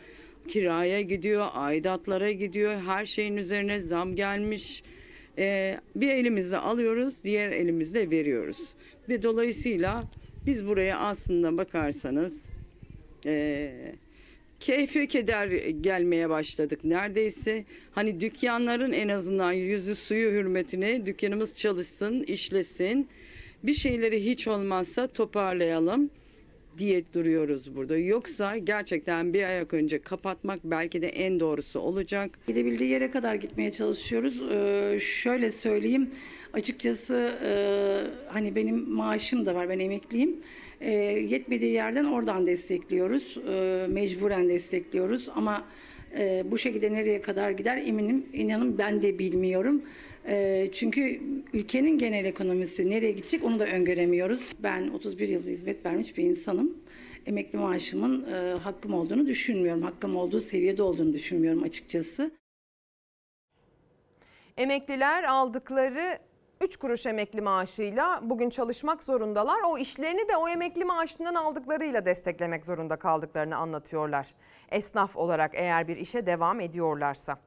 kiraya 0.49 1.01
gidiyor, 1.01 1.47
aidatlara 1.53 2.31
gidiyor, 2.31 2.81
her 2.81 3.07
şeyin 3.07 3.37
üzerine 3.37 3.81
zam 3.81 4.16
gelmiş. 4.16 4.83
E, 5.39 5.76
bir 5.97 6.09
elimizde 6.09 6.59
alıyoruz, 6.59 7.24
diğer 7.24 7.51
elimizde 7.51 8.11
veriyoruz. 8.11 8.68
Ve 9.09 9.22
dolayısıyla 9.22 10.05
biz 10.47 10.66
buraya 10.66 10.99
aslında 10.99 11.59
bakarsanız 11.59 12.51
e, 13.26 13.72
keyfi 14.61 15.09
keder 15.09 15.47
gelmeye 15.71 16.31
başladık 16.31 16.81
neredeyse. 16.85 17.65
Hani 17.93 18.21
dükkanların 18.21 18.93
en 18.93 19.09
azından 19.09 19.53
yüzü 19.53 19.95
suyu 19.95 20.31
hürmetine 20.31 21.07
dükkanımız 21.07 21.57
çalışsın, 21.57 22.23
işlesin. 22.23 23.09
Bir 23.63 23.75
şeyleri 23.75 24.25
hiç 24.25 24.49
olmazsa 24.49 25.07
toparlayalım 25.07 26.11
diye 26.79 27.03
duruyoruz 27.15 27.77
burada. 27.77 27.97
Yoksa 27.97 28.59
gerçekten 28.59 29.35
bir 29.35 29.45
ayak 29.45 29.75
önce 29.75 29.99
kapatmak 29.99 30.61
belki 30.65 31.03
de 31.03 31.09
en 31.09 31.41
doğrusu 31.41 31.81
olacak. 31.81 32.39
Gidebildiği 32.47 32.91
yere 32.91 33.11
kadar 33.11 33.35
gitmeye 33.35 33.73
çalışıyoruz. 33.73 34.41
Ee, 34.51 34.99
şöyle 35.01 35.53
söyleyeyim, 35.53 36.11
açıkçası 36.53 37.33
e, 37.45 37.53
hani 38.33 38.55
benim 38.55 38.91
maaşım 38.91 39.47
da 39.47 39.55
var, 39.55 39.69
ben 39.69 39.79
emekliyim. 39.79 40.37
E, 40.81 40.91
yetmediği 40.93 41.72
yerden 41.72 42.05
oradan 42.05 42.47
destekliyoruz, 42.47 43.37
e, 43.49 43.87
mecburen 43.89 44.49
destekliyoruz 44.49 45.28
ama 45.35 45.64
Ee, 46.18 46.45
bu 46.47 46.59
şekilde 46.59 46.93
nereye 46.93 47.20
kadar 47.20 47.51
gider 47.51 47.76
eminim 47.76 48.26
inanın 48.33 48.78
ben 48.78 49.03
de 49.03 49.18
bilmiyorum. 49.18 49.83
Ee, 50.28 50.68
çünkü 50.72 51.20
ülkenin 51.53 51.99
genel 51.99 52.24
ekonomisi 52.24 52.91
nereye 52.91 53.12
gidecek 53.12 53.45
onu 53.45 53.59
da 53.59 53.66
öngöremiyoruz. 53.66 54.53
Ben 54.59 54.89
31 54.89 55.28
yıl 55.28 55.47
hizmet 55.47 55.87
vermiş 55.87 56.16
bir 56.16 56.24
insanım. 56.24 56.78
Emekli 57.26 57.59
maaşımın 57.59 58.33
e, 58.33 58.37
hakkım 58.53 58.95
olduğunu 58.95 59.26
düşünmüyorum. 59.26 59.83
Hakkım 59.83 60.16
olduğu 60.16 60.41
seviyede 60.41 60.83
olduğunu 60.83 61.12
düşünmüyorum 61.12 61.62
açıkçası. 61.62 62.31
Emekliler 64.57 65.24
aldıkları 65.24 66.18
3 66.65 66.77
kuruş 66.77 67.07
emekli 67.07 67.41
maaşıyla 67.41 68.21
bugün 68.23 68.51
çalışmak 68.51 69.03
zorundalar. 69.03 69.61
O 69.67 69.79
işlerini 69.79 70.29
de 70.29 70.37
o 70.37 70.49
emekli 70.49 70.85
maaşından 70.85 71.35
aldıklarıyla 71.35 72.05
desteklemek 72.05 72.65
zorunda 72.65 72.97
kaldıklarını 72.97 73.57
anlatıyorlar. 73.57 74.35
Esnaf 74.71 75.17
olarak 75.17 75.51
eğer 75.55 75.89
bir 75.89 75.97
işe 75.97 76.27
devam 76.27 76.61
ediyorlarsa. 76.61 77.39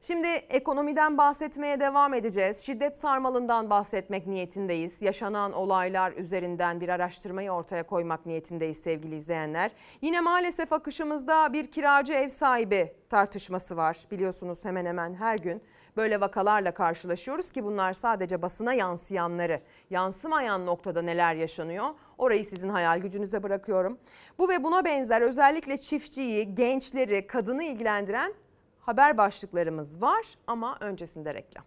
Şimdi 0.00 0.26
ekonomiden 0.26 1.18
bahsetmeye 1.18 1.80
devam 1.80 2.14
edeceğiz. 2.14 2.60
Şiddet 2.60 2.96
sarmalından 2.96 3.70
bahsetmek 3.70 4.26
niyetindeyiz. 4.26 5.02
Yaşanan 5.02 5.52
olaylar 5.52 6.12
üzerinden 6.12 6.80
bir 6.80 6.88
araştırmayı 6.88 7.50
ortaya 7.50 7.82
koymak 7.82 8.26
niyetindeyiz 8.26 8.76
sevgili 8.76 9.16
izleyenler. 9.16 9.70
Yine 10.00 10.20
maalesef 10.20 10.72
akışımızda 10.72 11.52
bir 11.52 11.70
kiracı 11.70 12.12
ev 12.12 12.28
sahibi 12.28 12.92
tartışması 13.08 13.76
var. 13.76 13.98
Biliyorsunuz 14.10 14.58
hemen 14.62 14.86
hemen 14.86 15.14
her 15.14 15.38
gün 15.38 15.62
böyle 15.96 16.20
vakalarla 16.20 16.74
karşılaşıyoruz 16.74 17.50
ki 17.50 17.64
bunlar 17.64 17.92
sadece 17.92 18.42
basına 18.42 18.74
yansıyanları, 18.74 19.60
yansımayan 19.90 20.66
noktada 20.66 21.02
neler 21.02 21.34
yaşanıyor 21.34 21.86
orayı 22.18 22.44
sizin 22.44 22.68
hayal 22.68 22.98
gücünüze 22.98 23.42
bırakıyorum. 23.42 23.98
Bu 24.38 24.48
ve 24.48 24.64
buna 24.64 24.84
benzer 24.84 25.22
özellikle 25.22 25.76
çiftçiyi, 25.76 26.54
gençleri, 26.54 27.26
kadını 27.26 27.64
ilgilendiren 27.64 28.34
haber 28.80 29.16
başlıklarımız 29.18 30.02
var 30.02 30.26
ama 30.46 30.76
öncesinde 30.80 31.34
reklam. 31.34 31.64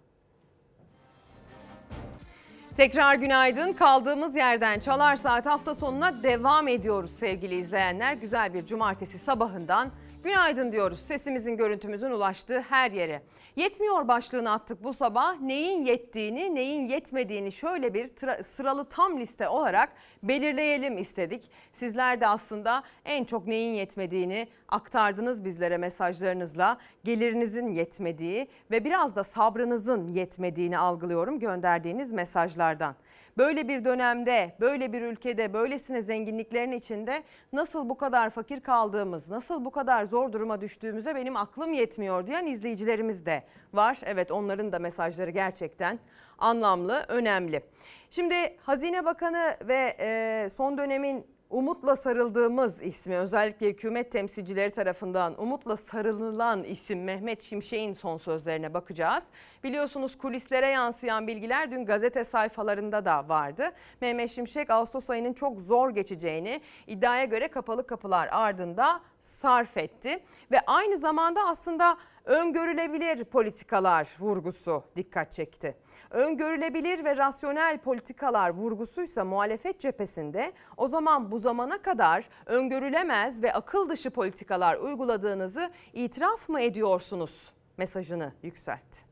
Tekrar 2.78 3.16
günaydın. 3.16 3.74
Kaldığımız 3.74 4.36
yerden 4.36 4.80
Çalar 4.80 5.16
Saat 5.16 5.46
hafta 5.46 5.76
sonuna 5.76 6.24
devam 6.24 6.68
ediyoruz 6.68 7.12
sevgili 7.20 7.56
izleyenler. 7.56 8.14
Güzel 8.14 8.54
bir 8.54 8.66
cumartesi 8.66 9.18
sabahından 9.18 9.92
günaydın 10.24 10.72
diyoruz. 10.72 11.00
Sesimizin, 11.00 11.58
görüntümüzün 11.58 12.12
ulaştığı 12.12 12.62
her 12.62 12.92
yere. 12.92 13.22
Yetmiyor 13.56 14.08
başlığını 14.08 14.52
attık 14.52 14.84
bu 14.84 14.94
sabah. 14.94 15.40
Neyin 15.40 15.86
yettiğini, 15.86 16.56
neyin 16.56 16.88
yetmediğini 16.90 17.52
şöyle 17.52 17.94
bir 17.94 18.10
sıralı 18.44 18.86
tam 18.86 19.20
liste 19.20 19.50
olarak 19.50 19.90
belirleyelim 20.24 20.98
istedik. 20.98 21.52
Sizler 21.74 22.22
de 22.22 22.28
aslında 22.28 22.84
en 23.06 23.24
çok 23.24 23.48
neyin 23.48 23.74
yetmediğini 23.74 24.48
aktardınız 24.68 25.46
bizlere 25.46 25.78
mesajlarınızla. 25.78 26.78
Gelirinizin 27.04 27.68
yetmediği 27.68 28.48
ve 28.72 28.86
biraz 28.86 29.16
da 29.16 29.24
sabrınızın 29.24 30.08
yetmediğini 30.08 30.78
algılıyorum 30.78 31.40
gönderdiğiniz 31.40 32.12
mesajlardan. 32.12 32.96
Böyle 33.38 33.68
bir 33.68 33.86
dönemde, 33.86 34.56
böyle 34.60 34.94
bir 34.94 35.02
ülkede, 35.02 35.54
böylesine 35.54 36.02
zenginliklerin 36.02 36.72
içinde 36.72 37.24
nasıl 37.54 37.90
bu 37.90 37.98
kadar 37.98 38.30
fakir 38.30 38.60
kaldığımız, 38.60 39.30
nasıl 39.30 39.66
bu 39.66 39.72
kadar 39.72 40.06
zor 40.06 40.32
duruma 40.32 40.62
düştüğümüze 40.62 41.16
benim 41.16 41.36
aklım 41.36 41.74
yetmiyor 41.74 42.28
diyen 42.28 42.46
izleyicilerimiz 42.46 43.26
de 43.26 43.44
var. 43.74 44.00
Evet 44.06 44.32
onların 44.32 44.72
da 44.72 44.80
mesajları 44.80 45.32
gerçekten 45.32 46.00
anlamlı, 46.38 47.06
önemli. 47.08 47.62
Şimdi 48.10 48.36
Hazine 48.62 49.06
Bakanı 49.06 49.58
ve 49.62 50.50
son 50.50 50.78
dönemin 50.78 51.35
umutla 51.50 51.96
sarıldığımız 51.96 52.82
ismi 52.82 53.16
özellikle 53.16 53.70
hükümet 53.70 54.12
temsilcileri 54.12 54.72
tarafından 54.72 55.42
umutla 55.42 55.78
sarılılan 55.78 56.64
isim 56.64 57.04
Mehmet 57.04 57.44
Şimşek'in 57.44 57.94
son 57.94 58.18
sözlerine 58.18 58.74
bakacağız. 58.74 59.24
Biliyorsunuz 59.64 60.18
kulislere 60.18 60.68
yansıyan 60.68 61.28
bilgiler 61.28 61.72
dün 61.72 61.86
gazete 61.86 62.24
sayfalarında 62.24 63.06
da 63.06 63.30
vardı. 63.30 63.72
Mehmet 64.02 64.32
Şimşek 64.32 64.70
Ağustos 64.70 65.10
ayının 65.10 65.34
çok 65.34 65.62
zor 65.62 65.90
geçeceğini 65.90 66.62
iddiaya 66.88 67.26
göre 67.26 67.48
kapalı 67.48 67.88
kapılar 67.88 68.30
ardında 68.32 69.02
sarf 69.22 69.78
etti. 69.78 70.20
Ve 70.52 70.60
aynı 70.68 70.98
zamanda 70.98 71.42
aslında 71.48 71.98
öngörülebilir 72.26 73.24
politikalar 73.24 74.08
vurgusu 74.20 74.84
dikkat 74.96 75.32
çekti 75.32 75.76
öngörülebilir 76.10 77.04
ve 77.04 77.18
rasyonel 77.18 77.78
politikalar 77.78 78.50
vurgusuysa 78.50 79.26
muhalefet 79.26 79.80
cephesinde 79.80 80.54
o 80.78 80.88
zaman 80.88 81.32
bu 81.32 81.40
zamana 81.40 81.82
kadar 81.82 82.30
öngörülemez 82.46 83.44
ve 83.44 83.54
akıl 83.54 83.90
dışı 83.90 84.10
politikalar 84.10 84.78
uyguladığınızı 84.78 85.70
itiraf 85.94 86.50
mı 86.50 86.62
ediyorsunuz 86.62 87.54
mesajını 87.78 88.34
yükseltti. 88.44 89.06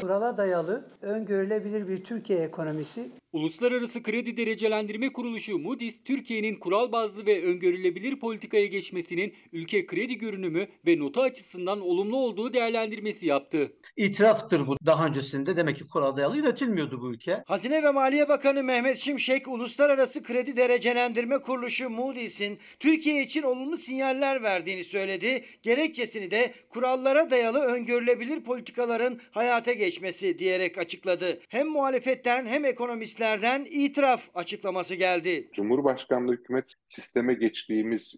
Kurala 0.00 0.36
dayalı 0.36 0.84
öngörülebilir 1.02 1.88
bir 1.88 2.04
Türkiye 2.04 2.38
ekonomisi 2.38 3.10
Uluslararası 3.32 4.02
Kredi 4.02 4.36
Derecelendirme 4.36 5.12
Kuruluşu 5.12 5.58
Moody's, 5.58 6.04
Türkiye'nin 6.04 6.56
kural 6.56 6.92
bazlı 6.92 7.26
ve 7.26 7.44
öngörülebilir 7.44 8.18
politikaya 8.18 8.66
geçmesinin 8.66 9.34
ülke 9.52 9.86
kredi 9.86 10.18
görünümü 10.18 10.66
ve 10.86 10.98
nota 10.98 11.22
açısından 11.22 11.80
olumlu 11.80 12.16
olduğu 12.16 12.52
değerlendirmesi 12.52 13.26
yaptı. 13.26 13.72
İtiraftır 13.96 14.66
bu. 14.66 14.76
Daha 14.86 15.06
öncesinde 15.06 15.56
demek 15.56 15.76
ki 15.76 15.88
kural 15.88 16.16
dayalı 16.16 16.36
yönetilmiyordu 16.36 17.00
bu 17.02 17.10
ülke. 17.10 17.44
Hazine 17.46 17.82
ve 17.82 17.90
Maliye 17.90 18.28
Bakanı 18.28 18.62
Mehmet 18.62 18.98
Şimşek, 18.98 19.48
Uluslararası 19.48 20.22
Kredi 20.22 20.56
Derecelendirme 20.56 21.38
Kuruluşu 21.38 21.90
Moody's'in 21.90 22.58
Türkiye 22.80 23.22
için 23.22 23.42
olumlu 23.42 23.76
sinyaller 23.76 24.42
verdiğini 24.42 24.84
söyledi. 24.84 25.44
Gerekçesini 25.62 26.30
de 26.30 26.52
kurallara 26.68 27.30
dayalı 27.30 27.60
öngörülebilir 27.60 28.40
politikaların 28.40 29.20
hayata 29.30 29.72
geçmesi 29.72 30.38
diyerek 30.38 30.78
açıkladı. 30.78 31.40
Hem 31.48 31.68
muhalefetten 31.68 32.46
hem 32.46 32.64
ekonomist 32.64 33.19
analistlerden 33.20 33.66
itiraf 33.70 34.28
açıklaması 34.34 34.94
geldi. 34.94 35.50
Cumhurbaşkanlığı 35.52 36.32
hükümet 36.32 36.74
sisteme 36.88 37.34
geçtiğimiz 37.34 38.14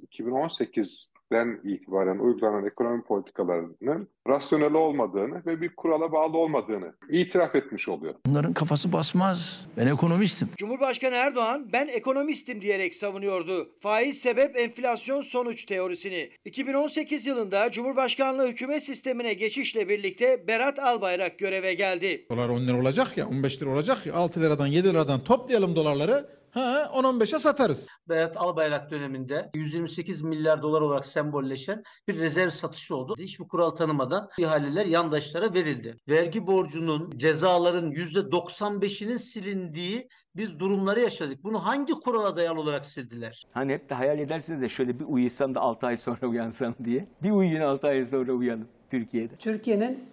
2018'den 1.33 1.61
itibaren 1.65 2.19
uygulanan 2.19 2.67
ekonomi 2.67 3.03
politikalarının 3.03 4.09
rasyonel 4.29 4.75
olmadığını 4.75 5.43
ve 5.47 5.61
bir 5.61 5.77
kurala 5.77 6.13
bağlı 6.13 6.37
olmadığını 6.39 6.93
itiraf 7.11 7.55
etmiş 7.55 7.89
oluyor. 7.89 8.15
Bunların 8.27 8.53
kafası 8.53 8.93
basmaz. 8.93 9.67
Ben 9.77 9.87
ekonomistim. 9.87 10.49
Cumhurbaşkanı 10.57 11.15
Erdoğan 11.15 11.69
ben 11.73 11.89
ekonomistim 11.89 12.61
diyerek 12.61 12.95
savunuyordu. 12.95 13.71
Faiz 13.81 14.19
sebep 14.19 14.57
enflasyon 14.57 15.21
sonuç 15.21 15.65
teorisini. 15.65 16.31
2018 16.45 17.27
yılında 17.27 17.71
Cumhurbaşkanlığı 17.71 18.49
hükümet 18.49 18.83
sistemine 18.83 19.35
geçişle 19.35 19.89
birlikte 19.89 20.49
Berat 20.49 20.79
Albayrak 20.79 21.39
göreve 21.39 21.75
geldi. 21.75 22.27
Dolar 22.31 22.49
10 22.49 22.61
lira 22.61 22.81
olacak 22.81 23.19
ya 23.19 23.29
15 23.29 23.63
lira 23.63 23.71
olacak 23.71 24.07
ya 24.07 24.15
6 24.15 24.41
liradan 24.41 24.67
7 24.67 24.89
liradan 24.89 25.21
toplayalım 25.21 25.77
dolarları 25.77 26.42
Ha 26.53 26.91
10-15'e 26.95 27.39
satarız. 27.39 27.89
Berat 28.09 28.37
Albayrak 28.37 28.91
döneminde 28.91 29.51
128 29.55 30.23
milyar 30.23 30.63
dolar 30.63 30.81
olarak 30.81 31.07
sembolleşen 31.07 31.83
bir 32.09 32.19
rezerv 32.19 32.51
satışı 32.51 32.97
oldu. 32.97 33.15
Hiçbir 33.19 33.49
kural 33.49 33.71
tanımadan 33.71 34.29
ihaleler 34.39 34.87
yandaşlara 34.87 35.55
verildi. 35.55 35.97
Vergi 36.09 36.47
borcunun, 36.47 37.11
cezaların 37.17 37.91
%95'inin 37.91 39.17
silindiği 39.17 40.09
biz 40.37 40.59
durumları 40.59 41.01
yaşadık. 41.01 41.45
Bunu 41.45 41.67
hangi 41.67 41.93
kurala 41.93 42.37
dayalı 42.37 42.61
olarak 42.61 42.87
sildiler? 42.87 43.43
Hani 43.53 43.73
hep 43.73 43.91
de 43.91 43.95
hayal 43.95 44.19
edersiniz 44.19 44.63
de 44.63 44.69
şöyle 44.69 45.01
bir 45.01 45.05
uyusam 45.05 45.55
da 45.55 45.61
6 45.61 45.87
ay 45.87 45.97
sonra 45.97 46.27
uyansam 46.27 46.75
diye. 46.85 47.07
Bir 47.23 47.31
uyuyun 47.31 47.61
6 47.61 47.87
ay 47.87 48.05
sonra 48.05 48.33
uyanın 48.33 48.69
Türkiye'de. 48.91 49.37
Türkiye'nin 49.37 50.05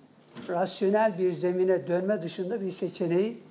rasyonel 0.49 1.17
bir 1.19 1.33
zemine 1.33 1.87
dönme 1.87 2.21
dışında 2.21 2.61
bir 2.61 2.71
seçeneği 2.71 3.48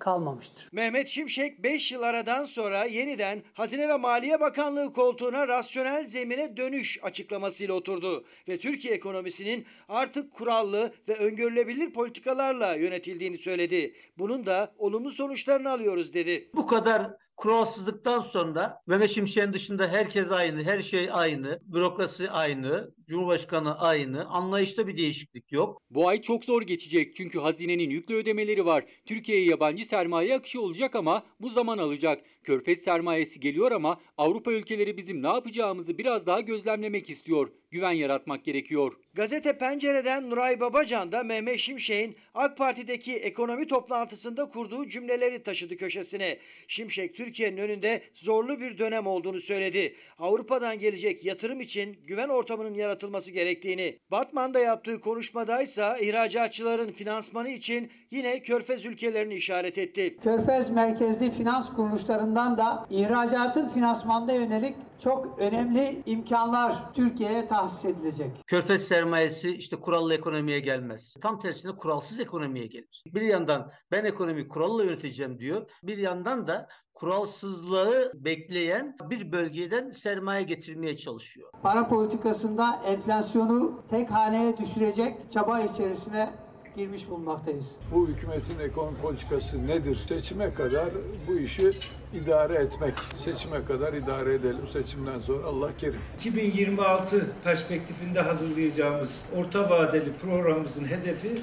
kalmamıştır. 0.00 0.68
Mehmet 0.72 1.08
Şimşek 1.08 1.62
5 1.62 1.92
yıl 1.92 2.02
aradan 2.02 2.44
sonra 2.44 2.84
yeniden 2.84 3.42
Hazine 3.54 3.88
ve 3.88 3.96
Maliye 3.96 4.40
Bakanlığı 4.40 4.92
koltuğuna 4.92 5.48
rasyonel 5.48 6.06
zemine 6.06 6.56
dönüş 6.56 6.98
açıklamasıyla 7.02 7.74
oturdu 7.74 8.24
ve 8.48 8.58
Türkiye 8.58 8.94
ekonomisinin 8.94 9.66
artık 9.88 10.32
kurallı 10.32 10.92
ve 11.08 11.16
öngörülebilir 11.16 11.92
politikalarla 11.92 12.74
yönetildiğini 12.74 13.38
söyledi. 13.38 13.94
Bunun 14.18 14.46
da 14.46 14.74
olumlu 14.78 15.12
sonuçlarını 15.12 15.70
alıyoruz 15.70 16.14
dedi. 16.14 16.50
Bu 16.54 16.66
kadar 16.66 17.10
kuralsızlıktan 17.36 18.20
sonra 18.20 18.82
Mehmet 18.86 19.10
Şimşek'in 19.10 19.52
dışında 19.52 19.88
herkes 19.88 20.30
aynı, 20.30 20.62
her 20.62 20.82
şey 20.82 21.08
aynı, 21.12 21.60
bürokrasi 21.62 22.30
aynı, 22.30 22.90
Cumhurbaşkanı 23.08 23.78
aynı, 23.78 24.24
anlayışta 24.26 24.86
bir 24.86 24.96
değişiklik 24.96 25.52
yok. 25.52 25.82
Bu 25.90 26.08
ay 26.08 26.22
çok 26.22 26.44
zor 26.44 26.62
geçecek 26.62 27.16
çünkü 27.16 27.38
hazinenin 27.38 27.90
yüklü 27.90 28.14
ödemeleri 28.14 28.66
var. 28.66 28.84
Türkiye'ye 29.06 29.44
yabancı 29.44 29.84
sermaye 29.84 30.34
akışı 30.34 30.60
olacak 30.60 30.96
ama 30.96 31.26
bu 31.40 31.48
zaman 31.48 31.78
alacak. 31.78 32.24
Körfez 32.42 32.78
sermayesi 32.78 33.40
geliyor 33.40 33.72
ama 33.72 34.00
Avrupa 34.18 34.52
ülkeleri 34.52 34.96
bizim 34.96 35.22
ne 35.22 35.26
yapacağımızı 35.26 35.98
biraz 35.98 36.26
daha 36.26 36.40
gözlemlemek 36.40 37.10
istiyor. 37.10 37.50
güven 37.70 37.92
yaratmak 37.92 38.44
gerekiyor. 38.44 38.92
Gazete 39.14 39.58
Pencere'den 39.58 40.30
Nuray 40.30 40.60
Babacan 40.60 41.12
da 41.12 41.22
Mehmet 41.22 41.58
Şimşek'in 41.58 42.16
AK 42.34 42.56
Parti'deki 42.56 43.14
ekonomi 43.14 43.66
toplantısında 43.66 44.48
kurduğu 44.48 44.88
cümleleri 44.88 45.42
taşıdı 45.42 45.76
köşesine. 45.76 46.38
Şimşek 46.68 47.16
Türkiye'nin 47.16 47.56
önünde 47.56 48.02
zorlu 48.14 48.60
bir 48.60 48.78
dönem 48.78 49.06
olduğunu 49.06 49.40
söyledi. 49.40 49.94
Avrupa'dan 50.18 50.78
gelecek 50.78 51.24
yatırım 51.24 51.60
için 51.60 51.96
güven 52.06 52.28
ortamının 52.28 52.74
yaratılması 52.74 52.93
gerektiğini. 53.32 53.98
Batman'da 54.10 54.58
yaptığı 54.58 55.00
konuşmadaysa 55.00 55.98
ihracatçıların 55.98 56.92
finansmanı 56.92 57.48
için 57.48 57.90
yine 58.10 58.40
Körfez 58.40 58.86
ülkelerini 58.86 59.34
işaret 59.34 59.78
etti. 59.78 60.16
Körfez 60.22 60.70
merkezli 60.70 61.30
finans 61.30 61.72
kuruluşlarından 61.72 62.58
da 62.58 62.86
ihracatın 62.90 63.68
finansmanına 63.68 64.32
yönelik 64.32 64.76
çok 64.98 65.38
önemli 65.38 66.02
imkanlar 66.06 66.94
Türkiye'ye 66.94 67.46
tahsis 67.46 67.84
edilecek. 67.84 68.30
Körfez 68.46 68.88
sermayesi 68.88 69.50
işte 69.56 69.76
kurallı 69.76 70.14
ekonomiye 70.14 70.60
gelmez. 70.60 71.14
Tam 71.22 71.40
tersine 71.40 71.76
kuralsız 71.76 72.20
ekonomiye 72.20 72.66
gelir. 72.66 73.02
Bir 73.06 73.22
yandan 73.22 73.70
ben 73.90 74.04
ekonomiyi 74.04 74.48
kuralla 74.48 74.84
yöneteceğim 74.84 75.38
diyor. 75.38 75.70
Bir 75.82 75.98
yandan 75.98 76.46
da 76.46 76.68
kuralsızlığı 76.94 78.12
bekleyen 78.14 78.96
bir 79.10 79.32
bölgeden 79.32 79.90
sermaye 79.90 80.42
getirmeye 80.42 80.96
çalışıyor. 80.96 81.50
Para 81.62 81.88
politikasında 81.88 82.80
enflasyonu 82.86 83.82
tek 83.90 84.10
haneye 84.10 84.58
düşürecek 84.58 85.30
çaba 85.30 85.60
içerisine 85.60 86.30
girmiş 86.76 87.10
bulunmaktayız. 87.10 87.76
Bu 87.94 88.08
hükümetin 88.08 88.58
ekonomi 88.58 88.98
politikası 88.98 89.66
nedir? 89.66 90.04
Seçime 90.08 90.54
kadar 90.54 90.88
bu 91.28 91.38
işi 91.38 91.70
idare 92.14 92.54
etmek. 92.54 92.94
Seçime 93.24 93.64
kadar 93.64 93.92
idare 93.92 94.34
edelim. 94.34 94.68
Seçimden 94.68 95.18
sonra 95.18 95.46
Allah 95.46 95.76
kerim. 95.78 96.00
2026 96.18 97.26
perspektifinde 97.44 98.20
hazırlayacağımız 98.20 99.22
orta 99.36 99.70
vadeli 99.70 100.12
programımızın 100.22 100.84
hedefi 100.84 101.34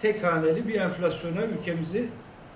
tek 0.00 0.24
haneli 0.24 0.68
bir 0.68 0.74
enflasyona 0.74 1.44
ülkemizi 1.44 2.08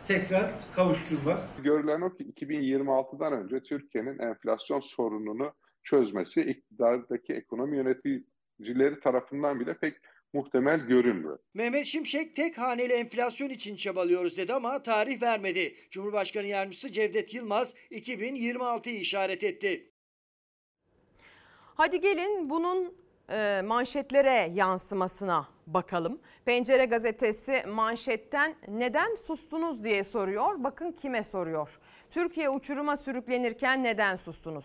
tekrar 0.06 0.50
kavuşturmak. 0.76 1.38
Görülen 1.64 2.00
o 2.00 2.16
ki 2.16 2.24
2026'dan 2.24 3.32
önce 3.32 3.62
Türkiye'nin 3.62 4.18
enflasyon 4.18 4.80
sorununu 4.80 5.52
çözmesi 5.82 6.40
iktidardaki 6.40 7.32
ekonomi 7.32 7.76
yöneticileri 7.76 9.00
tarafından 9.00 9.60
bile 9.60 9.74
pek 9.74 9.94
muhtemel 10.36 10.80
görünmüyor. 10.80 11.38
Mehmet 11.54 11.86
Şimşek 11.86 12.36
tek 12.36 12.58
haneli 12.58 12.92
enflasyon 12.92 13.48
için 13.48 13.76
çabalıyoruz 13.76 14.36
dedi 14.36 14.54
ama 14.54 14.82
tarih 14.82 15.22
vermedi. 15.22 15.74
Cumhurbaşkanı 15.90 16.46
Yardımcısı 16.46 16.92
Cevdet 16.92 17.34
Yılmaz 17.34 17.74
2026'yı 17.90 19.00
işaret 19.00 19.44
etti. 19.44 19.90
Hadi 21.74 22.00
gelin 22.00 22.50
bunun 22.50 22.94
e, 23.32 23.62
manşetlere 23.64 24.52
yansımasına 24.54 25.48
bakalım. 25.66 26.20
Pencere 26.44 26.84
gazetesi 26.84 27.62
manşetten 27.68 28.54
neden 28.68 29.16
sustunuz 29.26 29.84
diye 29.84 30.04
soruyor. 30.04 30.64
Bakın 30.64 30.92
kime 30.92 31.24
soruyor. 31.24 31.78
Türkiye 32.10 32.50
uçuruma 32.50 32.96
sürüklenirken 32.96 33.82
neden 33.84 34.16
sustunuz? 34.16 34.64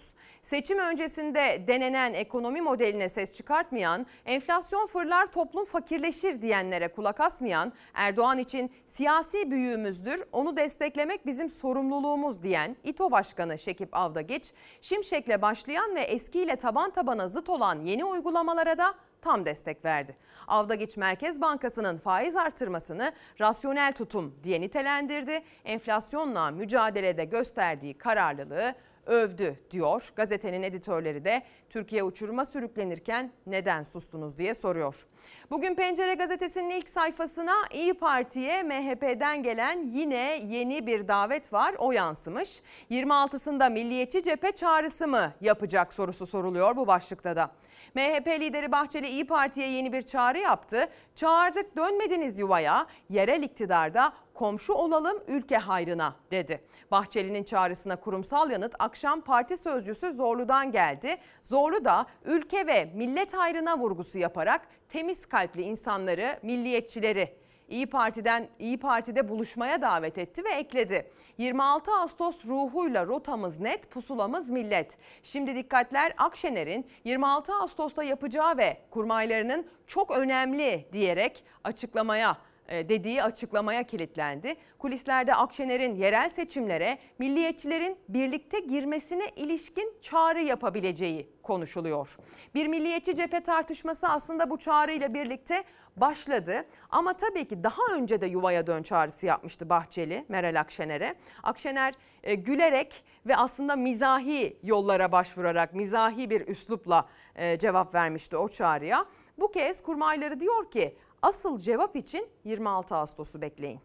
Seçim 0.51 0.79
öncesinde 0.79 1.63
denenen 1.67 2.13
ekonomi 2.13 2.61
modeline 2.61 3.09
ses 3.09 3.33
çıkartmayan, 3.33 4.05
enflasyon 4.25 4.87
fırlar 4.87 5.31
toplum 5.31 5.65
fakirleşir 5.65 6.41
diyenlere 6.41 6.87
kulak 6.87 7.19
asmayan, 7.19 7.73
Erdoğan 7.93 8.37
için 8.37 8.71
siyasi 8.87 9.51
büyüğümüzdür, 9.51 10.23
onu 10.31 10.57
desteklemek 10.57 11.25
bizim 11.25 11.49
sorumluluğumuz 11.49 12.43
diyen 12.43 12.75
İTO 12.83 13.11
Başkanı 13.11 13.57
Şekip 13.57 13.89
Avdageç, 13.91 14.53
Şimşek'le 14.81 15.41
başlayan 15.41 15.95
ve 15.95 16.01
eskiyle 16.01 16.55
taban 16.55 16.91
tabana 16.91 17.27
zıt 17.27 17.49
olan 17.49 17.85
yeni 17.85 18.05
uygulamalara 18.05 18.77
da 18.77 18.93
tam 19.21 19.45
destek 19.45 19.85
verdi. 19.85 20.15
Avdageç 20.47 20.97
Merkez 20.97 21.41
Bankası'nın 21.41 21.97
faiz 21.97 22.35
artırmasını 22.35 23.11
rasyonel 23.41 23.93
tutum 23.93 24.35
diye 24.43 24.61
nitelendirdi. 24.61 25.43
Enflasyonla 25.65 26.51
mücadelede 26.51 27.25
gösterdiği 27.25 27.93
kararlılığı 27.93 28.75
övdü 29.05 29.55
diyor. 29.71 30.11
Gazetenin 30.15 30.63
editörleri 30.63 31.25
de 31.25 31.43
Türkiye 31.69 32.03
uçuruma 32.03 32.45
sürüklenirken 32.45 33.31
neden 33.45 33.83
sustunuz 33.83 34.37
diye 34.37 34.53
soruyor. 34.53 35.05
Bugün 35.51 35.75
Pencere 35.75 36.13
Gazetesi'nin 36.13 36.69
ilk 36.69 36.89
sayfasına 36.89 37.55
İyi 37.71 37.93
Parti'ye 37.93 38.63
MHP'den 38.63 39.43
gelen 39.43 39.87
yine 39.87 40.41
yeni 40.47 40.87
bir 40.87 41.07
davet 41.07 41.53
var. 41.53 41.75
O 41.77 41.91
yansımış. 41.91 42.61
26'sında 42.91 43.73
Milliyetçi 43.73 44.23
Cephe 44.23 44.51
çağrısı 44.51 45.07
mı 45.07 45.33
yapacak 45.41 45.93
sorusu 45.93 46.27
soruluyor 46.27 46.75
bu 46.75 46.87
başlıkta 46.87 47.35
da. 47.35 47.51
MHP 47.95 48.27
lideri 48.27 48.71
Bahçeli 48.71 49.07
İyi 49.07 49.27
Parti'ye 49.27 49.69
yeni 49.69 49.93
bir 49.93 50.01
çağrı 50.01 50.37
yaptı. 50.37 50.89
Çağırdık 51.15 51.77
dönmediniz 51.77 52.39
yuvaya, 52.39 52.87
yerel 53.09 53.43
iktidarda 53.43 54.13
komşu 54.33 54.73
olalım 54.73 55.23
ülke 55.27 55.57
hayrına 55.57 56.15
dedi. 56.31 56.61
Bahçeli'nin 56.91 57.43
çağrısına 57.43 57.95
kurumsal 57.95 58.51
yanıt 58.51 58.75
akşam 58.79 59.21
parti 59.21 59.57
sözcüsü 59.57 60.13
Zorlu'dan 60.13 60.71
geldi. 60.71 61.17
Zorlu 61.43 61.85
da 61.85 62.05
ülke 62.25 62.67
ve 62.67 62.91
millet 62.95 63.33
hayrına 63.33 63.77
vurgusu 63.77 64.17
yaparak 64.17 64.67
temiz 64.89 65.25
kalpli 65.25 65.61
insanları, 65.61 66.39
milliyetçileri 66.43 67.35
İyi 67.67 67.89
Parti'den 67.89 68.47
İyi 68.59 68.79
Parti'de 68.79 69.29
buluşmaya 69.29 69.81
davet 69.81 70.17
etti 70.17 70.43
ve 70.43 70.49
ekledi. 70.49 71.11
26 71.37 71.91
Ağustos 71.91 72.45
ruhuyla 72.45 73.05
rotamız 73.05 73.59
net, 73.59 73.91
pusulamız 73.91 74.49
millet. 74.49 74.97
Şimdi 75.23 75.55
dikkatler 75.55 76.13
Akşener'in 76.17 76.87
26 77.03 77.53
Ağustos'ta 77.55 78.03
yapacağı 78.03 78.57
ve 78.57 78.77
kurmaylarının 78.89 79.67
çok 79.87 80.11
önemli 80.11 80.85
diyerek 80.93 81.43
açıklamaya 81.63 82.37
dediği 82.71 83.23
açıklamaya 83.23 83.83
kilitlendi. 83.83 84.55
Kulislerde 84.79 85.35
Akşener'in 85.35 85.95
yerel 85.95 86.29
seçimlere 86.29 86.97
milliyetçilerin 87.19 87.97
birlikte 88.09 88.59
girmesine 88.59 89.29
ilişkin 89.35 89.93
çağrı 90.01 90.41
yapabileceği 90.41 91.29
konuşuluyor. 91.43 92.17
Bir 92.55 92.67
milliyetçi 92.67 93.15
cephe 93.15 93.41
tartışması 93.41 94.07
aslında 94.07 94.49
bu 94.49 94.57
çağrıyla 94.57 95.13
birlikte 95.13 95.63
başladı. 95.97 96.65
Ama 96.89 97.13
tabii 97.13 97.47
ki 97.47 97.63
daha 97.63 97.95
önce 97.95 98.21
de 98.21 98.25
yuvaya 98.25 98.67
dön 98.67 98.83
çağrısı 98.83 99.25
yapmıştı 99.25 99.69
Bahçeli 99.69 100.25
Meral 100.29 100.59
Akşener'e. 100.59 101.15
Akşener 101.43 101.93
e, 102.23 102.35
gülerek 102.35 103.03
ve 103.25 103.35
aslında 103.35 103.75
mizahi 103.75 104.57
yollara 104.63 105.11
başvurarak 105.11 105.73
mizahi 105.73 106.29
bir 106.29 106.47
üslupla 106.47 107.09
e, 107.35 107.59
cevap 107.59 107.95
vermişti 107.95 108.37
o 108.37 108.47
çağrıya. 108.47 109.05
Bu 109.37 109.51
kez 109.51 109.83
kurmayları 109.83 110.39
diyor 110.39 110.71
ki 110.71 110.95
asıl 111.21 111.59
cevap 111.59 111.95
için 111.95 112.29
26 112.43 112.95
Ağustos'u 112.95 113.41
bekleyin. 113.41 113.79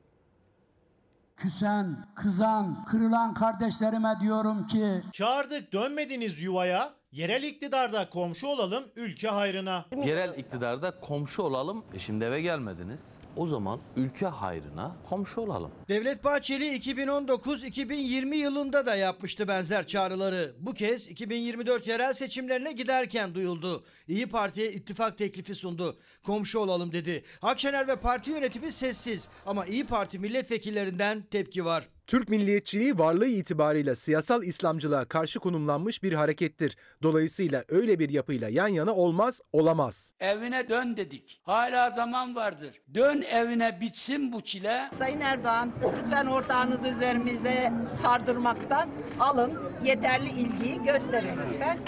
Küsen, 1.36 1.96
kızan, 2.14 2.84
kırılan 2.84 3.34
kardeşlerime 3.34 4.14
diyorum 4.20 4.66
ki 4.66 5.02
Çağırdık 5.12 5.72
dönmediniz 5.72 6.42
yuvaya. 6.42 6.94
Yerel 7.16 7.42
iktidarda 7.42 8.10
komşu 8.10 8.46
olalım 8.46 8.84
ülke 8.96 9.28
hayrına. 9.28 9.86
Yerel 10.04 10.38
iktidarda 10.38 11.00
komşu 11.00 11.42
olalım. 11.42 11.84
E 11.94 11.98
şimdi 11.98 12.24
eve 12.24 12.40
gelmediniz. 12.40 13.14
O 13.36 13.46
zaman 13.46 13.80
ülke 13.96 14.26
hayrına 14.26 14.96
komşu 15.08 15.40
olalım. 15.40 15.70
Devlet 15.88 16.24
Bahçeli 16.24 16.76
2019-2020 16.78 18.34
yılında 18.34 18.86
da 18.86 18.94
yapmıştı 18.94 19.48
benzer 19.48 19.86
çağrıları. 19.86 20.54
Bu 20.58 20.74
kez 20.74 21.08
2024 21.08 21.86
yerel 21.86 22.12
seçimlerine 22.12 22.72
giderken 22.72 23.34
duyuldu. 23.34 23.84
İyi 24.08 24.26
Parti'ye 24.26 24.72
ittifak 24.72 25.18
teklifi 25.18 25.54
sundu. 25.54 25.98
Komşu 26.26 26.58
olalım 26.58 26.92
dedi. 26.92 27.24
Akşener 27.42 27.88
ve 27.88 27.96
parti 27.96 28.30
yönetimi 28.30 28.72
sessiz 28.72 29.28
ama 29.46 29.66
İyi 29.66 29.86
Parti 29.86 30.18
milletvekillerinden 30.18 31.22
tepki 31.30 31.64
var. 31.64 31.88
Türk 32.06 32.28
milliyetçiliği 32.28 32.98
varlığı 32.98 33.26
itibarıyla 33.26 33.94
siyasal 33.94 34.42
İslamcılığa 34.42 35.04
karşı 35.04 35.40
konumlanmış 35.40 36.02
bir 36.02 36.12
harekettir. 36.12 36.76
Dolayısıyla 37.02 37.64
öyle 37.68 37.98
bir 37.98 38.08
yapıyla 38.08 38.48
yan 38.48 38.68
yana 38.68 38.94
olmaz, 38.94 39.40
olamaz. 39.52 40.12
Evine 40.20 40.68
dön 40.68 40.96
dedik. 40.96 41.40
Hala 41.42 41.90
zaman 41.90 42.34
vardır. 42.36 42.80
Dön 42.94 43.22
evine 43.22 43.80
bitsin 43.80 44.32
bu 44.32 44.40
çile. 44.40 44.88
Sayın 44.98 45.20
Erdoğan 45.20 45.72
lütfen 45.98 46.26
ortağınızı 46.26 46.88
üzerimize 46.88 47.72
sardırmaktan 48.02 48.90
alın. 49.20 49.52
Yeterli 49.84 50.28
ilgiyi 50.28 50.82
gösterin 50.82 51.38
lütfen. 51.46 51.78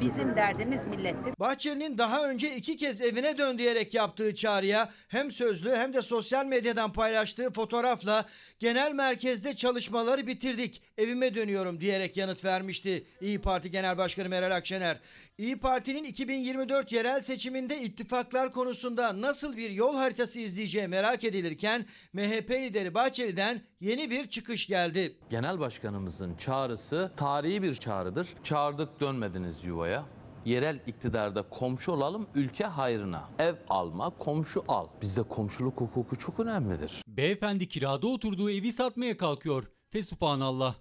Bizim 0.00 0.36
derdimiz 0.36 0.84
millettir. 0.84 1.34
Bahçeli'nin 1.40 1.98
daha 1.98 2.28
önce 2.28 2.56
iki 2.56 2.76
kez 2.76 3.02
evine 3.02 3.38
dön 3.38 3.58
diyerek 3.58 3.94
yaptığı 3.94 4.34
çağrıya 4.34 4.88
hem 5.08 5.30
sözlü 5.30 5.70
hem 5.70 5.94
de 5.94 6.02
sosyal 6.02 6.46
medyadan 6.46 6.92
paylaştığı 6.92 7.50
fotoğrafla 7.52 8.24
genel 8.58 8.92
merkezde 8.92 9.56
çalışmaları 9.66 10.26
bitirdik. 10.26 10.82
Evime 10.98 11.34
dönüyorum 11.34 11.80
diyerek 11.80 12.16
yanıt 12.16 12.44
vermişti 12.44 13.06
İyi 13.20 13.38
Parti 13.38 13.70
Genel 13.70 13.98
Başkanı 13.98 14.28
Meral 14.28 14.56
Akşener. 14.56 15.00
İyi 15.38 15.58
Parti'nin 15.58 16.04
2024 16.04 16.92
yerel 16.92 17.20
seçiminde 17.20 17.80
ittifaklar 17.82 18.52
konusunda 18.52 19.20
nasıl 19.20 19.56
bir 19.56 19.70
yol 19.70 19.96
haritası 19.96 20.40
izleyeceği 20.40 20.88
merak 20.88 21.24
edilirken 21.24 21.86
MHP 22.12 22.50
lideri 22.50 22.94
Bahçeli'den 22.94 23.62
yeni 23.80 24.10
bir 24.10 24.28
çıkış 24.28 24.66
geldi. 24.66 25.16
Genel 25.30 25.58
başkanımızın 25.58 26.34
çağrısı 26.36 27.12
tarihi 27.16 27.62
bir 27.62 27.74
çağrıdır. 27.74 28.28
Çağırdık 28.44 29.00
dönmediniz 29.00 29.64
yuvaya. 29.64 30.06
Yerel 30.46 30.80
iktidarda 30.86 31.42
komşu 31.42 31.92
olalım 31.92 32.26
ülke 32.34 32.64
hayrına. 32.64 33.28
Ev 33.38 33.54
alma, 33.68 34.10
komşu 34.10 34.64
al. 34.68 34.88
Bizde 35.02 35.22
komşuluk 35.22 35.80
hukuku 35.80 36.16
çok 36.16 36.40
önemlidir. 36.40 37.02
Beyefendi 37.06 37.68
kirada 37.68 38.06
oturduğu 38.06 38.50
evi 38.50 38.72
satmaya 38.72 39.16
kalkıyor. 39.16 39.64
Fesubhanallah. 39.90 40.74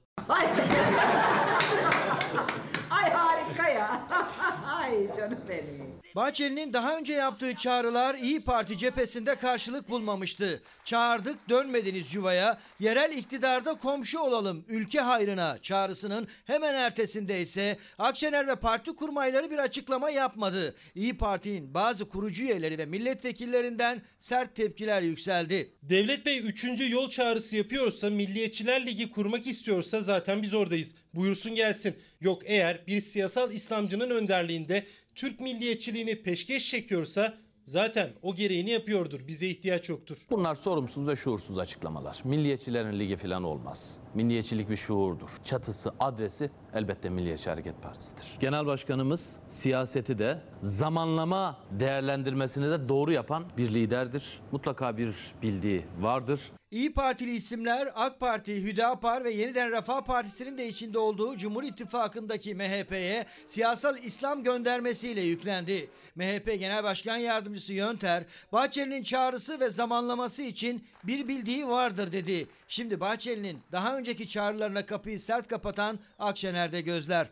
Ay 2.90 3.12
harika 3.12 3.70
ya. 3.70 4.08
Ay 4.68 5.08
canım 5.18 5.40
benim. 5.50 5.95
Bahçeli'nin 6.16 6.74
daha 6.74 6.98
önce 6.98 7.14
yaptığı 7.14 7.56
çağrılar 7.56 8.16
İyi 8.16 8.40
Parti 8.40 8.78
cephesinde 8.78 9.36
karşılık 9.36 9.90
bulmamıştı. 9.90 10.62
Çağırdık 10.86 11.50
dönmediniz 11.50 12.16
yuvaya, 12.16 12.60
yerel 12.80 13.18
iktidarda 13.18 13.74
komşu 13.74 14.20
olalım 14.20 14.66
ülke 14.68 15.00
hayrına 15.00 15.58
çağrısının 15.62 16.28
hemen 16.46 16.74
ertesinde 16.74 17.42
ise 17.42 17.78
Akşener 17.98 18.48
ve 18.48 18.56
parti 18.56 18.96
kurmayları 18.96 19.52
bir 19.52 19.58
açıklama 19.58 20.10
yapmadı. 20.10 20.76
İyi 20.96 21.18
Parti'nin 21.18 21.74
bazı 21.74 22.10
kurucu 22.10 22.44
üyeleri 22.44 22.78
ve 22.78 22.86
milletvekillerinden 22.86 24.02
sert 24.20 24.56
tepkiler 24.56 25.02
yükseldi. 25.02 25.74
Devlet 25.84 26.26
Bey 26.26 26.40
3. 26.40 26.66
yol 26.92 27.10
çağrısı 27.10 27.58
yapıyorsa, 27.58 28.10
Milliyetçiler 28.10 28.86
Ligi 28.86 29.12
kurmak 29.12 29.48
istiyorsa 29.48 30.02
zaten 30.02 30.42
biz 30.42 30.54
oradayız. 30.54 30.96
Buyursun 31.14 31.56
gelsin. 31.56 31.96
Yok 32.22 32.42
eğer 32.46 32.88
bir 32.88 33.02
siyasal 33.02 33.52
İslamcının 33.52 34.10
önderliğinde 34.10 34.86
Türk 35.16 35.40
milliyetçiliğini 35.40 36.24
peşkeş 36.24 36.70
çekiyorsa 36.70 37.38
zaten 37.66 38.10
o 38.22 38.36
gereğini 38.36 38.70
yapıyordur. 38.70 39.28
Bize 39.28 39.48
ihtiyaç 39.48 39.90
yoktur. 39.90 40.26
Bunlar 40.32 40.56
sorumsuz 40.56 41.08
ve 41.08 41.16
şuursuz 41.16 41.58
açıklamalar. 41.58 42.22
Milliyetçilerin 42.24 43.00
ligi 43.00 43.16
falan 43.16 43.44
olmaz. 43.44 44.00
Milliyetçilik 44.14 44.70
bir 44.70 44.76
şuurdur. 44.76 45.30
Çatısı, 45.44 45.92
adresi 46.00 46.50
elbette 46.74 47.10
Milliyetçi 47.10 47.50
Hareket 47.50 47.84
Partisi'dir. 47.84 48.26
Genel 48.40 48.66
Başkanımız 48.66 49.40
siyaseti 49.48 50.20
de 50.20 50.42
zamanlama 50.62 51.58
değerlendirmesini 51.72 52.70
de 52.70 52.90
doğru 52.90 53.12
yapan 53.12 53.46
bir 53.58 53.74
liderdir. 53.74 54.40
Mutlaka 54.52 54.98
bir 54.98 55.16
bildiği 55.44 55.86
vardır. 56.00 56.40
İyi 56.76 56.94
Partili 56.94 57.36
isimler 57.36 57.90
AK 57.96 58.20
Parti, 58.20 58.64
Hüdapar 58.64 59.24
ve 59.24 59.32
Yeniden 59.32 59.72
Refah 59.72 60.02
Partisi'nin 60.02 60.58
de 60.58 60.68
içinde 60.68 61.00
olduğu 61.00 61.38
Cumhur 61.38 61.64
İttifakı'ndaki 61.64 62.56
MHP'ye 62.56 63.26
siyasal 63.48 63.98
İslam 63.98 64.44
göndermesiyle 64.44 65.22
yüklendi. 65.22 65.90
MHP 66.16 66.46
Genel 66.60 66.84
Başkan 66.84 67.18
Yardımcısı 67.18 67.74
Yönter, 67.74 68.24
Bahçeli'nin 68.52 69.04
çağrısı 69.04 69.60
ve 69.60 69.70
zamanlaması 69.70 70.44
için 70.44 70.88
bir 71.04 71.28
bildiği 71.28 71.68
vardır 71.68 72.12
dedi. 72.12 72.48
Şimdi 72.68 73.00
Bahçeli'nin 73.00 73.60
daha 73.72 73.98
önceki 73.98 74.28
çağrılarına 74.28 74.86
kapıyı 74.86 75.20
sert 75.20 75.48
kapatan 75.48 76.00
Akşener'de 76.20 76.82
gözler. 76.82 77.28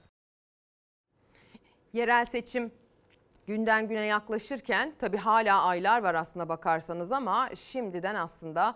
Yerel 1.94 2.26
seçim 2.26 2.72
günden 3.48 3.88
güne 3.88 4.06
yaklaşırken 4.06 4.94
tabii 5.00 5.18
hala 5.18 5.64
aylar 5.64 6.04
var 6.04 6.16
aslına 6.16 6.50
bakarsanız 6.50 7.12
ama 7.12 7.50
şimdiden 7.56 8.16
aslında 8.16 8.76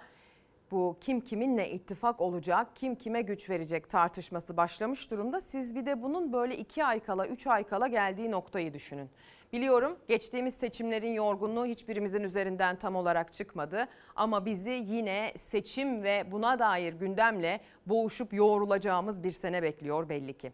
bu 0.72 0.98
kim 1.02 1.22
kiminle 1.22 1.72
ittifak 1.72 2.22
olacak, 2.22 2.68
kim 2.76 2.96
kime 2.96 3.22
güç 3.22 3.50
verecek 3.50 3.90
tartışması 3.90 4.58
başlamış 4.58 5.12
durumda. 5.12 5.42
Siz 5.42 5.76
bir 5.76 5.86
de 5.86 6.02
bunun 6.02 6.34
böyle 6.34 6.58
iki 6.58 6.86
ay 6.86 7.00
kala, 7.00 7.28
üç 7.28 7.48
ay 7.48 7.64
kala 7.64 7.88
geldiği 7.88 8.32
noktayı 8.32 8.74
düşünün. 8.74 9.10
Biliyorum 9.54 9.98
geçtiğimiz 10.08 10.54
seçimlerin 10.54 11.14
yorgunluğu 11.14 11.66
hiçbirimizin 11.66 12.24
üzerinden 12.24 12.76
tam 12.76 12.96
olarak 12.96 13.34
çıkmadı. 13.34 13.88
Ama 14.16 14.46
bizi 14.46 14.84
yine 14.88 15.34
seçim 15.50 16.04
ve 16.04 16.32
buna 16.32 16.60
dair 16.60 16.94
gündemle 16.94 17.60
boğuşup 17.86 18.34
yoğrulacağımız 18.34 19.24
bir 19.24 19.32
sene 19.32 19.64
bekliyor 19.64 20.10
belli 20.10 20.34
ki. 20.34 20.52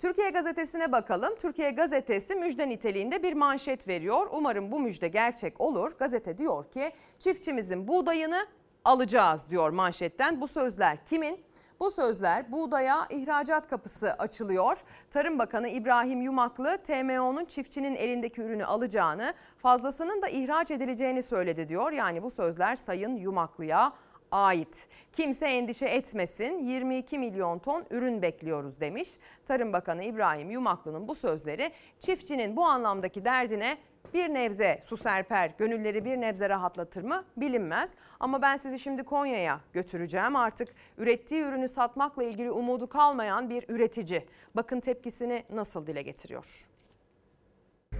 Türkiye 0.00 0.30
Gazetesi'ne 0.30 0.92
bakalım. 0.92 1.34
Türkiye 1.36 1.70
Gazetesi 1.70 2.34
müjde 2.34 2.68
niteliğinde 2.68 3.22
bir 3.22 3.32
manşet 3.32 3.88
veriyor. 3.88 4.26
Umarım 4.32 4.72
bu 4.72 4.80
müjde 4.80 5.08
gerçek 5.08 5.60
olur. 5.60 5.92
Gazete 5.98 6.38
diyor 6.38 6.70
ki 6.70 6.92
çiftçimizin 7.18 7.88
buğdayını 7.88 8.46
alacağız 8.86 9.50
diyor 9.50 9.70
manşetten. 9.70 10.40
Bu 10.40 10.48
sözler 10.48 11.04
kimin? 11.04 11.40
Bu 11.80 11.90
sözler 11.90 12.52
buğdaya 12.52 13.06
ihracat 13.10 13.68
kapısı 13.68 14.12
açılıyor. 14.12 14.78
Tarım 15.10 15.38
Bakanı 15.38 15.68
İbrahim 15.68 16.22
Yumaklı 16.22 16.78
TMO'nun 16.86 17.44
çiftçinin 17.44 17.94
elindeki 17.94 18.42
ürünü 18.42 18.64
alacağını, 18.64 19.34
fazlasının 19.58 20.22
da 20.22 20.28
ihraç 20.28 20.70
edileceğini 20.70 21.22
söyledi 21.22 21.68
diyor. 21.68 21.92
Yani 21.92 22.22
bu 22.22 22.30
sözler 22.30 22.76
Sayın 22.76 23.16
Yumaklı'ya 23.16 23.92
ait. 24.30 24.88
Kimse 25.12 25.46
endişe 25.46 25.86
etmesin 25.86 26.58
22 26.58 27.18
milyon 27.18 27.58
ton 27.58 27.84
ürün 27.90 28.22
bekliyoruz 28.22 28.80
demiş. 28.80 29.08
Tarım 29.48 29.72
Bakanı 29.72 30.04
İbrahim 30.04 30.50
Yumaklı'nın 30.50 31.08
bu 31.08 31.14
sözleri 31.14 31.72
çiftçinin 32.00 32.56
bu 32.56 32.64
anlamdaki 32.64 33.24
derdine 33.24 33.78
bir 34.14 34.34
nebze 34.34 34.82
su 34.84 34.96
serper, 34.96 35.50
gönülleri 35.58 36.04
bir 36.04 36.20
nebze 36.20 36.48
rahatlatır 36.48 37.02
mı 37.02 37.24
bilinmez. 37.36 37.90
Ama 38.20 38.42
ben 38.42 38.56
sizi 38.56 38.78
şimdi 38.78 39.02
Konya'ya 39.02 39.60
götüreceğim. 39.72 40.36
Artık 40.36 40.68
ürettiği 40.98 41.42
ürünü 41.42 41.68
satmakla 41.68 42.24
ilgili 42.24 42.50
umudu 42.50 42.88
kalmayan 42.88 43.50
bir 43.50 43.64
üretici. 43.68 44.26
Bakın 44.56 44.80
tepkisini 44.80 45.44
nasıl 45.50 45.86
dile 45.86 46.02
getiriyor. 46.02 46.66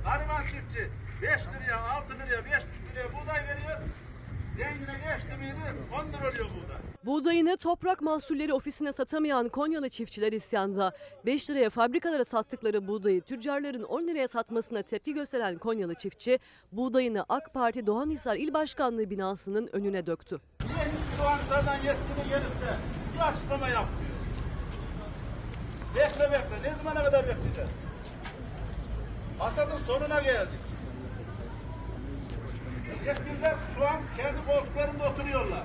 Gariban 0.05 0.45
çiftçi 0.45 0.91
5 1.23 1.29
liraya, 1.47 1.81
6 1.97 2.15
liraya, 2.15 2.45
5 2.45 2.51
liraya 2.53 3.09
buğday 3.09 3.43
veriyor. 3.49 3.81
Zengine 4.57 4.95
geçti 4.99 5.37
miydi 5.39 5.57
10 5.95 6.13
lira 6.13 6.31
oluyor 6.31 6.45
buğday. 6.45 6.77
Buğdayını 7.05 7.57
Toprak 7.57 8.03
Mahsulleri 8.03 8.53
Ofisi'ne 8.53 8.93
satamayan 8.93 9.49
Konyalı 9.49 9.89
çiftçiler 9.89 10.33
isyanda. 10.33 10.93
5 11.27 11.51
liraya 11.51 11.71
fabrikalara 11.71 12.25
sattıkları 12.25 12.89
buğdayı 12.89 13.21
tüccarların 13.21 13.83
10 13.83 14.09
liraya 14.09 14.29
satmasına 14.29 14.83
tepki 14.83 15.15
gösteren 15.15 15.59
Konyalı 15.59 15.95
çiftçi 15.95 16.39
buğdayını 16.73 17.25
AK 17.29 17.55
Parti 17.55 17.87
Doğanhisar 17.87 18.37
İl 18.37 18.55
Başkanlığı 18.55 19.11
binasının 19.11 19.69
önüne 19.73 20.07
döktü. 20.07 20.41
Niye 20.65 20.77
hiç 20.85 21.23
Doğanhisar'dan 21.23 21.75
yetkili 21.75 22.29
gelip 22.29 22.61
de 22.63 22.77
bir 23.15 23.29
açıklama 23.29 23.69
yapmıyor? 23.69 24.11
Bekle 25.97 26.33
bekle. 26.33 26.71
Ne 26.71 26.75
zamana 26.75 27.05
kadar 27.05 27.23
bekleyeceğiz? 27.29 27.71
Hasadın 29.39 29.79
sonuna 29.87 30.21
geldik. 30.21 30.61
Yetkililer 33.07 33.55
şu 33.75 33.87
an 33.89 34.01
kendi 34.17 34.39
koltuklarında 34.47 35.13
oturuyorlar. 35.13 35.63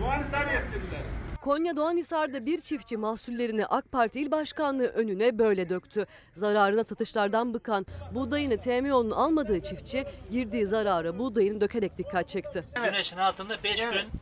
Doğanhisar 0.00 0.40
yetkilileri. 0.52 1.04
Konya 1.40 1.76
Doğanhisar'da 1.76 2.46
bir 2.46 2.60
çiftçi 2.60 2.96
mahsullerini 2.96 3.66
AK 3.66 3.92
Parti 3.92 4.20
İl 4.20 4.30
Başkanlığı 4.30 4.86
önüne 4.86 5.38
böyle 5.38 5.68
döktü. 5.68 6.06
Zararına 6.34 6.84
satışlardan 6.84 7.54
bıkan 7.54 7.86
buğdayını 8.14 8.58
TMO'nun 8.58 9.10
almadığı 9.10 9.60
çiftçi 9.60 10.04
girdiği 10.30 10.66
zarara 10.66 11.18
buğdayını 11.18 11.60
dökerek 11.60 11.98
dikkat 11.98 12.28
çekti. 12.28 12.64
Güneşin 12.84 13.16
altında 13.16 13.62
5 13.64 13.80
gün 13.80 14.20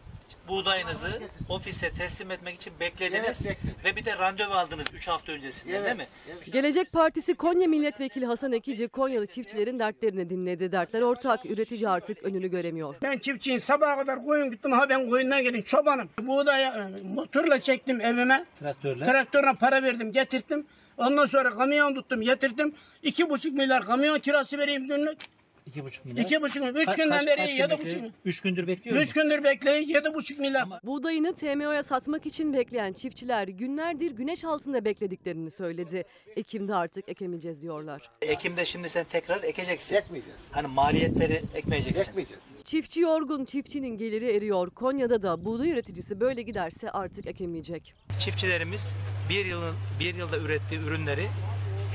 buğdayınızı 0.48 1.20
ofise 1.48 1.90
teslim 1.90 2.30
etmek 2.30 2.54
için 2.56 2.72
beklediniz 2.80 3.42
ve 3.84 3.96
bir 3.96 4.04
de 4.04 4.18
randevu 4.18 4.52
aldınız 4.52 4.86
3 4.94 5.08
hafta 5.08 5.32
öncesinde 5.32 5.84
değil 5.84 5.96
mi? 5.96 6.06
Gelecek 6.52 6.92
Partisi 6.92 7.34
Konya 7.34 7.68
Milletvekili 7.68 8.26
Hasan 8.26 8.52
Ekici 8.52 8.88
Konyalı 8.88 9.26
çiftçilerin 9.26 9.78
dertlerini 9.78 10.30
dinledi. 10.30 10.72
Dertler 10.72 11.00
ortak, 11.00 11.46
üretici 11.46 11.88
artık 11.88 12.22
önünü 12.22 12.48
göremiyor. 12.48 12.94
Ben 13.02 13.18
çiftçiyim. 13.18 13.60
Sabaha 13.60 13.96
kadar 13.96 14.24
koyun 14.24 14.50
gittim. 14.50 14.72
Ha 14.72 14.88
ben 14.88 15.10
koyundan 15.10 15.42
gelin. 15.42 15.62
Çobanım. 15.62 16.08
Buğdaya 16.22 16.90
e, 16.98 17.02
motorla 17.14 17.58
çektim 17.58 18.00
evime. 18.00 18.44
Traktörle. 18.60 19.04
Traktörle 19.04 19.52
para 19.60 19.82
verdim. 19.82 20.12
Getirttim. 20.12 20.66
Ondan 20.96 21.26
sonra 21.26 21.50
kamyon 21.50 21.94
tuttum. 21.94 22.20
Getirttim. 22.20 22.74
iki 23.02 23.30
buçuk 23.30 23.52
milyar 23.52 23.84
kamyon 23.84 24.18
kirası 24.18 24.58
vereyim 24.58 24.88
günlük. 24.88 25.18
İki 25.66 25.84
buçuk 25.84 26.04
milyar. 26.04 26.24
İki 26.24 26.42
buçuk 26.42 26.56
milyar. 26.56 26.74
Üç 26.74 26.88
Ka- 26.88 26.96
günden 26.96 27.18
kaç- 27.18 27.26
beri 27.26 27.36
kaç 27.36 27.50
gün 27.50 27.56
yedi 27.56 27.70
bekliyor? 27.70 27.80
buçuk 27.86 27.96
milyar. 28.00 28.12
Üç 28.24 28.40
gündür 28.40 28.66
bekliyor 28.66 28.96
Üç 28.96 29.12
gündür 29.12 29.44
bekleyin 29.44 29.88
yedi 29.88 30.14
buçuk 30.14 30.38
milyar. 30.38 30.68
Buğdayını 30.84 31.34
TMO'ya 31.34 31.82
satmak 31.82 32.26
için 32.26 32.52
bekleyen 32.52 32.92
çiftçiler 32.92 33.48
günlerdir 33.48 34.10
güneş 34.10 34.44
altında 34.44 34.84
beklediklerini 34.84 35.50
söyledi. 35.50 36.04
Ekim'de 36.36 36.74
artık 36.74 37.08
ekemeyeceğiz 37.08 37.62
diyorlar. 37.62 38.10
Ekim'de 38.22 38.64
şimdi 38.64 38.88
sen 38.88 39.04
tekrar 39.04 39.42
ekeceksin. 39.42 39.96
Ekmeyeceğiz. 39.96 40.38
Hani 40.50 40.66
maliyetleri 40.66 41.42
ekmeyeceksin. 41.54 42.10
Ekmeyeceğiz. 42.10 42.42
Çiftçi 42.64 43.00
yorgun, 43.00 43.44
çiftçinin 43.44 43.98
geliri 43.98 44.30
eriyor. 44.36 44.70
Konya'da 44.70 45.22
da 45.22 45.44
buğday 45.44 45.70
üreticisi 45.70 46.20
böyle 46.20 46.42
giderse 46.42 46.90
artık 46.90 47.26
ekemeyecek. 47.26 47.94
Çiftçilerimiz 48.20 48.96
bir 49.30 49.44
yılın 49.44 49.74
bir 50.00 50.14
yılda 50.14 50.38
ürettiği 50.38 50.80
ürünleri 50.80 51.26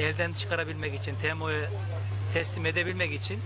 elden 0.02 0.34
çıkarabilmek 0.34 1.00
için, 1.00 1.16
TMO'ya 1.16 1.70
teslim 2.34 2.66
edebilmek 2.66 3.14
için 3.14 3.38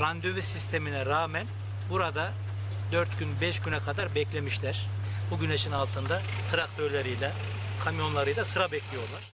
randevu 0.00 0.42
sistemine 0.42 1.06
rağmen 1.06 1.46
burada 1.90 2.32
4 2.92 3.18
gün 3.18 3.28
5 3.40 3.60
güne 3.60 3.78
kadar 3.78 4.14
beklemişler. 4.14 4.86
Bu 5.30 5.38
güneşin 5.38 5.72
altında 5.72 6.20
traktörleriyle, 6.52 7.32
kamyonlarıyla 7.84 8.44
sıra 8.44 8.72
bekliyorlar. 8.72 9.32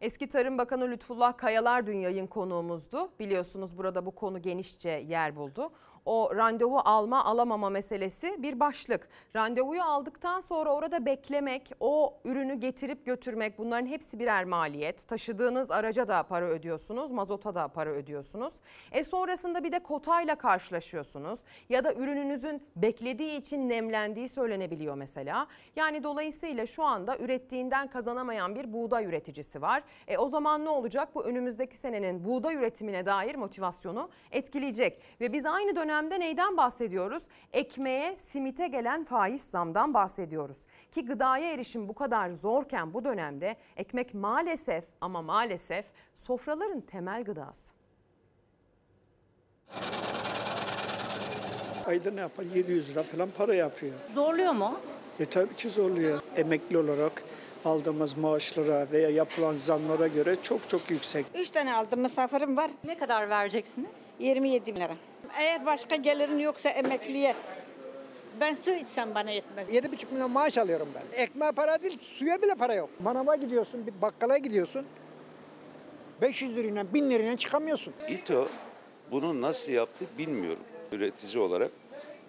Eski 0.00 0.28
Tarım 0.28 0.58
Bakanı 0.58 0.90
Lütfullah 0.90 1.38
Kayalar 1.38 1.86
dün 1.86 1.96
yayın 1.96 2.26
konuğumuzdu. 2.26 3.10
Biliyorsunuz 3.18 3.78
burada 3.78 4.06
bu 4.06 4.14
konu 4.14 4.42
genişçe 4.42 4.90
yer 4.90 5.36
buldu. 5.36 5.70
O 6.06 6.36
randevu 6.36 6.78
alma 6.78 7.24
alamama 7.24 7.70
meselesi 7.70 8.42
bir 8.42 8.60
başlık. 8.60 9.08
Randevuyu 9.36 9.82
aldıktan 9.82 10.40
sonra 10.40 10.74
orada 10.74 11.06
beklemek, 11.06 11.72
o 11.80 12.14
ürünü 12.24 12.54
getirip 12.54 13.06
götürmek 13.06 13.58
bunların 13.58 13.86
hepsi 13.86 14.18
birer 14.18 14.44
maliyet. 14.44 15.08
Taşıdığınız 15.08 15.70
araca 15.70 16.08
da 16.08 16.22
para 16.22 16.44
ödüyorsunuz, 16.44 17.10
mazota 17.10 17.54
da 17.54 17.68
para 17.68 17.90
ödüyorsunuz. 17.90 18.52
E 18.92 19.04
sonrasında 19.04 19.64
bir 19.64 19.72
de 19.72 19.78
kotayla 19.78 20.34
karşılaşıyorsunuz 20.34 21.40
ya 21.68 21.84
da 21.84 21.94
ürününüzün 21.94 22.62
beklediği 22.76 23.40
için 23.40 23.68
nemlendiği 23.68 24.28
söylenebiliyor 24.28 24.94
mesela. 24.94 25.46
Yani 25.76 26.02
dolayısıyla 26.02 26.66
şu 26.66 26.84
anda 26.84 27.18
ürettiğinden 27.18 27.88
kazanamayan 27.88 28.54
bir 28.54 28.72
buğday 28.72 29.04
üreticisi 29.04 29.62
var. 29.62 29.82
E 30.08 30.18
o 30.18 30.28
zaman 30.28 30.64
ne 30.64 30.68
olacak? 30.68 31.08
Bu 31.14 31.24
önümüzdeki 31.24 31.76
senenin 31.76 32.24
buğday 32.24 32.54
üretimine 32.54 33.06
dair 33.06 33.34
motivasyonu 33.34 34.10
etkileyecek. 34.32 35.02
Ve 35.20 35.32
biz 35.32 35.46
aynı 35.46 35.76
dönemde 35.92 36.20
neyden 36.20 36.56
bahsediyoruz? 36.56 37.22
Ekmeğe, 37.52 38.16
simite 38.32 38.68
gelen 38.68 39.04
faiz 39.04 39.42
zamdan 39.42 39.94
bahsediyoruz. 39.94 40.56
Ki 40.94 41.04
gıdaya 41.04 41.52
erişim 41.52 41.88
bu 41.88 41.94
kadar 41.94 42.30
zorken 42.30 42.94
bu 42.94 43.04
dönemde 43.04 43.56
ekmek 43.76 44.14
maalesef 44.14 44.84
ama 45.00 45.22
maalesef 45.22 45.84
sofraların 46.26 46.80
temel 46.80 47.24
gıdası. 47.24 47.74
Ayda 51.86 52.10
ne 52.10 52.20
yapar? 52.20 52.44
700 52.54 52.90
lira 52.90 53.02
falan 53.02 53.30
para 53.30 53.54
yapıyor. 53.54 53.92
Zorluyor 54.14 54.52
mu? 54.52 54.72
E 55.20 55.26
tabii 55.26 55.54
ki 55.54 55.68
zorluyor. 55.68 56.20
Emekli 56.36 56.78
olarak 56.78 57.22
aldığımız 57.64 58.16
maaşlara 58.18 58.86
veya 58.92 59.10
yapılan 59.10 59.54
zamlara 59.54 60.06
göre 60.06 60.36
çok 60.42 60.68
çok 60.68 60.90
yüksek. 60.90 61.26
Üç 61.34 61.50
tane 61.50 61.74
aldım 61.74 62.00
misafirim 62.00 62.56
var. 62.56 62.70
Ne 62.84 62.98
kadar 62.98 63.30
vereceksiniz? 63.30 63.90
27 64.18 64.74
bin 64.74 64.80
lira. 64.80 64.96
Eğer 65.38 65.66
başka 65.66 65.96
gelirin 65.96 66.38
yoksa 66.38 66.68
emekliye 66.68 67.34
ben 68.40 68.54
su 68.54 68.70
içsem 68.70 69.14
bana 69.14 69.30
yetmez. 69.30 69.68
7,5 69.68 70.12
milyon 70.12 70.30
maaş 70.30 70.58
alıyorum 70.58 70.88
ben. 70.94 71.22
Ekmeğe 71.22 71.52
para 71.52 71.82
değil, 71.82 71.98
suya 72.18 72.42
bile 72.42 72.54
para 72.54 72.74
yok. 72.74 72.90
Manava 73.00 73.36
gidiyorsun, 73.36 73.86
bir 73.86 74.02
bakkala 74.02 74.38
gidiyorsun. 74.38 74.86
500 76.22 76.56
lirayla, 76.56 76.94
1000 76.94 77.10
lirayla 77.10 77.36
çıkamıyorsun. 77.36 77.94
İTO 78.08 78.48
bunu 79.10 79.40
nasıl 79.40 79.72
yaptı 79.72 80.04
bilmiyorum 80.18 80.62
üretici 80.92 81.42
olarak. 81.42 81.70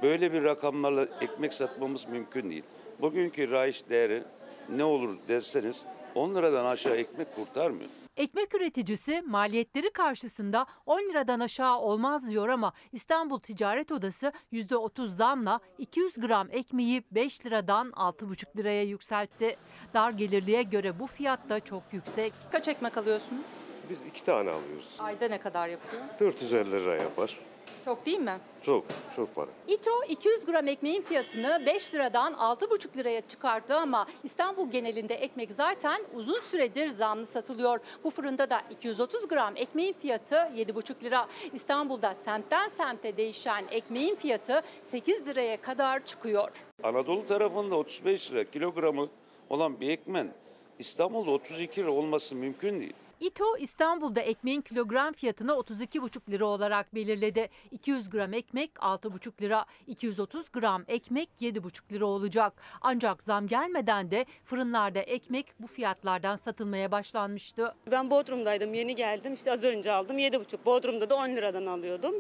Böyle 0.02 0.34
bir 0.34 0.44
rakamlarla 0.44 1.08
ekmek 1.22 1.54
satmamız 1.54 2.08
mümkün 2.08 2.52
değil. 2.52 2.64
Bugünkü 3.02 3.52
raiş 3.52 3.90
değeri 3.90 4.24
ne 4.70 4.84
olur 4.84 5.18
derseniz 5.28 5.86
10 6.16 6.36
liradan 6.36 6.66
aşağı 6.66 6.96
ekmek 6.96 7.36
kurtarmıyor. 7.36 7.90
Ekmek 8.18 8.56
üreticisi 8.56 9.22
maliyetleri 9.22 9.90
karşısında 9.94 10.66
10 10.86 11.00
liradan 11.00 11.40
aşağı 11.40 11.78
olmaz 11.78 12.30
diyor 12.30 12.50
ama 12.50 12.74
İstanbul 12.92 13.40
Ticaret 13.40 13.92
Odası 13.92 14.32
%30 14.54 15.08
zamla 15.08 15.60
200 15.78 16.14
gram 16.20 16.48
ekmeği 16.52 17.04
5 17.12 17.46
liradan 17.46 17.90
6,5 17.90 18.58
liraya 18.58 18.84
yükseltti. 18.84 19.58
Dar 19.94 20.12
gelirliye 20.12 20.64
göre 20.64 21.00
bu 21.00 21.08
fiyat 21.08 21.50
da 21.50 21.60
çok 21.60 21.84
yüksek. 21.92 22.34
Kaç 22.52 22.68
ekmek 22.68 22.98
alıyorsunuz? 22.98 23.42
Biz 23.90 23.98
iki 24.10 24.24
tane 24.24 24.50
alıyoruz. 24.50 24.96
Ayda 25.00 25.28
ne 25.28 25.40
kadar 25.40 25.68
yapıyor? 25.68 26.04
450 26.20 26.72
lira 26.72 26.96
yapar. 26.96 27.40
Çok 27.86 28.06
değil 28.06 28.20
mi? 28.20 28.38
Çok, 28.62 28.86
çok 29.16 29.36
para. 29.36 29.48
İTO 29.68 30.04
200 30.10 30.46
gram 30.46 30.68
ekmeğin 30.68 31.02
fiyatını 31.02 31.64
5 31.66 31.94
liradan 31.94 32.34
6,5 32.34 32.98
liraya 32.98 33.22
çıkarttı 33.22 33.76
ama 33.76 34.06
İstanbul 34.24 34.72
genelinde 34.72 35.16
ekmek 35.16 35.52
zaten 35.52 36.02
uzun 36.14 36.40
süredir 36.52 36.90
zamlı 36.90 37.26
satılıyor. 37.26 37.80
Bu 38.04 38.10
fırında 38.12 38.50
da 38.50 38.62
230 38.70 39.28
gram 39.28 39.58
ekmeğin 39.58 39.94
fiyatı 39.94 40.36
7,5 40.36 41.04
lira. 41.04 41.28
İstanbul'da 41.54 42.16
semtten 42.26 42.70
semte 42.70 43.18
değişen 43.18 43.66
ekmeğin 43.72 44.16
fiyatı 44.16 44.62
8 44.84 45.28
liraya 45.28 45.62
kadar 45.62 46.06
çıkıyor. 46.06 46.50
Anadolu 46.84 47.26
tarafında 47.26 47.76
35 47.76 48.32
lira 48.32 48.44
kilogramı 48.44 49.10
olan 49.50 49.80
bir 49.80 49.90
ekmen 49.90 50.34
İstanbul'da 50.80 51.32
32 51.32 51.82
lira 51.82 51.92
olması 51.92 52.36
mümkün 52.36 52.80
değil. 52.80 52.94
İTO 53.24 53.58
İstanbul'da 53.58 54.22
ekmeğin 54.22 54.62
kilogram 54.62 55.14
fiyatını 55.14 55.52
32,5 55.52 56.32
lira 56.32 56.46
olarak 56.46 56.96
belirledi. 56.96 57.50
200 57.72 58.10
gram 58.10 58.34
ekmek 58.34 58.72
6,5 58.72 59.42
lira, 59.42 59.66
230 59.88 60.52
gram 60.52 60.84
ekmek 60.88 61.30
7,5 61.42 61.92
lira 61.92 62.06
olacak. 62.06 62.54
Ancak 62.82 63.24
zam 63.24 63.48
gelmeden 63.48 64.12
de 64.12 64.26
fırınlarda 64.46 65.00
ekmek 65.00 65.46
bu 65.60 65.68
fiyatlardan 65.68 66.36
satılmaya 66.36 66.92
başlanmıştı. 66.92 67.76
Ben 67.92 68.10
Bodrum'daydım 68.10 68.74
yeni 68.74 68.96
geldim 68.96 69.34
işte 69.34 69.52
az 69.52 69.64
önce 69.64 69.92
aldım 69.92 70.20
7,5 70.20 70.66
Bodrum'da 70.66 71.10
da 71.10 71.16
10 71.16 71.30
liradan 71.30 71.66
alıyordum. 71.66 72.16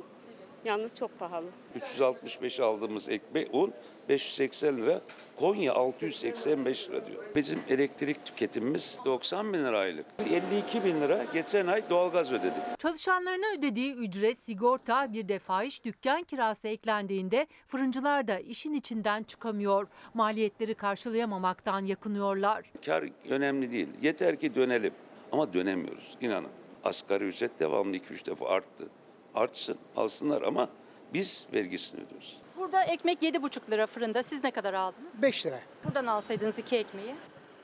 Yalnız 0.65 0.95
çok 0.95 1.19
pahalı. 1.19 1.45
365 1.75 2.59
aldığımız 2.59 3.09
ekmek 3.09 3.53
un 3.53 3.73
580 4.09 4.77
lira. 4.77 5.01
Konya 5.35 5.73
685 5.73 6.89
lira 6.89 7.07
diyor. 7.07 7.23
Bizim 7.35 7.59
elektrik 7.69 8.25
tüketimimiz 8.25 8.99
90 9.05 9.53
bin 9.53 9.63
lira 9.63 9.79
aylık. 9.79 10.05
52 10.31 10.83
bin 10.85 11.01
lira 11.01 11.25
geçen 11.33 11.67
ay 11.67 11.89
doğalgaz 11.89 12.31
ödedik. 12.31 12.79
Çalışanlarına 12.79 13.45
ödediği 13.57 13.93
ücret, 13.93 14.39
sigorta 14.39 15.13
bir 15.13 15.27
de 15.27 15.39
fahiş 15.39 15.83
dükkan 15.83 16.23
kirası 16.23 16.67
eklendiğinde 16.67 17.47
fırıncılar 17.67 18.27
da 18.27 18.39
işin 18.39 18.73
içinden 18.73 19.23
çıkamıyor. 19.23 19.87
Maliyetleri 20.13 20.75
karşılayamamaktan 20.75 21.85
yakınıyorlar. 21.85 22.71
Kar 22.85 23.03
önemli 23.29 23.71
değil. 23.71 23.87
Yeter 24.01 24.39
ki 24.39 24.55
dönelim. 24.55 24.93
Ama 25.31 25.53
dönemiyoruz 25.53 26.17
inanın. 26.21 26.49
Asgari 26.83 27.23
ücret 27.23 27.59
devamlı 27.59 27.97
2-3 27.97 28.25
defa 28.25 28.47
arttı. 28.49 28.87
Artsın, 29.35 29.77
alsınlar 29.95 30.41
ama 30.41 30.69
biz 31.13 31.47
vergisini 31.53 32.01
ödüyoruz. 32.01 32.37
Burada 32.57 32.83
ekmek 32.83 33.23
7,5 33.23 33.71
lira 33.71 33.87
fırında. 33.87 34.23
Siz 34.23 34.43
ne 34.43 34.51
kadar 34.51 34.73
aldınız? 34.73 35.21
5 35.21 35.45
lira. 35.45 35.59
Buradan 35.85 36.05
alsaydınız 36.05 36.59
iki 36.59 36.75
ekmeği. 36.77 37.15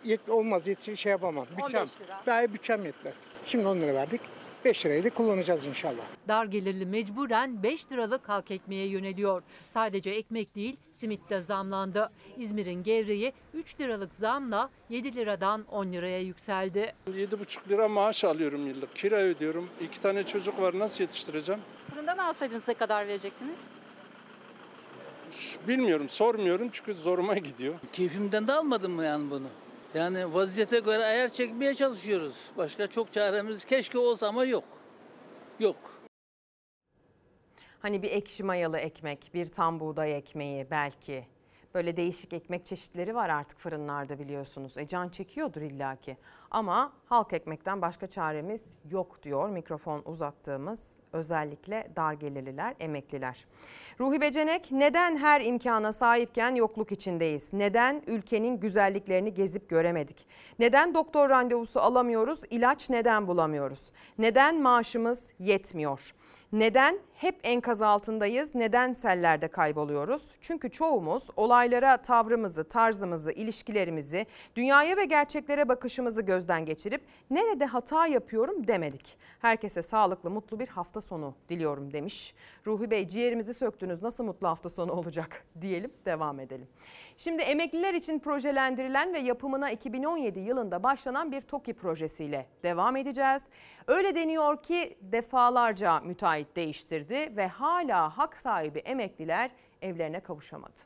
Yet, 0.04 0.30
olmaz, 0.30 0.68
yet, 0.68 0.98
şey 0.98 1.10
yapamam. 1.12 1.48
15 1.62 1.66
Bütçem, 1.66 1.88
lira. 2.08 2.22
daha 2.26 2.54
bütçem 2.54 2.86
yetmez. 2.86 3.28
Şimdi 3.46 3.68
10 3.68 3.78
lira 3.78 3.94
verdik. 3.94 4.22
5 4.66 4.86
lirayı 4.86 5.04
da 5.04 5.10
kullanacağız 5.10 5.66
inşallah. 5.68 6.04
Dar 6.28 6.46
gelirli 6.46 6.86
mecburen 6.86 7.64
5 7.64 7.92
liralık 7.92 8.30
halk 8.30 8.52
ekmeğe 8.52 8.86
yöneliyor. 8.88 9.44
Sadece 9.74 10.10
ekmek 10.12 10.56
değil 10.56 10.76
simit 11.00 11.30
de 11.30 11.42
zamlandı. 11.42 12.12
İzmir'in 12.38 12.84
gevreği 12.84 13.34
3 13.54 13.80
liralık 13.80 14.16
zamla 14.16 14.70
7 14.90 15.16
liradan 15.16 15.66
10 15.72 15.94
liraya 15.94 16.20
yükseldi. 16.20 16.94
7,5 17.08 17.70
lira 17.70 17.88
maaş 17.88 18.24
alıyorum 18.24 18.68
yıllık. 18.68 18.96
Kira 18.96 19.16
ödüyorum. 19.16 19.70
İki 19.82 20.00
tane 20.00 20.24
çocuk 20.24 20.62
var. 20.62 20.80
Nasıl 20.80 21.04
yetiştireceğim? 21.04 21.62
Fırından 21.90 22.18
alsaydınız 22.18 22.68
ne 22.68 22.74
kadar 22.74 23.08
verecektiniz? 23.08 23.60
Bilmiyorum, 25.68 26.10
sormuyorum 26.10 26.70
çünkü 26.72 26.94
zoruma 26.94 27.34
gidiyor. 27.38 27.76
Keyfimden 27.94 28.48
de 28.48 28.54
almadım 28.54 28.92
mı 28.92 29.04
yani 29.06 29.32
bunu? 29.32 29.48
Yani 29.94 30.34
vaziyete 30.34 30.80
göre 30.80 31.06
ayar 31.06 31.30
çekmeye 31.30 31.74
çalışıyoruz. 31.74 32.34
Başka 32.58 32.88
çok 32.88 33.14
çaremiz 33.14 33.66
keşke 33.66 33.98
olsa 33.98 34.28
ama 34.28 34.46
yok. 34.46 34.64
Yok. 35.60 35.99
Hani 37.80 38.04
bir 38.04 38.12
ekşi 38.12 38.44
mayalı 38.44 38.78
ekmek, 38.78 39.32
bir 39.34 39.48
tam 39.48 39.80
buğday 39.80 40.18
ekmeği 40.18 40.68
belki. 40.72 41.26
Böyle 41.74 41.98
değişik 41.98 42.34
ekmek 42.34 42.66
çeşitleri 42.66 43.16
var 43.16 43.30
artık 43.30 43.60
fırınlarda 43.60 44.20
biliyorsunuz. 44.20 44.78
E 44.78 44.88
can 44.88 45.10
çekiyordur 45.10 45.62
illaki. 45.62 46.18
Ama 46.52 46.94
halk 47.06 47.34
ekmekten 47.34 47.82
başka 47.82 48.08
çaremiz 48.08 48.62
yok 48.92 49.24
diyor 49.24 49.50
mikrofon 49.50 50.02
uzattığımız 50.06 50.80
özellikle 51.14 51.92
dar 51.96 52.14
gelirliler, 52.14 52.76
emekliler. 52.80 53.46
Ruhi 54.00 54.22
Becenek 54.22 54.72
neden 54.72 55.18
her 55.18 55.42
imkana 55.42 55.92
sahipken 55.92 56.56
yokluk 56.56 56.92
içindeyiz? 56.92 57.54
Neden 57.54 58.04
ülkenin 58.08 58.60
güzelliklerini 58.60 59.34
gezip 59.34 59.70
göremedik? 59.70 60.28
Neden 60.60 60.94
doktor 60.94 61.30
randevusu 61.30 61.80
alamıyoruz? 61.80 62.40
İlaç 62.50 62.90
neden 62.90 63.28
bulamıyoruz? 63.28 63.82
Neden 64.18 64.62
maaşımız 64.62 65.24
yetmiyor? 65.40 66.14
Neden 66.54 67.00
hep 67.14 67.40
enkaz 67.44 67.82
altındayız? 67.82 68.56
Neden 68.56 68.94
sellerde 68.94 69.48
kayboluyoruz? 69.48 70.24
Çünkü 70.42 70.70
çoğumuz 70.70 71.24
olaylara 71.36 71.98
tavrımızı, 71.98 72.64
tarzımızı, 72.64 73.32
ilişkilerimizi, 73.32 74.26
dünyaya 74.56 74.98
ve 74.98 75.06
gerçeklere 75.06 75.70
bakışımızı 75.70 76.22
gözden 76.22 76.66
geçirip 76.66 77.02
nerede 77.30 77.66
hata 77.66 78.08
yapıyorum 78.08 78.68
demedik. 78.68 79.18
Herkese 79.40 79.82
sağlıklı, 79.82 80.30
mutlu 80.30 80.60
bir 80.60 80.68
hafta 80.68 81.02
sonu 81.02 81.36
diliyorum 81.50 81.94
demiş. 81.94 82.34
Ruhi 82.68 82.92
Bey 82.92 83.08
ciğerimizi 83.08 83.54
söktünüz. 83.54 84.02
Nasıl 84.02 84.24
mutlu 84.24 84.48
hafta 84.48 84.70
sonu 84.70 84.92
olacak 84.92 85.46
diyelim, 85.62 85.92
devam 86.06 86.40
edelim. 86.40 86.68
Şimdi 87.20 87.42
emekliler 87.42 87.94
için 87.94 88.20
projelendirilen 88.20 89.14
ve 89.14 89.20
yapımına 89.20 89.72
2017 89.72 90.40
yılında 90.40 90.84
başlanan 90.84 91.32
bir 91.32 91.42
TOKİ 91.42 91.74
projesiyle 91.74 92.46
devam 92.64 92.96
edeceğiz. 92.96 93.44
Öyle 93.88 94.16
deniyor 94.16 94.64
ki 94.64 94.98
defalarca 95.02 96.00
müteahhit 96.00 96.56
değiştirdi 96.56 97.38
ve 97.38 97.48
hala 97.48 98.18
hak 98.18 98.38
sahibi 98.38 98.80
emekliler 98.80 99.52
evlerine 99.82 100.20
kavuşamadı. 100.20 100.80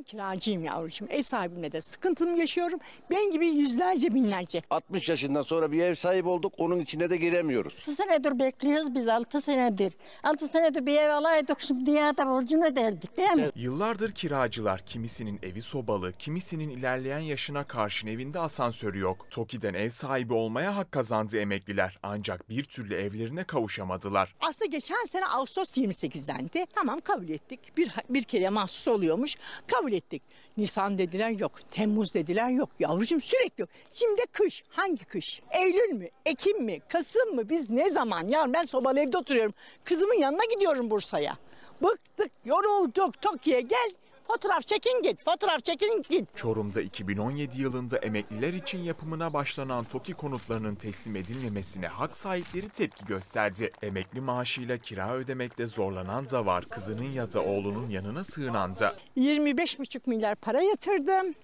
Ben 0.00 0.04
kiracıyım 0.04 0.64
yavrucuğum. 0.64 1.06
Ev 1.10 1.22
sahibimle 1.22 1.72
de 1.72 1.80
sıkıntımı 1.80 2.38
yaşıyorum. 2.38 2.78
Ben 3.10 3.30
gibi 3.30 3.48
yüzlerce 3.48 4.14
binlerce. 4.14 4.62
60 4.70 5.08
yaşından 5.08 5.42
sonra 5.42 5.72
bir 5.72 5.80
ev 5.82 5.94
sahibi 5.94 6.28
olduk. 6.28 6.52
Onun 6.58 6.78
içine 6.78 7.10
de 7.10 7.16
giremiyoruz. 7.16 7.74
6 7.80 7.94
senedir 7.94 8.38
bekliyoruz 8.38 8.94
biz 8.94 9.08
6 9.08 9.40
senedir. 9.40 9.92
6 10.22 10.48
senedir 10.48 10.86
bir 10.86 10.98
ev 10.98 11.10
alaydık 11.10 11.60
şimdi 11.60 11.90
ya 11.90 12.16
da 12.16 12.26
borcunu 12.26 12.66
öderdik 12.66 13.16
değil 13.16 13.30
mi? 13.30 13.50
Yıllardır 13.54 14.12
kiracılar 14.12 14.80
kimisinin 14.86 15.38
evi 15.42 15.62
sobalı, 15.62 16.12
kimisinin 16.12 16.68
ilerleyen 16.68 17.18
yaşına 17.18 17.64
karşın 17.64 18.08
evinde 18.08 18.38
asansörü 18.38 18.98
yok. 18.98 19.26
TOKİ'den 19.30 19.74
ev 19.74 19.90
sahibi 19.90 20.34
olmaya 20.34 20.76
hak 20.76 20.92
kazandı 20.92 21.38
emekliler 21.38 21.98
ancak 22.02 22.50
bir 22.50 22.64
türlü 22.64 22.94
evlerine 22.94 23.44
kavuşamadılar. 23.44 24.34
Aslında 24.40 24.66
geçen 24.66 25.04
sene 25.04 25.26
Ağustos 25.26 25.78
28'dendi. 25.78 26.66
Tamam 26.74 27.00
kabul 27.00 27.28
ettik. 27.28 27.76
Bir, 27.76 27.90
bir 28.10 28.22
kere 28.22 28.48
mahsus 28.48 28.88
oluyormuş. 28.88 29.36
Kabul 29.66 29.89
ettik. 29.92 30.22
Nisan 30.56 30.98
dediler 30.98 31.30
yok. 31.30 31.52
Temmuz 31.70 32.14
dediler 32.14 32.50
yok. 32.50 32.70
Yavrucuğum 32.80 33.20
sürekli 33.20 33.60
yok. 33.60 33.70
Şimdi 33.92 34.22
kış. 34.32 34.64
Hangi 34.68 35.04
kış? 35.04 35.42
Eylül 35.50 35.92
mü? 35.92 36.08
Ekim 36.26 36.62
mi? 36.64 36.80
Kasım 36.88 37.34
mı? 37.34 37.48
Biz 37.50 37.70
ne 37.70 37.90
zaman? 37.90 38.28
Ya 38.28 38.52
ben 38.52 38.62
sobalı 38.62 39.00
evde 39.00 39.18
oturuyorum. 39.18 39.54
Kızımın 39.84 40.14
yanına 40.14 40.44
gidiyorum 40.54 40.90
Bursa'ya. 40.90 41.36
Bıktık, 41.82 42.32
yorulduk. 42.44 43.22
Tokyo'ya 43.22 43.60
gel. 43.60 43.90
Fotoğraf 44.32 44.66
çekin 44.66 45.02
git. 45.02 45.24
Fotoğraf 45.24 45.64
çekin 45.64 46.02
git. 46.10 46.36
Çorum'da 46.36 46.80
2017 46.80 47.62
yılında 47.62 47.98
emekliler 47.98 48.52
için 48.52 48.78
yapımına 48.78 49.32
başlanan 49.32 49.84
TOKİ 49.84 50.14
konutlarının 50.14 50.74
teslim 50.74 51.16
edilmemesine 51.16 51.88
hak 51.88 52.16
sahipleri 52.16 52.68
tepki 52.68 53.04
gösterdi. 53.06 53.72
Emekli 53.82 54.20
maaşıyla 54.20 54.78
kira 54.78 55.14
ödemekte 55.14 55.66
zorlanan 55.66 56.30
da 56.30 56.46
var, 56.46 56.64
kızının 56.64 57.12
ya 57.12 57.32
da 57.32 57.44
oğlunun 57.44 57.90
yanına 57.90 58.24
sığınan 58.24 58.76
da. 58.76 58.94
25,5 59.16 60.00
milyar 60.06 60.34
para 60.34 60.62
yatırdım. 60.62 61.34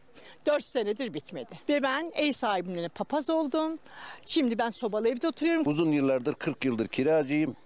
4 0.47 0.65
senedir 0.65 1.15
bitmedi. 1.15 1.55
Ve 1.69 1.83
ben 1.83 2.13
ev 2.15 2.33
sahibimle 2.33 2.89
papaz 2.89 3.31
oldum. 3.31 3.79
Şimdi 4.25 4.59
ben 4.59 4.71
sobalı 4.71 5.09
evde 5.09 5.29
oturuyorum. 5.29 5.63
Uzun 5.67 5.93
yıllardır 5.93 6.35
40 6.35 6.65
yıldır 6.65 6.89
kiracıyım. 6.89 7.57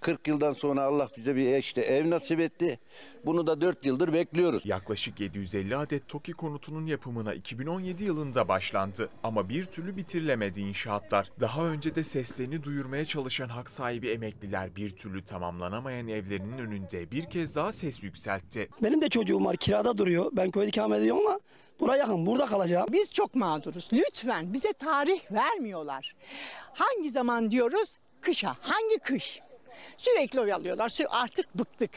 40 0.00 0.28
yıldan 0.28 0.52
sonra 0.52 0.82
Allah 0.82 1.08
bize 1.16 1.36
bir 1.36 1.58
işte 1.58 1.80
ev 1.80 2.10
nasip 2.10 2.40
etti. 2.40 2.80
Bunu 3.26 3.46
da 3.46 3.60
4 3.60 3.86
yıldır 3.86 4.12
bekliyoruz. 4.12 4.66
Yaklaşık 4.66 5.20
750 5.20 5.76
adet 5.76 6.08
TOKİ 6.08 6.32
konutunun 6.32 6.86
yapımına 6.86 7.34
2017 7.34 8.04
yılında 8.04 8.48
başlandı. 8.48 9.08
Ama 9.22 9.48
bir 9.48 9.64
türlü 9.64 9.96
bitirilemedi 9.96 10.60
inşaatlar. 10.60 11.30
Daha 11.40 11.66
önce 11.66 11.94
de 11.94 12.04
seslerini 12.04 12.62
duyurmaya 12.62 13.04
çalışan 13.04 13.48
hak 13.48 13.70
sahibi 13.70 14.08
emekliler 14.08 14.76
bir 14.76 14.96
türlü 14.96 15.24
tamamlanamayan 15.24 16.08
evlerinin 16.08 16.58
önünde 16.58 17.10
bir 17.10 17.24
kez 17.24 17.56
daha 17.56 17.72
ses 17.72 18.02
yükseltti. 18.02 18.68
Benim 18.82 19.00
de 19.00 19.08
çocuğum 19.08 19.44
var 19.44 19.56
kirada 19.56 19.98
duruyor. 19.98 20.30
Ben 20.32 20.50
köyde 20.50 20.68
ikamet 20.68 20.98
ediyorum 20.98 21.26
ama 21.26 21.40
buraya 21.80 21.98
yakın 21.98 22.26
burada 22.26 22.46
kalacağım. 22.46 22.86
Biz 22.92 23.12
çok 23.12 23.34
mağduruz. 23.34 23.88
Lütfen 23.92 24.52
bize 24.52 24.72
tarih 24.72 25.20
vermiyorlar. 25.32 26.14
Hangi 26.74 27.10
zaman 27.10 27.50
diyoruz? 27.50 27.98
Kışa. 28.20 28.56
Hangi 28.60 28.98
kış? 28.98 29.40
Sürekli 29.96 30.40
oyalıyorlar. 30.40 30.88
Sü- 30.88 31.06
Artık 31.08 31.54
bıktık. 31.58 31.90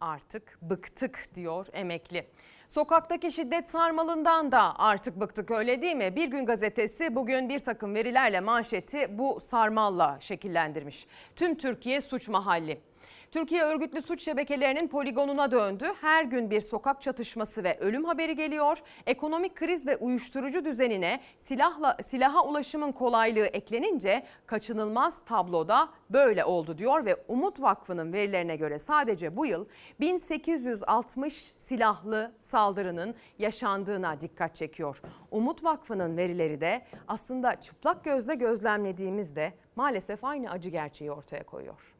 Artık 0.00 0.58
bıktık 0.62 1.28
diyor 1.34 1.66
emekli. 1.72 2.26
Sokaktaki 2.68 3.32
şiddet 3.32 3.70
sarmalından 3.70 4.52
da 4.52 4.78
artık 4.78 5.20
bıktık 5.20 5.50
öyle 5.50 5.82
değil 5.82 5.96
mi? 5.96 6.16
Bir 6.16 6.28
gün 6.28 6.46
gazetesi 6.46 7.14
bugün 7.14 7.48
bir 7.48 7.58
takım 7.60 7.94
verilerle 7.94 8.40
manşeti 8.40 9.18
bu 9.18 9.40
sarmalla 9.40 10.18
şekillendirmiş. 10.20 11.06
Tüm 11.36 11.58
Türkiye 11.58 12.00
suç 12.00 12.28
mahalli. 12.28 12.80
Türkiye 13.32 13.62
örgütlü 13.62 14.02
suç 14.02 14.22
şebekelerinin 14.22 14.88
poligonuna 14.88 15.50
döndü. 15.50 15.84
Her 16.00 16.24
gün 16.24 16.50
bir 16.50 16.60
sokak 16.60 17.02
çatışması 17.02 17.64
ve 17.64 17.78
ölüm 17.78 18.04
haberi 18.04 18.36
geliyor. 18.36 18.78
Ekonomik 19.06 19.54
kriz 19.56 19.86
ve 19.86 19.96
uyuşturucu 19.96 20.64
düzenine 20.64 21.20
silahla 21.40 21.96
silaha 22.08 22.44
ulaşımın 22.44 22.92
kolaylığı 22.92 23.46
eklenince 23.46 24.26
kaçınılmaz 24.46 25.24
tabloda 25.24 25.88
böyle 26.10 26.44
oldu 26.44 26.78
diyor 26.78 27.04
ve 27.04 27.16
Umut 27.28 27.60
Vakfı'nın 27.60 28.12
verilerine 28.12 28.56
göre 28.56 28.78
sadece 28.78 29.36
bu 29.36 29.46
yıl 29.46 29.66
1860 30.00 31.34
silahlı 31.68 32.32
saldırının 32.38 33.14
yaşandığına 33.38 34.20
dikkat 34.20 34.54
çekiyor. 34.54 35.02
Umut 35.30 35.64
Vakfı'nın 35.64 36.16
verileri 36.16 36.60
de 36.60 36.82
aslında 37.08 37.60
çıplak 37.60 38.04
gözle 38.04 38.34
gözlemlediğimizde 38.34 39.52
maalesef 39.76 40.24
aynı 40.24 40.50
acı 40.50 40.70
gerçeği 40.70 41.12
ortaya 41.12 41.42
koyuyor. 41.42 41.99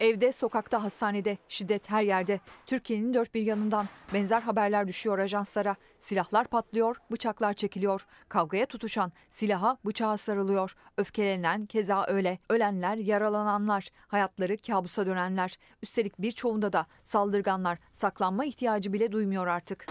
Evde, 0.00 0.32
sokakta, 0.32 0.82
hastanede, 0.82 1.36
şiddet 1.48 1.90
her 1.90 2.02
yerde. 2.02 2.40
Türkiye'nin 2.66 3.14
dört 3.14 3.34
bir 3.34 3.42
yanından 3.42 3.88
benzer 4.14 4.40
haberler 4.40 4.88
düşüyor 4.88 5.18
ajanslara. 5.18 5.76
Silahlar 6.00 6.46
patlıyor, 6.46 6.96
bıçaklar 7.10 7.54
çekiliyor. 7.54 8.06
Kavgaya 8.28 8.66
tutuşan 8.66 9.12
silaha, 9.30 9.78
bıçağa 9.86 10.16
sarılıyor. 10.16 10.76
Öfkelenen 10.96 11.66
keza 11.66 12.06
öyle. 12.08 12.38
Ölenler, 12.50 12.96
yaralananlar, 12.96 13.88
hayatları 14.08 14.56
kabusa 14.56 15.06
dönenler. 15.06 15.58
Üstelik 15.82 16.18
birçoğunda 16.18 16.72
da 16.72 16.86
saldırganlar 17.04 17.78
saklanma 17.92 18.44
ihtiyacı 18.44 18.92
bile 18.92 19.12
duymuyor 19.12 19.46
artık. 19.46 19.86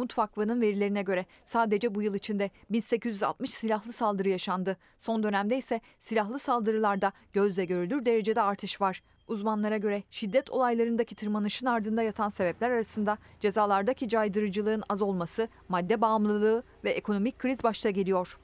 Umut 0.00 0.18
Vakfı'nın 0.18 0.60
verilerine 0.60 1.02
göre 1.02 1.26
sadece 1.44 1.94
bu 1.94 2.02
yıl 2.02 2.14
içinde 2.14 2.50
1860 2.70 3.50
silahlı 3.50 3.92
saldırı 3.92 4.28
yaşandı. 4.28 4.76
Son 4.98 5.22
dönemde 5.22 5.58
ise 5.58 5.80
silahlı 5.98 6.38
saldırılarda 6.38 7.12
gözle 7.32 7.64
görülür 7.64 8.04
derecede 8.04 8.42
artış 8.42 8.80
var. 8.80 9.02
Uzmanlara 9.28 9.76
göre 9.76 10.02
şiddet 10.10 10.50
olaylarındaki 10.50 11.14
tırmanışın 11.14 11.66
ardında 11.66 12.02
yatan 12.02 12.28
sebepler 12.28 12.70
arasında 12.70 13.18
cezalardaki 13.40 14.08
caydırıcılığın 14.08 14.82
az 14.88 15.02
olması, 15.02 15.48
madde 15.68 16.00
bağımlılığı 16.00 16.62
ve 16.84 16.90
ekonomik 16.90 17.38
kriz 17.38 17.62
başta 17.62 17.90
geliyor. 17.90 18.38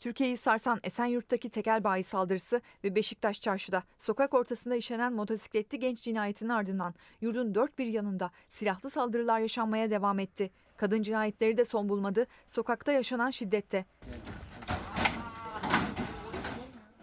Türkiye'yi 0.00 0.36
sarsan 0.36 0.80
Esenyurt'taki 0.82 1.50
tekel 1.50 1.84
bayi 1.84 2.04
saldırısı 2.04 2.60
ve 2.84 2.94
Beşiktaş 2.94 3.40
çarşıda 3.40 3.82
sokak 3.98 4.34
ortasında 4.34 4.76
işlenen 4.76 5.12
motosikletli 5.12 5.78
genç 5.78 6.02
cinayetinin 6.02 6.48
ardından 6.48 6.94
yurdun 7.20 7.54
dört 7.54 7.78
bir 7.78 7.86
yanında 7.86 8.30
silahlı 8.48 8.90
saldırılar 8.90 9.40
yaşanmaya 9.40 9.90
devam 9.90 10.18
etti. 10.18 10.50
Kadın 10.76 11.02
cinayetleri 11.02 11.56
de 11.56 11.64
son 11.64 11.88
bulmadı, 11.88 12.26
sokakta 12.46 12.92
yaşanan 12.92 13.30
şiddette. 13.30 13.84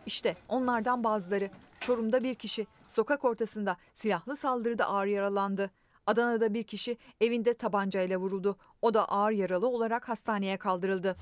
İşte 0.05 0.35
onlardan 0.49 1.03
bazıları. 1.03 1.49
Çorum'da 1.79 2.23
bir 2.23 2.35
kişi 2.35 2.67
sokak 2.87 3.25
ortasında 3.25 3.77
silahlı 3.95 4.37
saldırıda 4.37 4.85
ağır 4.85 5.07
yaralandı. 5.07 5.71
Adana'da 6.05 6.53
bir 6.53 6.63
kişi 6.63 6.97
evinde 7.21 7.53
tabancayla 7.53 8.17
vuruldu. 8.17 8.57
O 8.81 8.93
da 8.93 9.09
ağır 9.09 9.31
yaralı 9.31 9.67
olarak 9.67 10.09
hastaneye 10.09 10.57
kaldırıldı. 10.57 11.15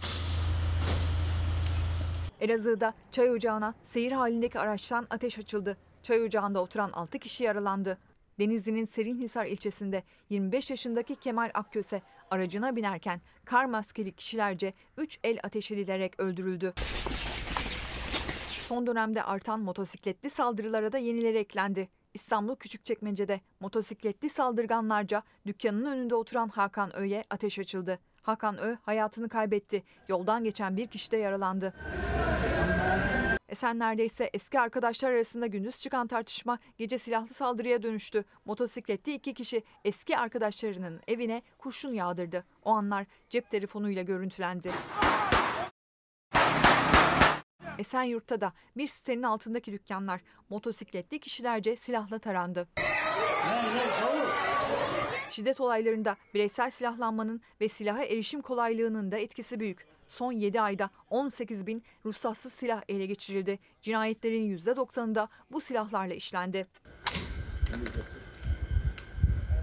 Elazığ'da 2.41 2.93
çay 3.11 3.31
ocağına 3.31 3.73
seyir 3.83 4.11
halindeki 4.11 4.59
araçtan 4.59 5.07
ateş 5.09 5.39
açıldı. 5.39 5.77
Çay 6.03 6.23
ocağında 6.23 6.61
oturan 6.61 6.91
6 6.91 7.19
kişi 7.19 7.43
yaralandı. 7.43 7.97
Denizli'nin 8.39 8.85
Serinhisar 8.85 9.45
ilçesinde 9.45 10.03
25 10.29 10.69
yaşındaki 10.69 11.15
Kemal 11.15 11.51
Akköse 11.53 12.01
aracına 12.31 12.75
binerken 12.75 13.21
kar 13.45 13.65
maskeli 13.65 14.11
kişilerce 14.11 14.73
3 14.97 15.19
el 15.23 15.39
ateş 15.43 15.71
edilerek 15.71 16.19
öldürüldü. 16.19 16.73
Son 18.67 18.87
dönemde 18.87 19.23
artan 19.23 19.59
motosikletli 19.59 20.29
saldırılara 20.29 20.91
da 20.91 20.97
yenileri 20.97 21.37
eklendi. 21.37 21.89
İstanbul 22.13 22.55
Küçükçekmece'de 22.55 23.41
motosikletli 23.59 24.29
saldırganlarca 24.29 25.23
dükkanın 25.45 25.85
önünde 25.85 26.15
oturan 26.15 26.47
Hakan 26.49 26.95
Ö'ye 26.95 27.23
ateş 27.29 27.59
açıldı. 27.59 27.99
Hakan 28.25 28.57
Ö 28.57 28.75
hayatını 28.81 29.29
kaybetti. 29.29 29.83
Yoldan 30.07 30.43
geçen 30.43 30.77
bir 30.77 30.87
kişi 30.87 31.11
de 31.11 31.17
yaralandı. 31.17 31.73
Esenler'de 33.49 34.05
ise 34.05 34.29
eski 34.33 34.59
arkadaşlar 34.59 35.11
arasında 35.11 35.47
gündüz 35.47 35.81
çıkan 35.81 36.07
tartışma 36.07 36.59
gece 36.77 36.97
silahlı 36.97 37.33
saldırıya 37.33 37.83
dönüştü. 37.83 38.23
Motosikletli 38.45 39.13
iki 39.13 39.33
kişi 39.33 39.63
eski 39.83 40.17
arkadaşlarının 40.17 41.01
evine 41.07 41.41
kurşun 41.57 41.93
yağdırdı. 41.93 42.43
O 42.63 42.71
anlar 42.71 43.05
cep 43.29 43.49
telefonuyla 43.49 44.01
görüntülendi. 44.03 44.71
Esenyurt'ta 47.79 48.41
da 48.41 48.53
bir 48.77 48.87
sitenin 48.87 49.23
altındaki 49.23 49.71
dükkanlar 49.71 50.21
motosikletli 50.49 51.19
kişilerce 51.19 51.75
silahla 51.75 52.19
tarandı. 52.19 52.67
Şiddet 55.35 55.61
olaylarında 55.61 56.17
bireysel 56.33 56.69
silahlanmanın 56.69 57.41
ve 57.61 57.69
silaha 57.69 58.03
erişim 58.03 58.41
kolaylığının 58.41 59.11
da 59.11 59.17
etkisi 59.17 59.59
büyük. 59.59 59.85
Son 60.07 60.31
7 60.31 60.61
ayda 60.61 60.89
18 61.09 61.67
bin 61.67 61.83
ruhsatsız 62.05 62.53
silah 62.53 62.83
ele 62.89 63.05
geçirildi. 63.05 63.59
Cinayetlerin 63.81 64.57
%90'ında 64.57 65.27
bu 65.51 65.61
silahlarla 65.61 66.13
işlendi. 66.13 66.67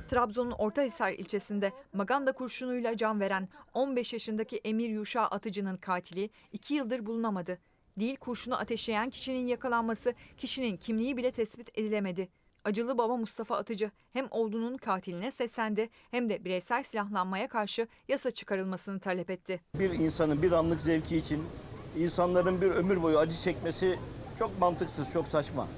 Trabzon'un 0.09 0.51
Ortahisar 0.51 1.13
ilçesinde 1.13 1.73
maganda 1.93 2.33
kurşunuyla 2.33 2.97
can 2.97 3.21
veren 3.21 3.49
15 3.75 4.13
yaşındaki 4.13 4.57
Emir 4.57 4.89
Yuşa 4.89 5.23
Atıcı'nın 5.23 5.77
katili 5.77 6.31
2 6.53 6.75
yıldır 6.75 7.07
bulunamadı. 7.07 7.59
Değil 7.99 8.17
kurşunu 8.17 8.59
ateşleyen 8.59 9.11
kişinin 9.11 9.47
yakalanması, 9.47 10.15
kişinin 10.37 10.77
kimliği 10.77 11.17
bile 11.17 11.31
tespit 11.31 11.79
edilemedi. 11.79 12.29
Acılı 12.65 12.99
baba 12.99 13.17
Mustafa 13.17 13.57
Atıcı 13.57 13.91
hem 14.13 14.27
oğlunun 14.31 14.77
katiline 14.77 15.31
seslendi 15.31 15.89
hem 16.11 16.29
de 16.29 16.45
bireysel 16.45 16.83
silahlanmaya 16.83 17.49
karşı 17.49 17.87
yasa 18.09 18.31
çıkarılmasını 18.31 19.01
talep 19.01 19.31
etti. 19.31 19.61
Bir 19.79 19.91
insanın 19.91 20.43
bir 20.43 20.53
anlık 20.53 20.81
zevki 20.81 21.17
için 21.17 21.45
insanların 21.99 22.61
bir 22.61 22.71
ömür 22.71 23.03
boyu 23.03 23.19
acı 23.19 23.37
çekmesi 23.37 23.99
çok 24.39 24.59
mantıksız, 24.59 25.13
çok 25.13 25.29
saçma. 25.29 25.69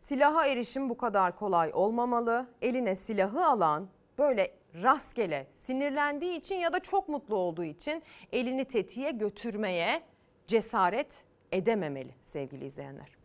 Silaha 0.00 0.46
erişim 0.46 0.88
bu 0.88 0.96
kadar 0.96 1.36
kolay 1.36 1.70
olmamalı. 1.74 2.46
Eline 2.62 2.96
silahı 2.96 3.46
alan 3.46 3.88
böyle 4.18 4.54
rastgele 4.74 5.46
sinirlendiği 5.54 6.38
için 6.38 6.54
ya 6.54 6.72
da 6.72 6.80
çok 6.80 7.08
mutlu 7.08 7.36
olduğu 7.36 7.64
için 7.64 8.02
elini 8.32 8.64
tetiğe 8.64 9.10
götürmeye 9.10 10.02
cesaret 10.46 11.24
edememeli 11.52 12.14
sevgili 12.22 12.64
izleyenler. 12.64 13.19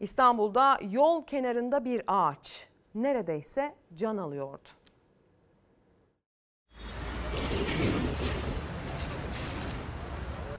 İstanbul'da 0.00 0.78
yol 0.90 1.26
kenarında 1.26 1.84
bir 1.84 2.02
ağaç 2.06 2.66
neredeyse 2.94 3.74
can 3.94 4.16
alıyordu. 4.16 4.68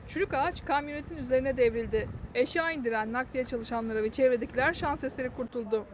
Çürük 0.08 0.34
ağaç 0.34 0.66
kamyonetin 0.66 1.18
üzerine 1.18 1.58
devrildi. 1.58 2.10
Eşya 2.36 2.72
indiren 2.72 3.14
nakliye 3.14 3.46
çalışanları 3.46 4.04
ve 4.04 4.12
çevredekiler 4.12 4.74
şans 4.74 5.04
eseri 5.04 5.30
kurtuldu. 5.30 5.86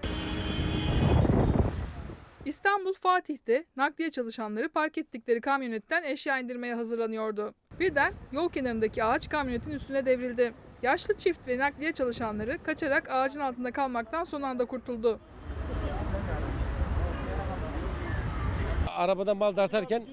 İstanbul 2.46 2.94
Fatih'te 2.94 3.66
nakliye 3.76 4.12
çalışanları 4.12 4.70
park 4.70 4.98
ettikleri 4.98 5.41
kamyonetten 5.41 6.04
eşya 6.04 6.39
indirmeye 6.39 6.76
hazırlanıyordu. 6.76 7.54
Birden 7.80 8.14
yol 8.32 8.50
kenarındaki 8.50 9.04
ağaç 9.04 9.30
kamyonetin 9.30 9.72
üstüne 9.72 10.06
devrildi. 10.06 10.54
Yaşlı 10.84 11.18
çift 11.18 11.48
ve 11.48 11.58
nakliye 11.58 11.92
çalışanları 11.92 12.64
kaçarak 12.64 13.10
ağacın 13.10 13.40
altında 13.40 13.72
kalmaktan 13.72 14.24
son 14.24 14.42
anda 14.42 14.66
kurtuldu. 14.66 15.20
Arabadan 18.88 19.38
mal 19.38 19.56
dartarken 19.56 20.04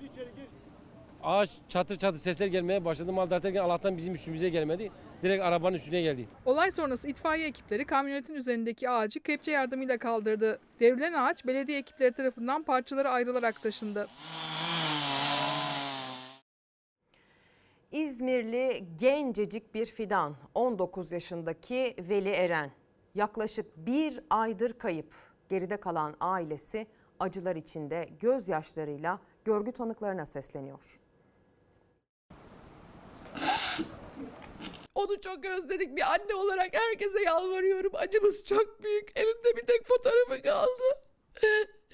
ağaç 1.23 1.51
çatır 1.69 1.97
çatır 1.97 2.19
sesler 2.19 2.47
gelmeye 2.47 2.85
başladı. 2.85 3.13
Mal 3.13 3.31
dartarken 3.31 3.61
Allah'tan 3.61 3.97
bizim 3.97 4.15
üstümüze 4.15 4.49
gelmedi. 4.49 4.91
Direkt 5.23 5.43
arabanın 5.43 5.77
üstüne 5.77 6.03
geldi. 6.03 6.29
Olay 6.47 6.71
sonrası 6.71 7.09
itfaiye 7.09 7.47
ekipleri 7.47 7.85
kamyonetin 7.85 8.35
üzerindeki 8.35 8.91
ağacı 8.91 9.21
kepçe 9.21 9.51
yardımıyla 9.51 9.99
kaldırdı. 9.99 10.59
Devrilen 10.81 11.13
ağaç 11.13 11.47
belediye 11.47 11.79
ekipleri 11.79 12.13
tarafından 12.13 12.63
parçaları 12.63 13.09
ayrılarak 13.09 13.63
taşındı. 13.63 14.09
İzmirli 17.93 18.85
gencecik 18.99 19.75
bir 19.75 19.87
fidan 19.87 20.37
19 20.55 21.13
yaşındaki 21.13 21.95
Veli 21.99 22.29
Eren 22.29 22.71
yaklaşık 23.15 23.77
bir 23.77 24.21
aydır 24.31 24.79
kayıp. 24.79 25.15
Geride 25.49 25.77
kalan 25.77 26.17
ailesi 26.21 26.87
acılar 27.21 27.57
içinde 27.57 28.09
gözyaşlarıyla 28.21 29.21
görgü 29.45 29.73
tanıklarına 29.73 30.27
sesleniyor. 30.27 31.01
Onu 34.95 35.21
çok 35.21 35.45
özledik. 35.45 35.97
Bir 35.97 36.13
anne 36.13 36.35
olarak 36.35 36.71
herkese 36.73 37.23
yalvarıyorum. 37.23 37.93
Acımız 37.95 38.45
çok 38.45 38.83
büyük. 38.83 39.19
Elimde 39.19 39.57
bir 39.57 39.67
tek 39.67 39.89
fotoğrafı 39.89 40.43
kaldı. 40.43 40.85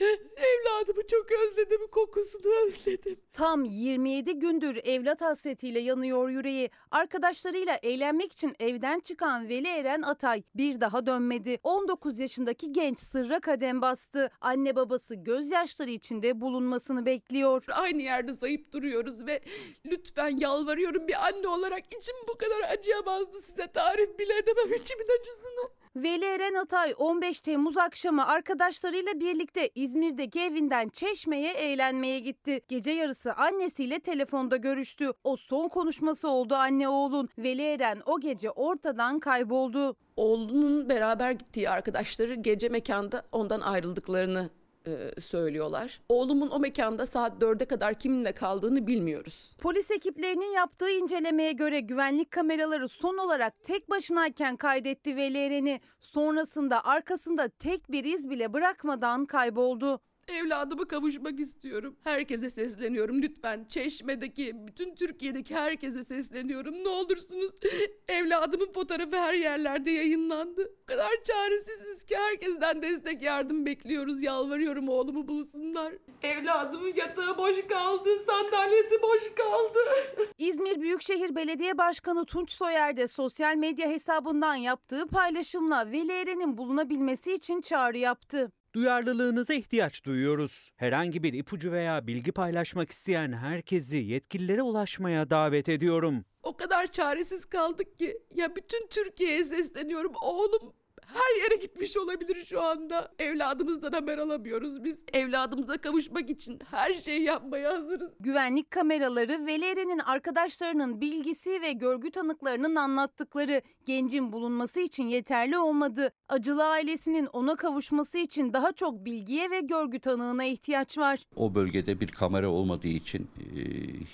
Evladımı 0.00 1.06
çok 1.06 1.26
özledim. 1.32 1.86
Kokusunu 1.86 2.52
özledim. 2.66 3.20
Tam 3.32 3.64
27 3.64 4.38
gündür 4.38 4.80
evlat 4.84 5.20
hasretiyle 5.20 5.80
yanıyor 5.80 6.28
yüreği. 6.28 6.70
Arkadaşlarıyla 6.90 7.74
eğlenmek 7.82 8.32
için 8.32 8.54
evden 8.60 9.00
çıkan 9.00 9.48
Veli 9.48 9.68
Eren 9.68 10.02
Atay 10.02 10.42
bir 10.54 10.80
daha 10.80 11.06
dönmedi. 11.06 11.58
19 11.62 12.18
yaşındaki 12.18 12.72
genç 12.72 12.98
sırra 13.00 13.40
kadem 13.40 13.82
bastı. 13.82 14.30
Anne 14.40 14.76
babası 14.76 15.14
gözyaşları 15.14 15.90
içinde 15.90 16.40
bulunmasını 16.40 17.06
bekliyor. 17.06 17.64
Aynı 17.72 18.02
yerde 18.02 18.34
sayıp 18.34 18.72
duruyoruz 18.72 19.26
ve 19.26 19.40
lütfen 19.86 20.38
yalvarıyorum 20.38 21.08
bir 21.08 21.26
anne 21.26 21.48
olarak 21.48 21.84
içim 21.94 22.16
bu 22.28 22.38
kadar 22.38 22.70
acıyamazdı 22.70 23.42
size 23.42 23.66
tarif 23.72 24.18
bile 24.18 24.38
edemem 24.38 24.72
içimin 24.74 25.06
acısını. 25.20 25.75
Veli 25.96 26.24
Eren 26.24 26.54
Atay 26.54 26.94
15 26.98 27.40
Temmuz 27.40 27.76
akşamı 27.76 28.26
arkadaşlarıyla 28.26 29.20
birlikte 29.20 29.70
İzmir'deki 29.74 30.40
evinden 30.40 30.88
Çeşme'ye 30.88 31.52
eğlenmeye 31.52 32.18
gitti. 32.18 32.60
Gece 32.68 32.90
yarısı 32.90 33.32
annesiyle 33.32 33.98
telefonda 33.98 34.56
görüştü. 34.56 35.10
O 35.24 35.36
son 35.36 35.68
konuşması 35.68 36.28
oldu 36.28 36.54
anne 36.54 36.88
oğlun. 36.88 37.28
Veli 37.38 37.62
Eren 37.62 37.98
o 38.06 38.20
gece 38.20 38.50
ortadan 38.50 39.20
kayboldu. 39.20 39.96
Oğlunun 40.16 40.88
beraber 40.88 41.30
gittiği 41.30 41.70
arkadaşları 41.70 42.34
gece 42.34 42.68
mekanda 42.68 43.22
ondan 43.32 43.60
ayrıldıklarını 43.60 44.50
e, 44.86 45.20
söylüyorlar. 45.20 46.00
Oğlumun 46.08 46.50
o 46.50 46.58
mekanda 46.58 47.06
saat 47.06 47.42
4'e 47.42 47.64
kadar 47.64 47.94
kiminle 47.94 48.32
kaldığını 48.32 48.86
bilmiyoruz. 48.86 49.56
Polis 49.58 49.90
ekiplerinin 49.90 50.52
yaptığı 50.52 50.90
incelemeye 50.90 51.52
göre 51.52 51.80
güvenlik 51.80 52.30
kameraları 52.30 52.88
son 52.88 53.18
olarak 53.18 53.62
tek 53.62 53.90
başınayken 53.90 54.56
kaydetti 54.56 55.16
Veli 55.16 55.38
Eren'i. 55.38 55.80
Sonrasında 56.00 56.84
arkasında 56.84 57.48
tek 57.48 57.92
bir 57.92 58.04
iz 58.04 58.30
bile 58.30 58.52
bırakmadan 58.52 59.24
kayboldu. 59.26 60.00
Evladımı 60.28 60.88
kavuşmak 60.88 61.40
istiyorum. 61.40 61.96
Herkese 62.04 62.50
sesleniyorum 62.50 63.22
lütfen. 63.22 63.64
Çeşme'deki, 63.68 64.66
bütün 64.66 64.94
Türkiye'deki 64.94 65.54
herkese 65.54 66.04
sesleniyorum. 66.04 66.84
Ne 66.84 66.88
olursunuz 66.88 67.52
evladımın 68.08 68.72
fotoğrafı 68.72 69.16
her 69.16 69.34
yerlerde 69.34 69.90
yayınlandı. 69.90 70.72
O 70.82 70.86
kadar 70.86 71.10
çaresiziz 71.24 72.04
ki 72.04 72.16
herkesten 72.16 72.82
destek 72.82 73.22
yardım 73.22 73.66
bekliyoruz. 73.66 74.22
Yalvarıyorum 74.22 74.88
oğlumu 74.88 75.28
bulsunlar. 75.28 75.92
Evladımın 76.22 76.92
yatağı 76.96 77.38
boş 77.38 77.66
kaldı, 77.68 78.08
sandalyesi 78.26 79.02
boş 79.02 79.22
kaldı. 79.36 79.78
İzmir 80.38 80.80
Büyükşehir 80.80 81.36
Belediye 81.36 81.78
Başkanı 81.78 82.24
Tunç 82.24 82.50
Soyer 82.50 82.96
de 82.96 83.06
sosyal 83.06 83.56
medya 83.56 83.88
hesabından 83.88 84.54
yaptığı 84.54 85.06
paylaşımla 85.06 85.92
Veli 85.92 86.12
Eren'in 86.12 86.58
bulunabilmesi 86.58 87.32
için 87.32 87.60
çağrı 87.60 87.98
yaptı. 87.98 88.52
Duyarlılığınıza 88.76 89.54
ihtiyaç 89.54 90.04
duyuyoruz. 90.04 90.72
Herhangi 90.76 91.22
bir 91.22 91.32
ipucu 91.32 91.72
veya 91.72 92.06
bilgi 92.06 92.32
paylaşmak 92.32 92.90
isteyen 92.90 93.32
herkesi 93.32 93.96
yetkililere 93.96 94.62
ulaşmaya 94.62 95.30
davet 95.30 95.68
ediyorum. 95.68 96.24
O 96.42 96.56
kadar 96.56 96.86
çaresiz 96.86 97.44
kaldık 97.44 97.98
ki 97.98 98.18
ya 98.34 98.56
bütün 98.56 98.86
Türkiye'ye 98.88 99.44
sesleniyorum. 99.44 100.12
Oğlum 100.22 100.72
her 101.06 101.42
yere 101.42 101.56
gitmiş 101.62 101.96
olabilir 101.96 102.44
şu 102.44 102.62
anda. 102.62 103.12
Evladımızdan 103.18 103.92
haber 103.92 104.18
alamıyoruz 104.18 104.84
biz. 104.84 105.04
Evladımıza 105.12 105.76
kavuşmak 105.76 106.30
için 106.30 106.58
her 106.70 106.94
şeyi 106.94 107.22
yapmaya 107.22 107.72
hazırız. 107.72 108.10
Güvenlik 108.20 108.70
kameraları 108.70 109.46
Veli 109.46 109.64
Eren'in 109.64 109.98
arkadaşlarının 109.98 111.00
bilgisi 111.00 111.62
ve 111.62 111.72
görgü 111.72 112.10
tanıklarının 112.10 112.76
anlattıkları 112.76 113.62
gencin 113.84 114.32
bulunması 114.32 114.80
için 114.80 115.08
yeterli 115.08 115.58
olmadı. 115.58 116.12
Acılı 116.28 116.64
ailesinin 116.68 117.26
ona 117.26 117.56
kavuşması 117.56 118.18
için 118.18 118.52
daha 118.52 118.72
çok 118.72 119.04
bilgiye 119.04 119.50
ve 119.50 119.60
görgü 119.60 119.98
tanığına 119.98 120.44
ihtiyaç 120.44 120.98
var. 120.98 121.18
O 121.36 121.54
bölgede 121.54 122.00
bir 122.00 122.08
kamera 122.08 122.48
olmadığı 122.48 122.88
için 122.88 123.28
e, 123.36 123.60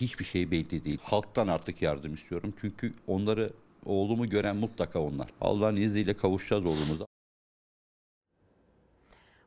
hiçbir 0.01 0.25
şey 0.25 0.51
belli 0.51 0.85
değil. 0.85 0.99
Halktan 1.03 1.49
artık 1.49 1.83
yardım 1.83 2.15
istiyorum. 2.15 2.55
Çünkü 2.61 2.93
onları 3.07 3.53
oğlumu 3.87 4.27
gören 4.27 4.57
mutlaka 4.57 5.01
onlar. 5.01 5.29
Allah'ın 5.41 5.77
izniyle 5.77 6.15
kavuşacağız 6.15 6.67
oğlumuza. 6.67 7.07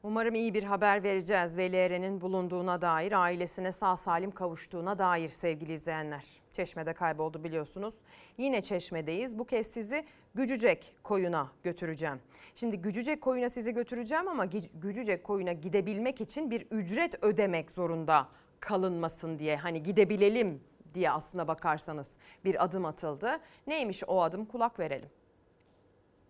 Umarım 0.03 0.36
iyi 0.36 0.53
bir 0.53 0.63
haber 0.63 1.03
vereceğiz 1.03 1.57
Veli 1.57 1.76
Eren'in 1.76 2.22
bulunduğuna 2.22 2.81
dair, 2.81 3.11
ailesine 3.11 3.72
sağ 3.72 3.97
salim 3.97 4.31
kavuştuğuna 4.31 4.99
dair 4.99 5.30
sevgili 5.30 5.73
izleyenler. 5.73 6.26
Çeşme'de 6.53 6.93
kayboldu 6.93 7.43
biliyorsunuz. 7.43 7.93
Yine 8.38 8.61
Çeşme'deyiz. 8.61 9.39
Bu 9.39 9.45
kez 9.45 9.68
sizi 9.68 10.05
Gücücek 10.35 10.95
koyuna 11.03 11.51
götüreceğim. 11.64 12.19
Şimdi 12.55 12.77
Gücücek 12.77 13.22
koyuna 13.22 13.49
sizi 13.49 13.73
götüreceğim 13.73 14.27
ama 14.27 14.45
Gücücek 14.73 15.23
koyuna 15.23 15.53
gidebilmek 15.53 16.22
için 16.22 16.51
bir 16.51 16.61
ücret 16.72 17.23
ödemek 17.23 17.72
zorunda 17.72 18.27
kalınmasın 18.60 19.39
diye. 19.39 19.55
Hani 19.57 19.84
gidebilelim 19.84 20.61
diye 20.95 21.11
aslına 21.11 21.47
bakarsanız 21.47 22.11
bir 22.45 22.63
adım 22.63 22.85
atıldı. 22.85 23.39
Neymiş 23.67 24.03
o 24.07 24.22
adım 24.22 24.45
kulak 24.45 24.80
verelim. 24.80 25.09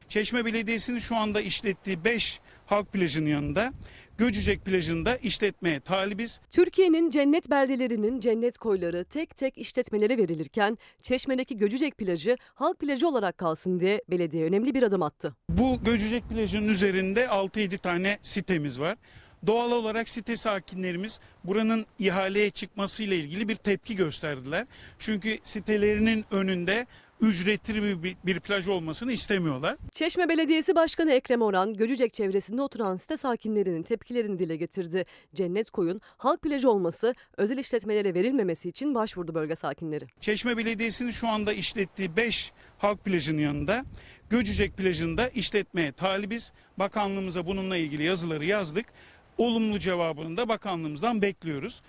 Çeşme 0.09 0.45
Belediyesi'nin 0.45 0.99
şu 0.99 1.15
anda 1.15 1.41
işlettiği 1.41 2.03
5 2.03 2.41
halk 2.65 2.93
plajının 2.93 3.29
yanında 3.29 3.73
Göcücek 4.17 4.65
plajında 4.65 5.17
işletmeye 5.17 5.79
talibiz. 5.79 6.41
Türkiye'nin 6.51 7.09
cennet 7.09 7.49
beldelerinin 7.49 8.19
cennet 8.19 8.57
koyları 8.57 9.05
tek 9.05 9.37
tek 9.37 9.57
işletmelere 9.57 10.17
verilirken 10.17 10.77
Çeşme'deki 11.01 11.57
Göcücek 11.57 11.97
plajı 11.97 12.37
halk 12.53 12.79
plajı 12.79 13.07
olarak 13.07 13.37
kalsın 13.37 13.79
diye 13.79 14.01
belediye 14.09 14.45
önemli 14.45 14.73
bir 14.73 14.83
adım 14.83 15.01
attı. 15.03 15.35
Bu 15.49 15.83
Göcücek 15.85 16.29
plajının 16.29 16.67
üzerinde 16.67 17.25
6-7 17.25 17.77
tane 17.77 18.17
sitemiz 18.21 18.79
var. 18.79 18.97
Doğal 19.47 19.72
olarak 19.72 20.09
site 20.09 20.38
sakinlerimiz 20.38 21.19
buranın 21.43 21.85
ihaleye 21.99 22.49
çıkmasıyla 22.49 23.15
ilgili 23.15 23.47
bir 23.47 23.55
tepki 23.55 23.95
gösterdiler. 23.95 24.67
Çünkü 24.99 25.38
sitelerinin 25.43 26.26
önünde 26.31 26.85
ücretli 27.22 28.03
bir, 28.03 28.15
bir 28.26 28.39
plaj 28.39 28.67
olmasını 28.67 29.11
istemiyorlar. 29.11 29.77
Çeşme 29.91 30.30
Belediyesi 30.30 30.76
Başkanı 30.76 31.11
Ekrem 31.11 31.41
Oran, 31.41 31.73
Göcücek 31.73 32.13
çevresinde 32.13 32.61
oturan 32.61 32.97
site 32.97 33.17
sakinlerinin 33.17 33.84
tepkilerini 33.84 34.39
dile 34.39 34.55
getirdi. 34.55 35.05
Cennet 35.35 35.69
Koyun, 35.72 36.01
halk 36.17 36.41
plajı 36.41 36.69
olması, 36.69 37.15
özel 37.38 37.57
işletmelere 37.57 38.13
verilmemesi 38.13 38.69
için 38.69 38.95
başvurdu 38.95 39.35
bölge 39.35 39.55
sakinleri. 39.55 40.07
Çeşme 40.22 40.57
Belediyesi'nin 40.57 41.11
şu 41.11 41.27
anda 41.27 41.53
işlettiği 41.53 42.15
5 42.15 42.51
halk 42.77 43.05
plajının 43.05 43.41
yanında 43.41 43.85
Göcücek 44.30 44.77
plajında 44.77 45.30
işletmeye 45.30 45.91
talibiz. 45.91 46.51
Bakanlığımıza 46.80 47.45
bununla 47.45 47.77
ilgili 47.77 48.03
yazıları 48.03 48.45
yazdık. 48.45 48.85
Olumlu 49.37 49.79
cevabını 49.79 50.37
da 50.37 50.49
bakanlığımızdan 50.49 51.21
bekliyoruz. 51.21 51.81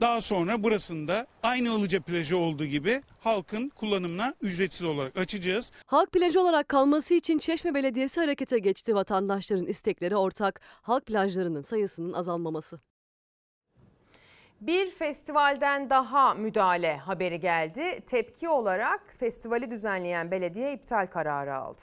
Daha 0.00 0.20
sonra 0.20 0.62
burasında 0.62 1.26
aynı 1.42 1.68
Ilıca 1.68 2.00
plajı 2.00 2.36
olduğu 2.38 2.64
gibi 2.64 3.02
halkın 3.20 3.68
kullanımına 3.68 4.34
ücretsiz 4.40 4.84
olarak 4.86 5.16
açacağız. 5.16 5.72
Halk 5.86 6.12
plajı 6.12 6.40
olarak 6.40 6.68
kalması 6.68 7.14
için 7.14 7.38
Çeşme 7.38 7.74
Belediyesi 7.74 8.20
harekete 8.20 8.58
geçti. 8.58 8.94
Vatandaşların 8.94 9.66
istekleri 9.66 10.16
ortak. 10.16 10.60
Halk 10.82 11.06
plajlarının 11.06 11.60
sayısının 11.62 12.12
azalmaması. 12.12 12.80
Bir 14.60 14.90
festivalden 14.90 15.90
daha 15.90 16.34
müdahale 16.34 16.96
haberi 16.96 17.40
geldi. 17.40 18.00
Tepki 18.06 18.48
olarak 18.48 19.14
festivali 19.18 19.70
düzenleyen 19.70 20.30
belediye 20.30 20.72
iptal 20.74 21.06
kararı 21.06 21.54
aldı. 21.54 21.80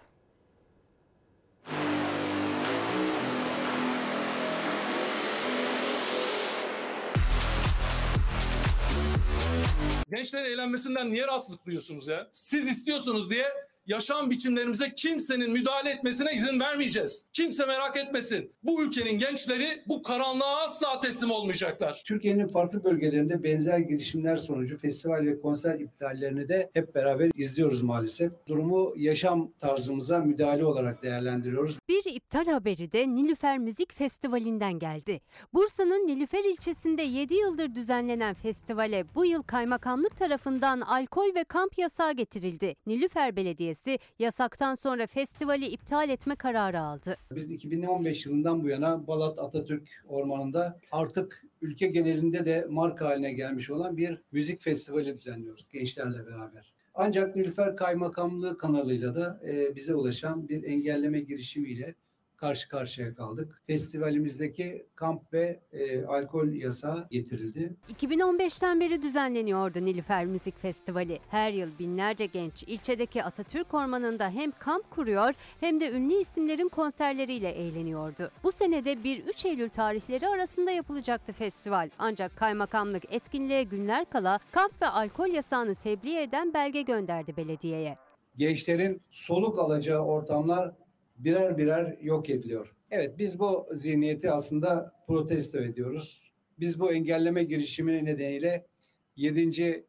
Gençlerin 10.12 10.46
eğlenmesinden 10.46 11.12
niye 11.14 11.28
rahatsızlık 11.28 11.66
duyuyorsunuz 11.66 12.08
ya? 12.08 12.28
Siz 12.32 12.68
istiyorsunuz 12.68 13.30
diye 13.30 13.48
yaşam 13.88 14.30
biçimlerimize 14.30 14.94
kimsenin 14.96 15.52
müdahale 15.52 15.90
etmesine 15.90 16.34
izin 16.34 16.60
vermeyeceğiz. 16.60 17.26
Kimse 17.34 17.66
merak 17.66 17.98
etmesin. 17.98 18.52
Bu 18.64 18.84
ülkenin 18.84 19.20
gençleri 19.20 19.84
bu 19.88 20.04
karanlığa 20.04 20.66
asla 20.66 21.00
teslim 21.00 21.32
olmayacaklar. 21.32 22.02
Türkiye'nin 22.06 22.48
farklı 22.48 22.84
bölgelerinde 22.84 23.44
benzer 23.44 23.80
girişimler 23.80 24.38
sonucu 24.38 24.78
festival 24.78 25.26
ve 25.26 25.42
konser 25.42 25.80
iptallerini 25.80 26.50
de 26.50 26.70
hep 26.74 26.96
beraber 26.96 27.32
izliyoruz 27.36 27.82
maalesef. 27.82 28.32
Durumu 28.48 28.94
yaşam 28.98 29.52
tarzımıza 29.60 30.20
müdahale 30.20 30.66
olarak 30.66 31.04
değerlendiriyoruz. 31.04 31.78
Bir 31.90 32.04
iptal 32.06 32.46
haberi 32.46 32.92
de 32.92 33.08
Nilüfer 33.08 33.58
Müzik 33.58 33.94
Festivali'nden 33.94 34.80
geldi. 34.80 35.20
Bursa'nın 35.54 36.08
Nilüfer 36.08 36.44
ilçesinde 36.44 37.02
7 37.02 37.34
yıldır 37.34 37.76
düzenlenen 37.76 38.34
festivale 38.34 39.06
bu 39.16 39.26
yıl 39.26 39.44
kaymakamlık 39.44 40.18
tarafından 40.18 40.82
alkol 40.82 41.36
ve 41.36 41.44
kamp 41.44 41.78
yasağı 41.78 42.14
getirildi. 42.14 42.76
Nilüfer 42.88 43.36
Belediyesi 43.36 43.73
yasaktan 44.20 44.76
sonra 44.76 45.08
festivali 45.08 45.66
iptal 45.66 46.10
etme 46.10 46.36
kararı 46.36 46.80
aldı. 46.80 47.18
Biz 47.32 47.50
2015 47.50 48.26
yılından 48.26 48.64
bu 48.64 48.70
yana 48.70 49.08
Balat 49.08 49.40
Atatürk 49.40 49.90
Ormanı'nda 50.08 50.80
artık 50.92 51.44
ülke 51.62 51.88
genelinde 51.88 52.46
de 52.46 52.68
marka 52.70 53.06
haline 53.06 53.34
gelmiş 53.34 53.70
olan 53.70 53.98
bir 53.98 54.22
müzik 54.32 54.62
festivali 54.62 55.18
düzenliyoruz 55.18 55.70
gençlerle 55.70 56.26
beraber. 56.26 56.74
Ancak 56.96 57.36
Nilüfer 57.36 57.76
Kaymakamlığı 57.76 58.58
kanalıyla 58.58 59.16
da 59.16 59.42
e, 59.48 59.76
bize 59.76 59.96
ulaşan 59.96 60.50
bir 60.50 60.64
engelleme 60.64 61.20
girişimiyle 61.20 61.96
karşı 62.44 62.70
karşıya 62.70 63.16
kaldık. 63.16 63.62
Festivalimizdeki 63.68 64.86
kamp 64.96 65.34
ve 65.34 65.60
e, 65.72 66.06
alkol 66.06 66.48
yasağı 66.48 67.08
getirildi. 67.12 67.76
2015'ten 68.00 68.80
beri 68.80 69.02
düzenleniyordu 69.02 69.86
Nilüfer 69.86 70.26
Müzik 70.26 70.60
Festivali. 70.60 71.20
Her 71.30 71.52
yıl 71.54 71.70
binlerce 71.80 72.26
genç 72.26 72.64
ilçedeki 72.64 73.24
Atatürk 73.24 73.74
Ormanı'nda 73.74 74.30
hem 74.30 74.52
kamp 74.52 74.92
kuruyor 74.92 75.34
hem 75.60 75.80
de 75.80 75.92
ünlü 75.92 76.14
isimlerin 76.14 76.70
konserleriyle 76.70 77.50
eğleniyordu. 77.50 78.32
Bu 78.44 78.52
senede 78.52 78.94
1-3 78.94 79.48
Eylül 79.48 79.70
tarihleri 79.70 80.28
arasında 80.28 80.72
yapılacaktı 80.72 81.34
festival. 81.34 81.90
Ancak 82.00 82.38
kaymakamlık 82.38 83.14
etkinliğe 83.14 83.64
günler 83.64 84.06
kala 84.10 84.40
kamp 84.52 84.82
ve 84.82 84.88
alkol 84.88 85.28
yasağını 85.28 85.76
tebliğ 85.76 86.18
eden 86.18 86.54
belge 86.54 86.82
gönderdi 86.82 87.38
belediyeye. 87.38 87.98
Gençlerin 88.38 89.02
soluk 89.12 89.60
alacağı 89.60 90.02
ortamlar 90.02 90.83
birer 91.24 91.58
birer 91.58 91.98
yok 92.02 92.30
ediliyor. 92.30 92.76
Evet 92.92 93.18
biz 93.18 93.40
bu 93.40 93.68
zihniyeti 93.74 94.32
aslında 94.32 94.96
protesto 95.08 95.58
ediyoruz. 95.60 96.32
Biz 96.60 96.80
bu 96.80 96.94
engelleme 96.94 97.44
girişimi 97.44 98.06
nedeniyle 98.06 98.68
7. 99.16 99.86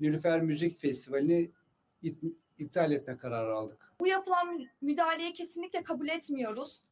Nilüfer 0.00 0.40
Müzik 0.42 0.78
Festivali'ni 0.80 1.50
ip- 2.02 2.34
iptal 2.58 2.92
etme 2.92 3.16
kararı 3.16 3.54
aldık. 3.54 3.94
Bu 4.00 4.06
yapılan 4.06 4.66
müdahaleyi 4.80 5.32
kesinlikle 5.32 5.82
kabul 5.82 6.08
etmiyoruz. 6.08 6.84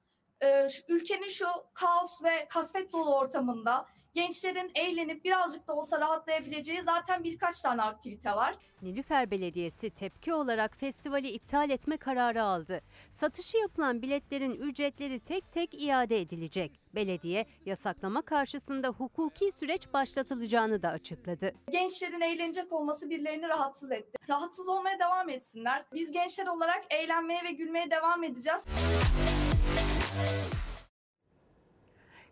Ee, 0.45 0.67
ülkenin 0.89 1.29
şu 1.29 1.47
kaos 1.75 2.25
ve 2.25 2.49
kasvet 2.49 2.93
dolu 2.93 3.19
ortamında 3.19 3.87
gençlerin 4.15 4.71
eğlenip 4.75 5.25
birazcık 5.25 5.69
da 5.69 5.75
olsa 5.75 6.01
rahatlayabileceği 6.01 6.83
zaten 6.83 7.25
birkaç 7.25 7.61
tane 7.61 7.83
aktivite 7.83 8.31
var. 8.33 8.55
Nilüfer 8.83 9.31
Belediyesi 9.31 9.91
tepki 9.91 10.35
olarak 10.35 10.77
festivali 10.77 11.29
iptal 11.29 11.71
etme 11.71 11.97
kararı 11.97 12.43
aldı. 12.43 12.81
Satışı 13.11 13.59
yapılan 13.59 14.03
biletlerin 14.03 14.55
ücretleri 14.55 15.21
tek 15.21 15.53
tek 15.53 15.83
iade 15.83 16.21
edilecek. 16.21 16.81
Belediye 16.95 17.47
yasaklama 17.67 18.23
karşısında 18.23 18.89
hukuki 18.89 19.53
süreç 19.53 19.93
başlatılacağını 19.93 20.83
da 20.83 20.89
açıkladı. 20.89 21.53
Gençlerin 21.71 22.21
eğlenecek 22.21 22.73
olması 22.73 23.11
birilerini 23.11 23.49
rahatsız 23.49 23.93
etti. 23.93 24.19
Rahatsız 24.31 24.69
olmaya 24.69 24.99
devam 24.99 25.29
etsinler. 25.29 25.85
Biz 25.95 26.13
gençler 26.13 26.47
olarak 26.47 26.85
eğlenmeye 26.91 27.45
ve 27.45 27.53
gülmeye 27.53 27.91
devam 27.91 28.25
edeceğiz. 28.25 28.65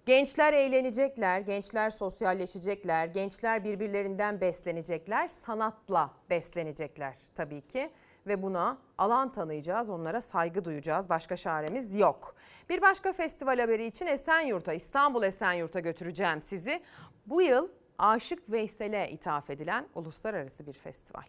Gençler 0.07 0.53
eğlenecekler, 0.53 1.41
gençler 1.41 1.91
sosyalleşecekler, 1.91 3.07
gençler 3.07 3.65
birbirlerinden 3.65 4.41
beslenecekler, 4.41 5.29
sanatla 5.29 6.11
beslenecekler 6.31 7.15
tabii 7.35 7.61
ki. 7.61 7.91
Ve 8.27 8.43
buna 8.43 8.79
alan 8.99 9.33
tanıyacağız, 9.33 9.91
onlara 9.91 10.21
saygı 10.21 10.65
duyacağız. 10.65 11.09
Başka 11.09 11.37
çaremiz 11.37 11.95
yok. 11.95 12.35
Bir 12.69 12.83
başka 12.83 13.13
festival 13.13 13.59
haberi 13.59 13.87
için 13.87 14.07
Esenyurt'a, 14.07 14.73
İstanbul 14.73 15.23
Esenyurt'a 15.23 15.81
götüreceğim 15.81 16.43
sizi. 16.43 16.83
Bu 17.27 17.43
yıl 17.43 17.69
Aşık 17.99 18.51
Veysel'e 18.53 19.11
ithaf 19.11 19.51
edilen 19.51 19.87
uluslararası 19.95 20.67
bir 20.67 20.73
festival. 20.73 21.25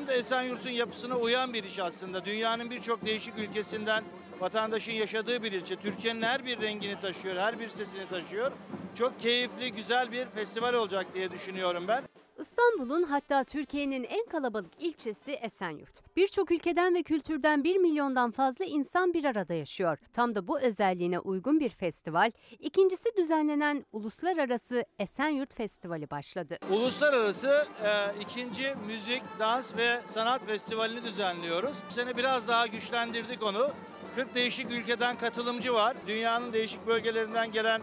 Tam 0.00 0.06
da 0.06 0.12
Esenyurt'un 0.12 0.70
yapısına 0.70 1.16
uyan 1.16 1.52
bir 1.52 1.64
iş 1.64 1.78
aslında. 1.78 2.24
Dünyanın 2.24 2.70
birçok 2.70 3.06
değişik 3.06 3.38
ülkesinden 3.38 4.04
vatandaşın 4.40 4.92
yaşadığı 4.92 5.42
bir 5.42 5.52
ilçe. 5.52 5.76
Türkiye'nin 5.76 6.22
her 6.22 6.46
bir 6.46 6.60
rengini 6.60 7.00
taşıyor, 7.00 7.36
her 7.36 7.60
bir 7.60 7.68
sesini 7.68 8.08
taşıyor. 8.08 8.52
Çok 8.94 9.20
keyifli, 9.20 9.72
güzel 9.72 10.12
bir 10.12 10.26
festival 10.26 10.74
olacak 10.74 11.06
diye 11.14 11.30
düşünüyorum 11.30 11.84
ben. 11.88 12.02
İstanbul'un 12.40 13.02
hatta 13.02 13.44
Türkiye'nin 13.44 14.04
en 14.04 14.26
kalabalık 14.26 14.72
ilçesi 14.78 15.32
Esenyurt. 15.32 16.16
Birçok 16.16 16.50
ülkeden 16.50 16.94
ve 16.94 17.02
kültürden 17.02 17.64
1 17.64 17.76
milyondan 17.76 18.30
fazla 18.30 18.64
insan 18.64 19.14
bir 19.14 19.24
arada 19.24 19.54
yaşıyor. 19.54 19.98
Tam 20.12 20.34
da 20.34 20.48
bu 20.48 20.60
özelliğine 20.60 21.18
uygun 21.18 21.60
bir 21.60 21.70
festival, 21.70 22.32
ikincisi 22.58 23.16
düzenlenen 23.16 23.84
Uluslararası 23.92 24.84
Esenyurt 24.98 25.54
Festivali 25.54 26.10
başladı. 26.10 26.58
Uluslararası 26.70 27.66
e, 27.84 28.20
ikinci 28.20 28.74
müzik, 28.86 29.22
dans 29.38 29.76
ve 29.76 30.00
sanat 30.06 30.46
festivalini 30.46 31.04
düzenliyoruz. 31.04 31.76
Bu 31.88 31.92
sene 31.92 32.16
biraz 32.16 32.48
daha 32.48 32.66
güçlendirdik 32.66 33.42
onu. 33.42 33.70
40 34.16 34.34
değişik 34.34 34.70
ülkeden 34.72 35.18
katılımcı 35.18 35.74
var. 35.74 35.96
Dünyanın 36.06 36.52
değişik 36.52 36.86
bölgelerinden 36.86 37.52
gelen 37.52 37.82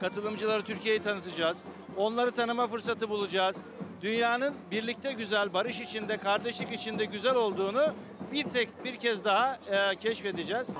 katılımcıları 0.00 0.62
Türkiye'yi 0.62 1.02
tanıtacağız. 1.02 1.64
Onları 1.96 2.30
tanıma 2.30 2.66
fırsatı 2.66 3.10
bulacağız. 3.10 3.56
Dünyanın 4.02 4.54
birlikte 4.70 5.12
güzel, 5.12 5.54
barış 5.54 5.80
içinde, 5.80 6.16
kardeşlik 6.16 6.72
içinde 6.72 7.04
güzel 7.04 7.34
olduğunu 7.34 7.92
bir 8.32 8.44
tek 8.44 8.84
bir 8.84 8.96
kez 8.96 9.24
daha 9.24 9.58
e, 9.70 9.96
keşfedeceğiz. 9.96 10.74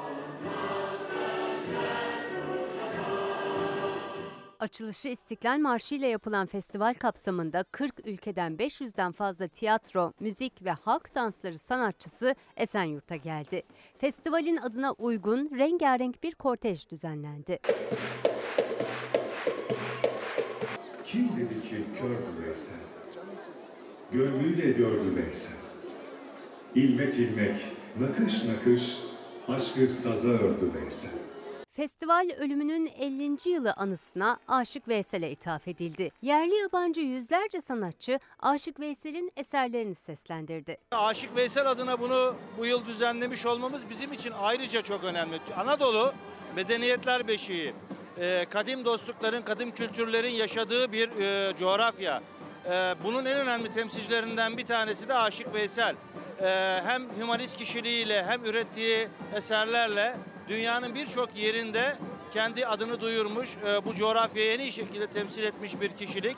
Açılışı 4.60 5.08
İstiklal 5.08 5.58
Marşı 5.58 5.94
ile 5.94 6.06
yapılan 6.06 6.46
festival 6.46 6.94
kapsamında 6.94 7.64
40 7.72 8.06
ülkeden 8.06 8.52
500'den 8.56 9.12
fazla 9.12 9.48
tiyatro, 9.48 10.12
müzik 10.20 10.64
ve 10.64 10.70
halk 10.70 11.14
dansları 11.14 11.58
sanatçısı 11.58 12.34
Esenyurt'a 12.56 13.16
geldi. 13.16 13.62
Festivalin 13.98 14.56
adına 14.56 14.92
uygun 14.92 15.50
rengarenk 15.58 16.22
bir 16.22 16.34
kortej 16.34 16.90
düzenlendi. 16.90 17.58
Kim 21.14 21.28
dedi 21.28 21.68
ki 21.68 21.84
kördü 22.00 22.46
Veysel? 22.46 22.80
Gönlüyle 24.12 24.70
gördü 24.72 25.16
Veysel. 25.16 25.56
İlmek 26.74 27.14
ilmek, 27.14 27.60
nakış 28.00 28.44
nakış, 28.44 28.98
aşkı 29.48 29.88
saza 29.88 30.28
ördü 30.28 30.70
Veysel. 30.74 31.20
Festival 31.72 32.30
ölümünün 32.38 32.86
50. 32.86 33.50
yılı 33.50 33.72
anısına 33.72 34.38
Aşık 34.48 34.88
Veysel'e 34.88 35.30
ithaf 35.30 35.68
edildi. 35.68 36.10
Yerli 36.22 36.54
yabancı 36.54 37.00
yüzlerce 37.00 37.60
sanatçı 37.60 38.18
Aşık 38.40 38.80
Veysel'in 38.80 39.32
eserlerini 39.36 39.94
seslendirdi. 39.94 40.78
Aşık 40.90 41.36
Veysel 41.36 41.70
adına 41.70 42.00
bunu 42.00 42.34
bu 42.58 42.66
yıl 42.66 42.86
düzenlemiş 42.86 43.46
olmamız 43.46 43.90
bizim 43.90 44.12
için 44.12 44.32
ayrıca 44.40 44.82
çok 44.82 45.04
önemli. 45.04 45.36
Anadolu 45.56 46.12
medeniyetler 46.56 47.28
beşiği, 47.28 47.72
e, 48.20 48.46
kadim 48.50 48.84
dostlukların, 48.84 49.42
kadim 49.42 49.70
kültürlerin 49.70 50.30
yaşadığı 50.30 50.92
bir 50.92 51.08
e, 51.08 51.56
coğrafya. 51.56 52.22
E, 52.66 52.94
bunun 53.04 53.24
en 53.24 53.36
önemli 53.36 53.72
temsilcilerinden 53.72 54.56
bir 54.56 54.66
tanesi 54.66 55.08
de 55.08 55.14
Aşık 55.14 55.54
Veysel. 55.54 55.94
E, 56.42 56.80
hem 56.84 57.02
hümanist 57.20 57.56
kişiliğiyle 57.56 58.24
hem 58.24 58.44
ürettiği 58.44 59.08
eserlerle 59.36 60.16
dünyanın 60.48 60.94
birçok 60.94 61.36
yerinde 61.36 61.96
kendi 62.32 62.66
adını 62.66 63.00
duyurmuş, 63.00 63.50
e, 63.66 63.84
bu 63.84 63.94
coğrafyayı 63.94 64.52
en 64.52 64.60
iyi 64.60 64.72
şekilde 64.72 65.06
temsil 65.06 65.42
etmiş 65.42 65.80
bir 65.80 65.88
kişilik. 65.88 66.36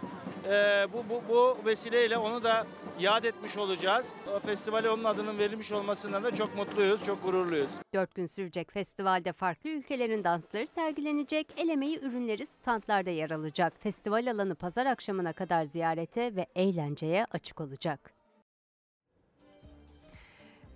E, 0.51 0.86
bu, 0.93 1.05
bu, 1.10 1.23
bu 1.28 1.66
vesileyle 1.66 2.18
onu 2.18 2.44
da 2.44 2.66
yad 3.01 3.24
etmiş 3.24 3.56
olacağız. 3.56 4.14
Festivale 4.47 4.90
onun 4.90 5.05
adının 5.05 5.39
verilmiş 5.39 5.73
olmasından 5.73 6.23
da 6.23 6.35
çok 6.35 6.56
mutluyuz, 6.56 7.05
çok 7.05 7.24
gururluyuz. 7.24 7.70
Dört 7.94 8.14
gün 8.14 8.27
sürecek 8.27 8.73
festivalde 8.73 9.32
farklı 9.32 9.70
ülkelerin 9.70 10.24
dansları 10.24 10.66
sergilenecek, 10.66 11.47
el 11.56 11.68
emeği 11.68 12.01
ürünleri 12.01 12.47
standlarda 12.47 13.10
yer 13.10 13.31
alacak. 13.31 13.73
Festival 13.82 14.31
alanı 14.31 14.55
pazar 14.55 14.86
akşamına 14.86 15.32
kadar 15.32 15.64
ziyarete 15.64 16.36
ve 16.36 16.47
eğlenceye 16.56 17.27
açık 17.32 17.60
olacak. 17.60 18.15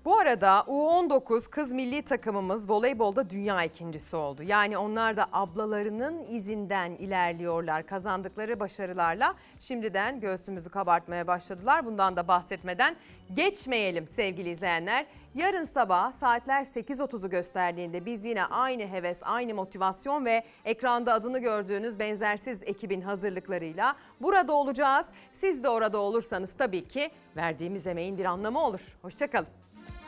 Bu 0.05 0.18
arada 0.18 0.64
U19 0.68 1.51
kız 1.51 1.72
milli 1.72 2.02
takımımız 2.02 2.70
voleybolda 2.70 3.31
dünya 3.31 3.64
ikincisi 3.64 4.16
oldu. 4.16 4.43
Yani 4.43 4.78
onlar 4.78 5.16
da 5.16 5.27
ablalarının 5.32 6.27
izinden 6.27 6.90
ilerliyorlar. 6.90 7.86
Kazandıkları 7.86 8.60
başarılarla 8.60 9.35
şimdiden 9.60 10.20
göğsümüzü 10.20 10.70
kabartmaya 10.70 11.27
başladılar. 11.27 11.86
Bundan 11.86 12.16
da 12.16 12.28
bahsetmeden 12.28 12.97
geçmeyelim 13.35 14.09
sevgili 14.09 14.51
izleyenler. 14.51 15.06
Yarın 15.35 15.64
sabah 15.64 16.12
saatler 16.12 16.64
8.30'u 16.64 17.31
gösterdiğinde 17.31 18.06
biz 18.06 18.24
yine 18.24 18.44
aynı 18.44 18.82
heves, 18.86 19.18
aynı 19.22 19.55
motivasyon 19.55 20.24
ve 20.24 20.44
ekranda 20.64 21.12
adını 21.12 21.39
gördüğünüz 21.39 21.98
benzersiz 21.98 22.62
ekibin 22.62 23.01
hazırlıklarıyla 23.01 23.97
burada 24.20 24.52
olacağız. 24.52 25.06
Siz 25.32 25.64
de 25.64 25.68
orada 25.68 25.98
olursanız 25.98 26.52
tabii 26.52 26.85
ki 26.85 27.10
verdiğimiz 27.36 27.86
emeğin 27.86 28.18
bir 28.18 28.24
anlamı 28.24 28.59
olur. 28.59 28.98
Hoşçakalın. 29.02 29.48